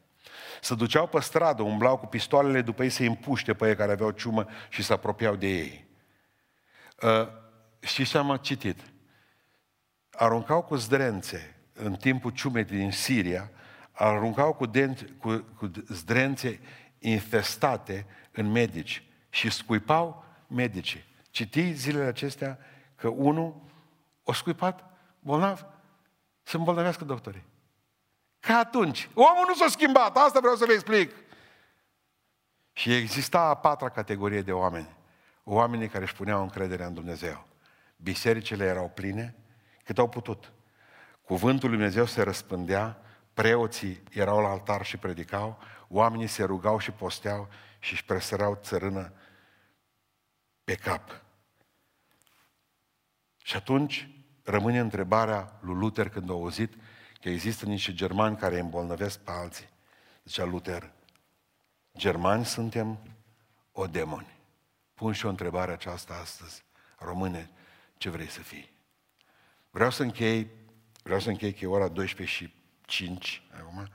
Se 0.62 0.76
duceau 0.76 1.08
pe 1.08 1.20
stradă, 1.20 1.62
umblau 1.62 1.98
cu 1.98 2.06
pistoalele 2.06 2.62
după 2.62 2.84
ei 2.84 2.90
să 2.90 3.04
împuște 3.04 3.54
pe 3.54 3.68
ei 3.68 3.76
care 3.76 3.92
aveau 3.92 4.12
ciumă 4.12 4.48
și 4.70 4.84
se 4.84 4.94
apropiau 4.94 5.36
de 5.36 5.48
ei. 5.48 5.88
Uh, 7.02 7.28
știți 7.80 8.10
ce 8.10 8.18
am 8.18 8.38
citit? 8.42 8.80
Aruncau 10.12 10.62
cu 10.62 10.76
zdrențe 10.76 11.56
în 11.74 11.96
timpul 11.96 12.32
ciumei 12.32 12.64
din 12.64 12.92
Siria, 12.92 13.52
aruncau 13.92 14.54
cu, 14.54 14.66
denți, 14.66 15.06
cu, 15.06 15.46
cu 15.58 15.72
zdrențe 15.88 16.60
infestate 17.00 18.06
în 18.32 18.52
medici 18.52 19.04
și 19.30 19.50
scuipau 19.50 20.26
medicii. 20.48 21.06
Citi 21.30 21.72
zilele 21.72 22.06
acestea 22.06 22.60
că 22.96 23.08
unul 23.08 23.62
o 24.24 24.34
scuipat 24.34 24.84
bolnav 25.20 25.66
să 26.44 26.58
îmbolnăvească 26.58 27.04
doctorii. 27.04 27.44
Ca 28.40 28.58
atunci. 28.58 29.10
Omul 29.14 29.46
nu 29.48 29.54
s-a 29.54 29.68
schimbat, 29.68 30.18
asta 30.18 30.40
vreau 30.40 30.56
să 30.56 30.66
vă 30.66 30.72
explic. 30.72 31.14
Și 32.74 32.94
exista 32.94 33.40
a 33.40 33.56
patra 33.56 33.90
categorie 33.90 34.42
de 34.42 34.52
oameni. 34.52 34.96
Oamenii 35.44 35.88
care 35.88 36.04
își 36.04 36.16
puneau 36.16 36.42
încrederea 36.42 36.86
în 36.86 36.94
Dumnezeu. 36.94 37.48
Bisericile 37.96 38.66
erau 38.66 38.90
pline 38.90 39.36
cât 39.84 39.98
au 39.98 40.10
putut. 40.10 40.52
Cuvântul 41.22 41.70
lui 41.70 41.78
Dumnezeu 41.78 42.06
se 42.06 42.22
răspândea, 42.22 43.02
preoții 43.34 44.04
erau 44.12 44.42
la 44.42 44.50
altar 44.50 44.86
și 44.86 44.98
predicau, 44.98 45.60
oamenii 45.88 46.28
se 46.28 46.44
rugau 46.44 46.80
și 46.80 46.92
posteau 46.92 47.48
și 47.80 47.94
își 47.94 48.06
presărau 48.06 48.60
țărână 48.62 49.14
pe 50.64 50.76
cap. 50.76 51.22
Și 53.38 53.56
atunci 53.56 54.10
rămâne 54.44 54.80
întrebarea 54.80 55.60
lui 55.62 55.76
Luther 55.76 56.10
când 56.10 56.30
a 56.30 56.34
auzit 56.34 56.74
că 57.22 57.30
există 57.30 57.66
niște 57.66 57.94
germani 57.94 58.38
care 58.38 58.60
îmbolnăvesc 58.60 59.20
pe 59.20 59.32
alții. 59.32 59.70
Zicea 60.24 60.44
Luther, 60.44 60.92
germani 61.98 62.46
suntem 62.46 63.00
o 63.72 63.88
demoni. 63.88 64.36
Pun 64.94 65.14
și 65.14 65.26
o 65.26 65.30
întrebare 65.30 65.72
aceasta 65.72 66.14
astăzi. 66.14 66.64
Române, 66.98 67.50
ce 67.98 68.10
vrei 68.10 68.28
să 68.28 68.40
fii? 68.40 68.72
Vreau 69.70 69.90
să 69.90 70.04
închei, 70.04 70.48
vreau 71.04 71.20
să 71.20 71.30
închei 71.30 71.54
că 71.54 71.60
e 71.62 71.68
ora 71.68 71.88
12 71.88 72.36
și 72.36 72.54
5 72.86 73.44
acum. 73.60 73.90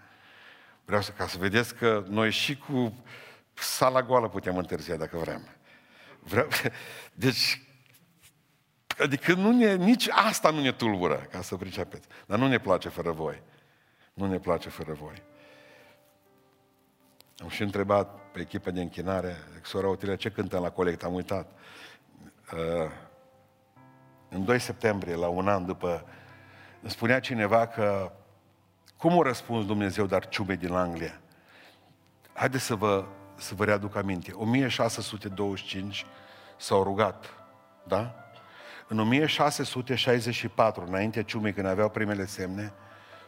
Vreau 0.84 1.02
să, 1.02 1.10
ca 1.10 1.26
să 1.26 1.38
vedeți 1.38 1.74
că 1.74 2.04
noi 2.08 2.30
și 2.30 2.56
cu 2.56 3.04
sala 3.54 4.02
goală 4.02 4.28
putem 4.28 4.56
întârzia 4.56 4.96
dacă 4.96 5.16
vrem. 5.16 5.48
Vreau, 6.20 6.48
deci, 7.14 7.62
adică 8.98 9.34
nu 9.34 9.52
ne, 9.52 9.74
nici 9.74 10.08
asta 10.08 10.50
nu 10.50 10.60
ne 10.60 10.72
tulbură, 10.72 11.26
ca 11.30 11.42
să 11.42 11.56
pricepeți. 11.56 12.08
Dar 12.26 12.38
nu 12.38 12.46
ne 12.46 12.58
place 12.58 12.88
fără 12.88 13.10
voi. 13.10 13.42
Nu 14.14 14.26
ne 14.26 14.38
place 14.38 14.68
fără 14.68 14.92
voi. 14.92 15.22
Am 17.42 17.48
și 17.48 17.62
întrebat 17.62 18.20
pe 18.32 18.40
echipa 18.40 18.70
de 18.70 18.80
închinare, 18.80 19.36
sora 19.62 19.88
Otilia, 19.88 20.16
ce 20.16 20.30
cântăm 20.30 20.62
la 20.62 20.70
colect? 20.70 21.02
Am 21.02 21.14
uitat. 21.14 21.50
Uh, 22.52 22.90
în 24.28 24.44
2 24.44 24.58
septembrie, 24.58 25.14
la 25.14 25.28
un 25.28 25.48
an 25.48 25.66
după, 25.66 26.04
îmi 26.80 26.90
spunea 26.90 27.20
cineva 27.20 27.66
că 27.66 28.12
cum 28.96 29.20
a 29.20 29.22
răspuns 29.22 29.66
Dumnezeu 29.66 30.06
dar 30.06 30.28
ciume 30.28 30.54
din 30.54 30.72
Anglia? 30.72 31.20
Haideți 32.32 32.64
să 32.64 32.74
vă, 32.74 33.04
să 33.34 33.54
vă 33.54 33.64
readuc 33.64 33.96
aminte. 33.96 34.32
1625 34.32 36.06
s-au 36.56 36.82
rugat, 36.82 37.34
da? 37.86 38.21
În 38.92 38.98
1664, 38.98 40.84
înainte 40.86 41.22
ciumei, 41.22 41.52
când 41.52 41.66
aveau 41.66 41.88
primele 41.88 42.26
semne, 42.26 42.72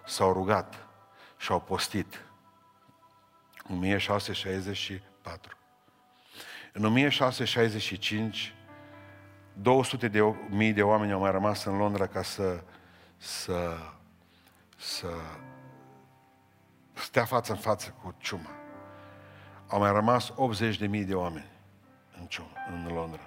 s-au 0.07 0.33
rugat 0.33 0.87
și 1.37 1.53
au 1.53 1.61
postit. 1.61 2.25
1664. 3.71 5.57
În 6.73 6.85
1665, 6.85 8.55
200 9.53 10.09
de 10.09 10.21
mii 10.49 10.73
de 10.73 10.83
oameni 10.83 11.13
au 11.13 11.21
mai 11.21 11.31
rămas 11.31 11.65
în 11.65 11.77
Londra 11.77 12.07
ca 12.07 12.23
să, 12.23 12.63
să, 13.17 13.77
să 14.77 15.09
stea 16.93 17.25
față 17.25 17.53
în 17.53 17.59
față 17.59 17.95
cu 18.03 18.15
ciuma. 18.19 18.51
Au 19.69 19.79
mai 19.79 19.93
rămas 19.93 20.33
80 20.35 20.79
de 20.79 20.87
mii 20.87 21.05
de 21.05 21.15
oameni 21.15 21.51
în, 22.21 22.27
ciuma, 22.27 22.49
în 22.71 22.95
Londra. 22.95 23.23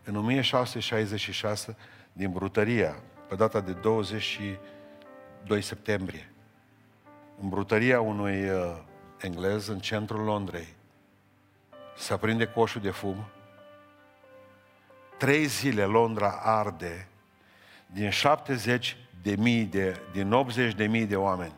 În 0.03 0.16
1666, 0.16 1.78
din 2.11 2.32
brutăria, 2.32 2.95
pe 3.28 3.36
data 3.36 3.59
de 3.59 3.72
22 3.72 5.61
septembrie, 5.61 6.32
în 7.41 7.49
brutăria 7.49 8.01
unui 8.01 8.49
uh, 8.49 8.78
englez 9.22 9.68
în 9.68 9.80
centrul 9.80 10.24
Londrei, 10.24 10.68
se 11.97 12.14
aprinde 12.14 12.45
coșul 12.45 12.82
de 12.82 12.91
fum, 12.91 13.26
trei 15.18 15.45
zile 15.45 15.84
Londra 15.84 16.39
arde 16.43 17.07
din 17.86 18.09
70 18.09 18.97
de 19.22 19.36
mii 19.36 19.64
de, 19.64 19.99
din 20.11 20.32
80 20.32 20.74
de 20.74 20.86
mii 20.86 21.05
de 21.05 21.16
oameni. 21.16 21.53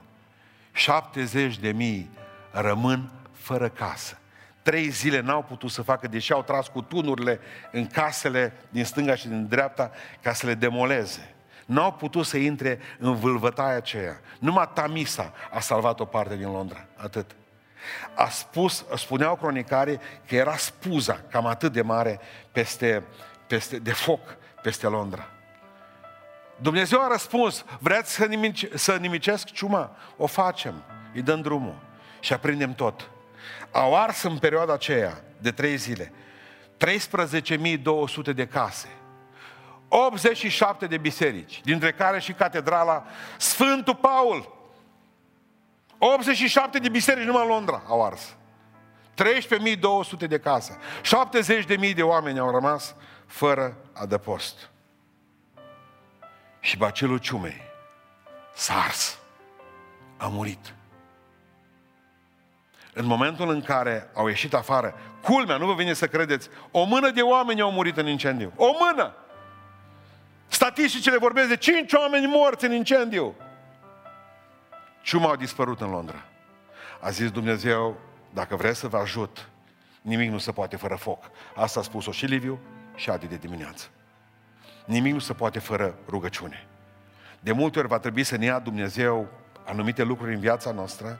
70 0.72 1.58
de 1.58 1.72
mii 1.72 2.10
rămân 2.52 3.10
fără 3.32 3.70
casă. 3.70 4.18
Trei 4.62 4.90
zile 4.90 5.20
n-au 5.20 5.44
putut 5.44 5.72
să 5.72 5.82
facă, 5.82 6.08
deși 6.08 6.34
au 6.34 6.44
tras 6.44 6.68
cu 6.68 6.82
tunurile 6.82 7.40
în 7.72 7.88
casele 7.88 8.54
din 8.70 8.86
stânga 8.86 9.16
și 9.16 9.28
din 9.28 9.48
dreapta 9.48 9.92
ca 10.22 10.34
să 10.34 10.46
le 10.46 10.54
demoleze. 10.54 11.36
N-au 11.66 11.92
putut 11.92 12.26
să 12.26 12.38
intre 12.38 12.80
în 13.00 13.16
vâlvătaia 13.16 13.76
aceea. 13.76 14.20
Numai 14.40 14.70
Tamisa 14.74 15.34
a 15.52 15.60
salvat 15.60 16.00
o 16.00 16.06
parte 16.06 16.36
din 16.36 16.52
Londra. 16.52 16.86
Atât. 16.96 17.36
A 18.16 18.30
spus, 18.30 18.86
spuneau 18.96 19.36
cronicare 19.36 20.00
că 20.28 20.36
era 20.36 20.56
spuza 20.58 21.22
cam 21.30 21.46
atât 21.46 21.72
de 21.72 21.82
mare 21.82 22.20
peste, 22.52 23.04
peste, 23.48 23.80
de 23.80 23.92
foc 23.92 24.38
peste 24.62 24.88
Londra. 24.88 25.28
Dumnezeu 26.56 27.02
a 27.02 27.08
răspuns, 27.08 27.66
vreți 27.80 28.14
să, 28.14 28.26
nimic, 28.26 28.78
să 28.78 28.96
nimicesc 28.96 29.52
ciuma? 29.52 29.96
O 30.18 30.26
facem, 30.26 30.84
îi 31.14 31.22
dăm 31.22 31.42
drumul 31.42 31.76
și 32.20 32.34
aprindem 32.34 32.74
tot. 32.74 33.10
Au 33.72 33.96
ars 33.96 34.24
în 34.24 34.38
perioada 34.38 34.74
aceea 34.74 35.24
de 35.38 35.52
trei 35.52 35.76
zile 35.76 36.14
13.200 36.78 38.34
de 38.36 38.48
case, 38.48 38.88
87 39.88 40.88
de 40.88 40.98
biserici, 40.98 41.62
dintre 41.64 41.92
care 41.92 42.20
și 42.20 42.34
catedrala 42.34 43.06
Sfântul 43.38 43.96
Paul. 43.96 44.54
87 45.98 46.80
de 46.80 46.90
biserici 46.90 47.26
numai 47.26 47.42
în 47.42 47.48
Londra 47.48 47.84
au 47.88 48.06
ars. 48.06 48.36
13.200 49.24 50.28
de 50.28 50.40
case. 50.40 50.78
70.000 51.90 51.96
de 51.96 52.04
oameni 52.04 52.40
au 52.40 52.52
rămas 52.52 52.96
fără 53.26 53.78
adăpost. 53.94 54.70
Și 56.60 56.78
bacilul 56.78 57.18
ciumei 57.18 57.62
s-a 58.54 58.74
ars. 58.74 59.20
A 60.18 60.28
murit. 60.28 60.74
În 62.94 63.06
momentul 63.06 63.50
în 63.50 63.62
care 63.62 64.10
au 64.14 64.28
ieșit 64.28 64.54
afară, 64.54 64.94
culmea, 65.22 65.58
nu 65.58 65.66
vă 65.66 65.74
vine 65.74 65.94
să 65.94 66.08
credeți, 66.08 66.50
o 66.72 66.84
mână 66.84 67.10
de 67.10 67.22
oameni 67.22 67.62
au 67.62 67.72
murit 67.72 67.98
în 67.98 68.08
incendiu. 68.08 68.54
O 68.56 68.72
mână! 68.80 69.14
Statisticile 70.48 71.18
vorbesc 71.18 71.48
de 71.48 71.58
cinci 71.58 71.94
oameni 71.94 72.28
morți 72.28 72.66
în 72.66 72.72
incendiu. 72.72 73.36
Ciuma 75.02 75.32
a 75.32 75.36
dispărut 75.36 75.82
în 75.82 75.90
Londra. 75.90 76.26
A 77.00 77.10
zis 77.10 77.32
Dumnezeu, 77.32 77.98
dacă 78.34 78.56
vreți 78.56 78.80
să 78.80 78.88
vă 78.88 78.98
ajut, 78.98 79.50
nimic 80.02 80.30
nu 80.30 80.38
se 80.38 80.52
poate 80.52 80.76
fără 80.76 80.96
foc. 80.96 81.24
Asta 81.56 81.80
a 81.80 81.84
spus-o 81.84 82.12
și 82.12 82.26
Liviu 82.26 82.60
și 82.96 83.10
Adi 83.10 83.28
de 83.28 83.38
dimineață. 83.38 83.88
Nimic 84.86 85.14
nu 85.14 85.20
se 85.20 85.34
poate 85.34 85.60
fără 85.60 85.98
rugăciune. 86.08 86.68
De 87.40 87.52
multe 87.52 87.80
ori 87.80 87.88
va 87.88 88.00
trebui 88.00 88.24
să 88.24 88.36
ne 88.36 88.46
ia 88.46 88.60
Dumnezeu 88.60 89.28
anumite 89.66 90.04
lucruri 90.04 90.34
în 90.34 90.40
viața 90.40 90.72
noastră 90.72 91.20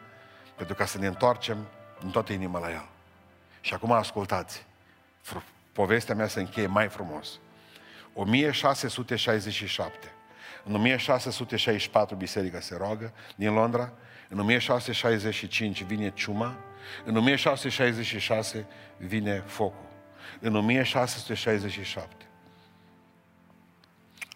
pentru 0.56 0.76
ca 0.76 0.86
să 0.86 0.98
ne 0.98 1.08
întoarcem 1.08 1.68
în 2.04 2.10
toată 2.10 2.34
inima 2.34 2.60
la 2.60 2.70
El. 2.70 2.86
Și 3.62 3.74
acum 3.74 3.92
ascultați, 3.92 4.66
povestea 5.72 6.16
mea 6.16 6.28
se 6.28 6.40
încheie 6.40 6.68
mai 6.68 6.88
frumos. 6.88 7.40
1667. 8.14 10.12
În 10.64 10.76
1664 10.76 12.16
biserica 12.16 12.60
se 12.60 12.76
roagă 12.76 13.14
din 13.36 13.54
Londra, 13.54 13.92
în 14.30 14.40
1665 14.40 15.84
vine 15.84 16.12
ciuma, 16.14 16.58
în 17.06 17.16
1666 17.16 18.66
vine 18.98 19.44
focul. 19.46 19.85
În 20.40 20.56
1667 20.56 22.26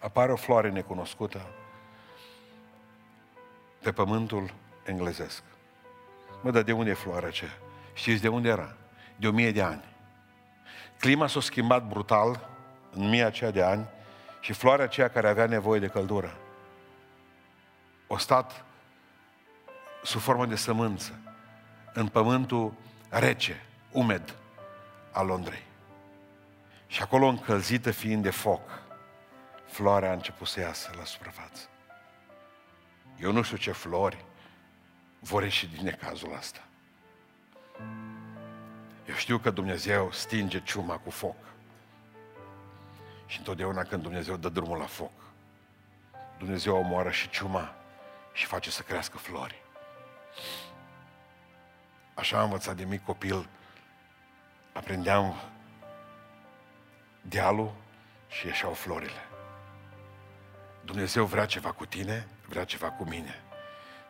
apare 0.00 0.32
o 0.32 0.36
floare 0.36 0.70
necunoscută 0.70 1.46
pe 3.82 3.92
pământul 3.92 4.54
englezesc. 4.84 5.42
Mă, 6.42 6.50
dar 6.50 6.62
de 6.62 6.72
unde 6.72 6.90
e 6.90 6.94
floarea 6.94 7.28
aceea? 7.28 7.58
Știți 7.94 8.22
de 8.22 8.28
unde 8.28 8.48
era? 8.48 8.76
De 9.16 9.28
o 9.28 9.30
mie 9.30 9.52
de 9.52 9.62
ani. 9.62 9.84
Clima 10.98 11.26
s-a 11.26 11.40
schimbat 11.40 11.88
brutal 11.88 12.48
în 12.92 13.08
mie 13.08 13.24
aceea 13.24 13.50
de 13.50 13.62
ani 13.62 13.86
și 14.40 14.52
floarea 14.52 14.84
aceea 14.84 15.08
care 15.08 15.28
avea 15.28 15.46
nevoie 15.46 15.80
de 15.80 15.86
căldură 15.86 16.36
o 18.06 18.16
stat 18.16 18.64
sub 20.02 20.20
formă 20.20 20.46
de 20.46 20.56
sămânță 20.56 21.18
în 21.92 22.08
pământul 22.08 22.72
rece, 23.08 23.66
umed 23.90 24.34
al 25.12 25.26
Londrei. 25.26 25.62
Și 26.90 27.02
acolo 27.02 27.26
încălzită 27.26 27.90
fiind 27.90 28.22
de 28.22 28.30
foc, 28.30 28.82
floarea 29.66 30.10
a 30.10 30.12
început 30.12 30.46
să 30.46 30.60
iasă 30.60 30.90
la 30.96 31.04
suprafață. 31.04 31.68
Eu 33.20 33.32
nu 33.32 33.42
știu 33.42 33.56
ce 33.56 33.72
flori 33.72 34.24
vor 35.18 35.42
ieși 35.42 35.68
din 35.68 35.84
necazul 35.84 36.34
ăsta. 36.38 36.60
Eu 39.08 39.14
știu 39.14 39.38
că 39.38 39.50
Dumnezeu 39.50 40.12
stinge 40.12 40.62
ciuma 40.62 40.96
cu 40.96 41.10
foc. 41.10 41.36
Și 43.26 43.38
întotdeauna 43.38 43.82
când 43.82 44.02
Dumnezeu 44.02 44.36
dă 44.36 44.48
drumul 44.48 44.78
la 44.78 44.86
foc, 44.86 45.12
Dumnezeu 46.38 46.76
omoară 46.76 47.10
și 47.10 47.28
ciuma 47.28 47.74
și 48.32 48.46
face 48.46 48.70
să 48.70 48.82
crească 48.82 49.18
flori. 49.18 49.62
Așa 52.14 52.38
am 52.38 52.44
învățat 52.44 52.76
de 52.76 52.84
mic 52.84 53.04
copil. 53.04 53.48
Aprendeam 54.72 55.49
dealul 57.30 57.74
și 58.28 58.46
ieșeau 58.46 58.72
florile. 58.72 59.28
Dumnezeu 60.84 61.24
vrea 61.24 61.46
ceva 61.46 61.72
cu 61.72 61.86
tine, 61.86 62.28
vrea 62.48 62.64
ceva 62.64 62.90
cu 62.90 63.04
mine. 63.04 63.42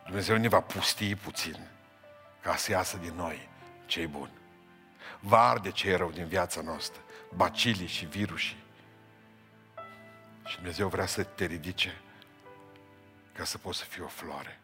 Dumnezeu 0.05 0.37
ne 0.37 0.47
va 0.47 0.61
pustii 0.61 1.15
puțin 1.15 1.67
ca 2.41 2.55
să 2.55 2.71
iasă 2.71 2.97
din 2.97 3.13
noi 3.15 3.49
ce 3.85 4.05
bun. 4.05 4.29
Va 5.19 5.49
arde 5.49 5.71
ce 5.71 5.89
e 5.89 5.95
rău 5.95 6.11
din 6.11 6.25
viața 6.25 6.61
noastră, 6.61 7.01
bacilii 7.35 7.87
și 7.87 8.05
virusii. 8.05 8.63
Și 10.45 10.55
Dumnezeu 10.55 10.87
vrea 10.87 11.05
să 11.05 11.23
te 11.23 11.45
ridice 11.45 12.01
ca 13.33 13.43
să 13.43 13.57
poți 13.57 13.77
să 13.77 13.85
fii 13.85 14.01
o 14.01 14.07
floare. 14.07 14.59